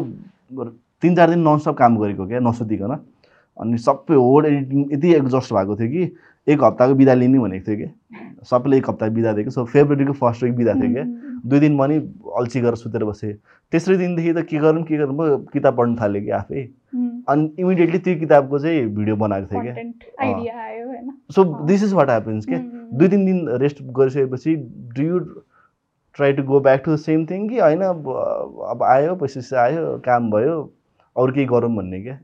[1.02, 2.96] तिन चार दिन ननस्टप काम गरेको क्या नसुतिकन
[3.60, 6.02] अनि सबै होल एडिटिङ यति एग्जस्ट भएको थियो कि
[6.52, 7.88] एक हप्ताको बिदा लिने भनेको थियो कि
[8.50, 11.04] सबैले एक हप्ता बिदा दिएको सो फेब्रुअरीको फर्स्ट विक बिदा थियो क्या.
[11.46, 11.96] दुई दिन पनि
[12.38, 13.32] अल्छी गरेर सुतेर बसेँ
[13.72, 16.62] तेस्रो दिनदेखि त के गरौँ के गरौँ किताब पढ्न थालेँ कि आफै.
[17.28, 19.74] अनि इमिडिएटली त्यो किताबको चाहिँ भिडियो बनाएको थिएँ क्या
[21.34, 21.44] so.
[21.66, 22.56] This is what happens के.
[22.98, 24.56] दुई तिन दिन रेस्ट गरिसकेपछि
[24.96, 25.18] do you
[26.16, 30.30] try to go back to the same thing कि होइन अब आयो पैसा आयो काम
[30.30, 30.62] भयो
[31.16, 32.14] अरू केही गरौँ भन्ने क्या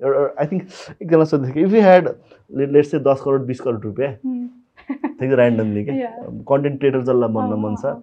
[0.41, 0.63] आई थिङ्क
[1.03, 2.09] एकजना सोध्दै थियो if you had
[2.51, 4.13] let say दस करोड बिस करोड रुपियाँ.
[5.21, 6.11] थियो ऱ्यान्डमली क्या.
[6.49, 7.95] कन्टेन्ट क्रिएटर जसलाई बन्न अँ, मन छ.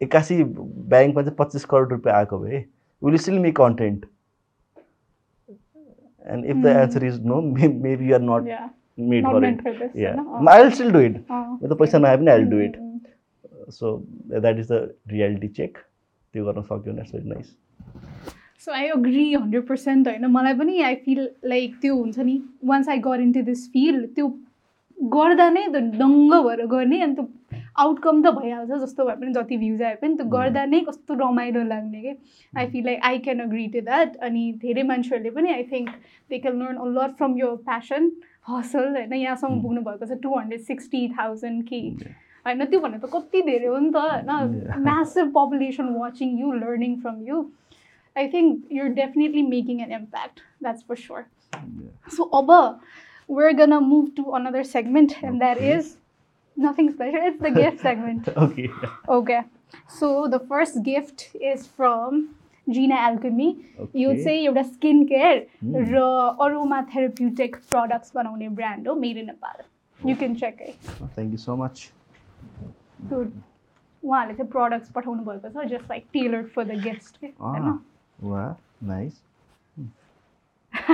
[0.00, 2.64] एक्कासी ब्याङ्कमा चाहिँ पच्चिस करोड रुपियाँ आएको भए
[3.02, 4.06] will still make content
[6.24, 6.66] and if the.
[6.66, 8.42] Answer is no maybe you're not.
[8.98, 9.66] Made for it?
[10.48, 11.16] I will still do it.
[11.30, 12.76] म त पैसा नआए पनि I will do it.
[13.70, 13.96] So
[14.30, 14.74] that is the
[15.08, 15.78] reality check
[16.34, 17.54] त्यो गर्न सक्यो भने it's nice
[18.66, 22.88] so I agree hundred percent होइन मलाई पनि आई फिल लाइक त्यो हुन्छ नि once
[22.88, 24.28] I got into this field त्यो
[24.98, 27.26] गर्दा नै त्यो दङ्ग भएर गर्ने अनि त्यो
[27.78, 31.62] आउटकम त भइहाल्छ जस्तो भए पनि जति भ्युज आए पनि त्यो गर्दा नै कस्तो रमाइलो
[31.64, 32.14] लाग्ने कि।
[32.52, 35.90] I feel like I can agree to that अनि धेरै मान्छेहरूले पनि I think
[36.30, 38.10] they can learn a lot from यो प्यासन
[38.48, 39.62] हसल होइन। यहाँसम्म Mm.
[39.62, 41.80] पुग्नु भएको छ टु हन्ड्रेड सिक्सटी थाउजन्ड के
[42.46, 44.82] होइन त्यो भनेर त कति धेरै हो नि त होइन.
[44.88, 47.44] Massive population watching you learning from you
[48.15, 50.41] I think you're definitely making an impact.
[50.61, 51.27] That's for sure.
[52.09, 52.79] So, Oba,
[53.29, 55.71] we're gonna move to another segment, and that Okay.
[55.77, 55.97] is
[56.57, 57.19] nothing special.
[57.23, 58.29] It's the gift segment.
[58.45, 58.67] Okay
[59.17, 59.41] Okay.
[59.87, 62.21] So the first gift is from
[62.67, 63.47] Gina Alchemy.
[63.95, 65.85] यो चाहिँ एउटा skin care Hmm.
[65.93, 66.01] र
[66.47, 69.63] aroma therapeutic products बनाउने brand हो made in Nepal
[70.09, 70.73] you can check है
[71.15, 71.77] thank you so much
[73.09, 77.71] so उहाँहरूले चाहिँ products पठाउनु भएको छ just like tailored for the guest के होइन
[78.20, 79.16] Wow, nice.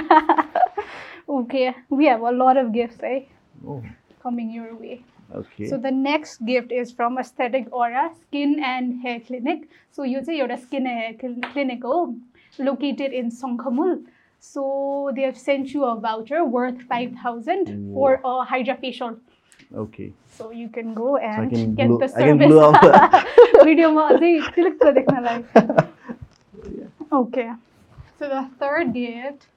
[1.28, 3.24] okay, we have a lot of gifts, eh?
[3.66, 3.82] Oh.
[4.22, 5.02] Coming your way.
[5.34, 5.66] Okay.
[5.66, 9.68] So the next gift is from Aesthetic Aura Skin and Hair Clinic.
[9.90, 11.14] So you say you're a skin and hair
[11.52, 12.16] clinic oh,
[12.58, 14.04] located in Songkhamul.
[14.40, 19.16] So they have sent you a voucher worth five thousand for a hydra facial.
[19.74, 20.12] Okay.
[20.28, 22.16] So you can go and so get the service.
[22.16, 22.72] I can blow
[25.78, 25.88] off.
[27.11, 27.51] Okay.
[28.19, 29.47] So the third gift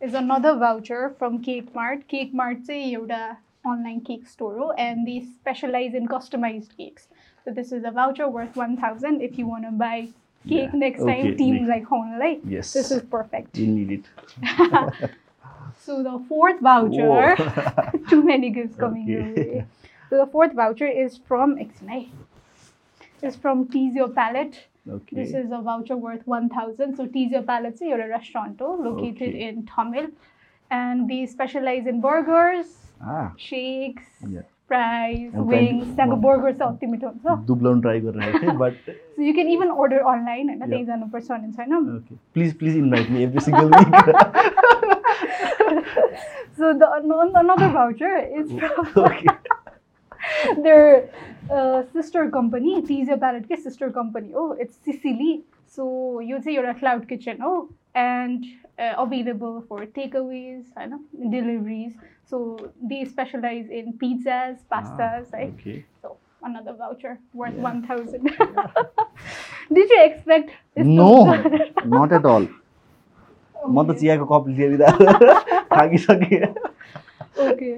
[0.00, 2.06] is another voucher from Cake Mart.
[2.08, 7.08] Cake Mart say एउटा online cake store हो, and they specialize in customized cakes.
[7.44, 10.08] So this is a voucher worth 1000 if you want to buy
[10.48, 10.78] cake Yeah.
[10.82, 11.68] next time Okay, team next.
[11.68, 12.40] like Honolulu.
[12.56, 12.72] Yes.
[12.72, 13.58] This is perfect.
[13.58, 14.06] You need it.
[15.80, 17.36] So the fourth voucher,
[18.08, 19.50] too many gifts coming your Okay.
[19.50, 19.66] way.
[20.10, 22.08] So the fourth voucher is from Ixnay.
[23.22, 24.58] It's from Tease Your Palette.
[24.89, 25.15] Okay.
[25.15, 26.95] This is a voucher worth 1000.
[26.95, 29.47] So Tizia Palazzo, you're a restaurant located okay.
[29.47, 30.07] in Tamil.
[30.69, 32.65] And they specialize in burgers,
[33.01, 33.31] ah.
[33.37, 34.41] shakes, yeah.
[34.67, 37.01] fries, I'm wings, like burgers or ultimate.
[37.01, 37.99] Dublon try
[38.57, 38.73] but
[39.15, 40.95] so you can even order online and yeah.
[40.95, 41.79] No person in China.
[41.97, 42.15] Okay.
[42.33, 43.77] Please please invite me every single week.
[46.57, 46.91] so the
[47.35, 49.27] another voucher is from okay.
[50.63, 51.09] Their
[51.51, 55.43] uh, sister company, Tease Your Palette के sister company हो it's Sicily.
[55.75, 55.85] So
[56.21, 57.53] यो चाहिँ एउटा cloud kitchen हो
[57.95, 58.45] and
[58.79, 60.99] uh, available for takeaways होइन
[61.31, 61.93] deliveries.
[62.25, 62.57] So
[62.89, 65.53] they specialize in pizzas, pastas, right?
[65.53, 67.63] Okay So another voucher worth Yeah.
[67.63, 68.23] 1000.
[69.73, 70.85] Did you expect this?
[70.85, 71.23] to-
[71.95, 72.47] not at all
[73.69, 74.71] म त चियाको cup लिएर
[75.73, 76.53] थाकिसकेँ
[77.49, 77.75] okay.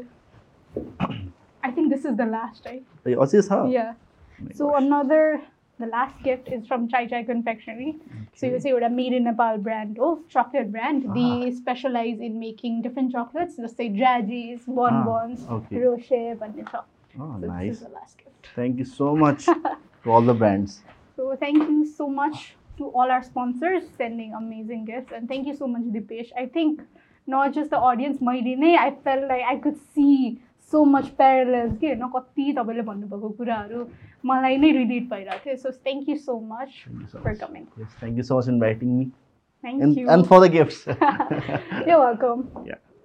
[1.66, 2.84] I think this is the last, right?
[3.04, 3.66] The Aussies, huh?
[3.68, 3.94] Yeah.
[4.40, 5.42] Oh so another,
[5.80, 7.96] the last gift is from Chai Chai Confectionery.
[7.96, 8.28] Okay.
[8.36, 11.06] So you see what a made in Nepal brand of chocolate brand.
[11.10, 11.14] Ah.
[11.14, 13.56] They specialize in making different chocolates.
[13.58, 15.78] Let's say jaggies, bonbons, ah, okay.
[15.78, 16.84] rocher, vanilla.
[17.20, 17.70] Oh, so nice.
[17.70, 18.50] This is the last gift.
[18.56, 20.82] Thank you so much to all the brands.
[21.16, 25.56] So thank you so much to all our sponsors sending amazing gifts and thank you
[25.56, 26.32] so much Dipesh.
[26.38, 26.82] I think
[27.26, 30.42] not just the audience, my I felt like I could see
[30.74, 33.86] so much parallels के होइन कति तपाईँले भन्नुभएको कुराहरू
[34.26, 36.70] मलाई नै relate भइरहेको थियो so thank you so much
[37.14, 37.66] for coming
[38.00, 40.88] thank you so much inviting me thank you and for the gifts
[41.88, 42.42] You're welcome.
[42.66, 42.82] Yeah.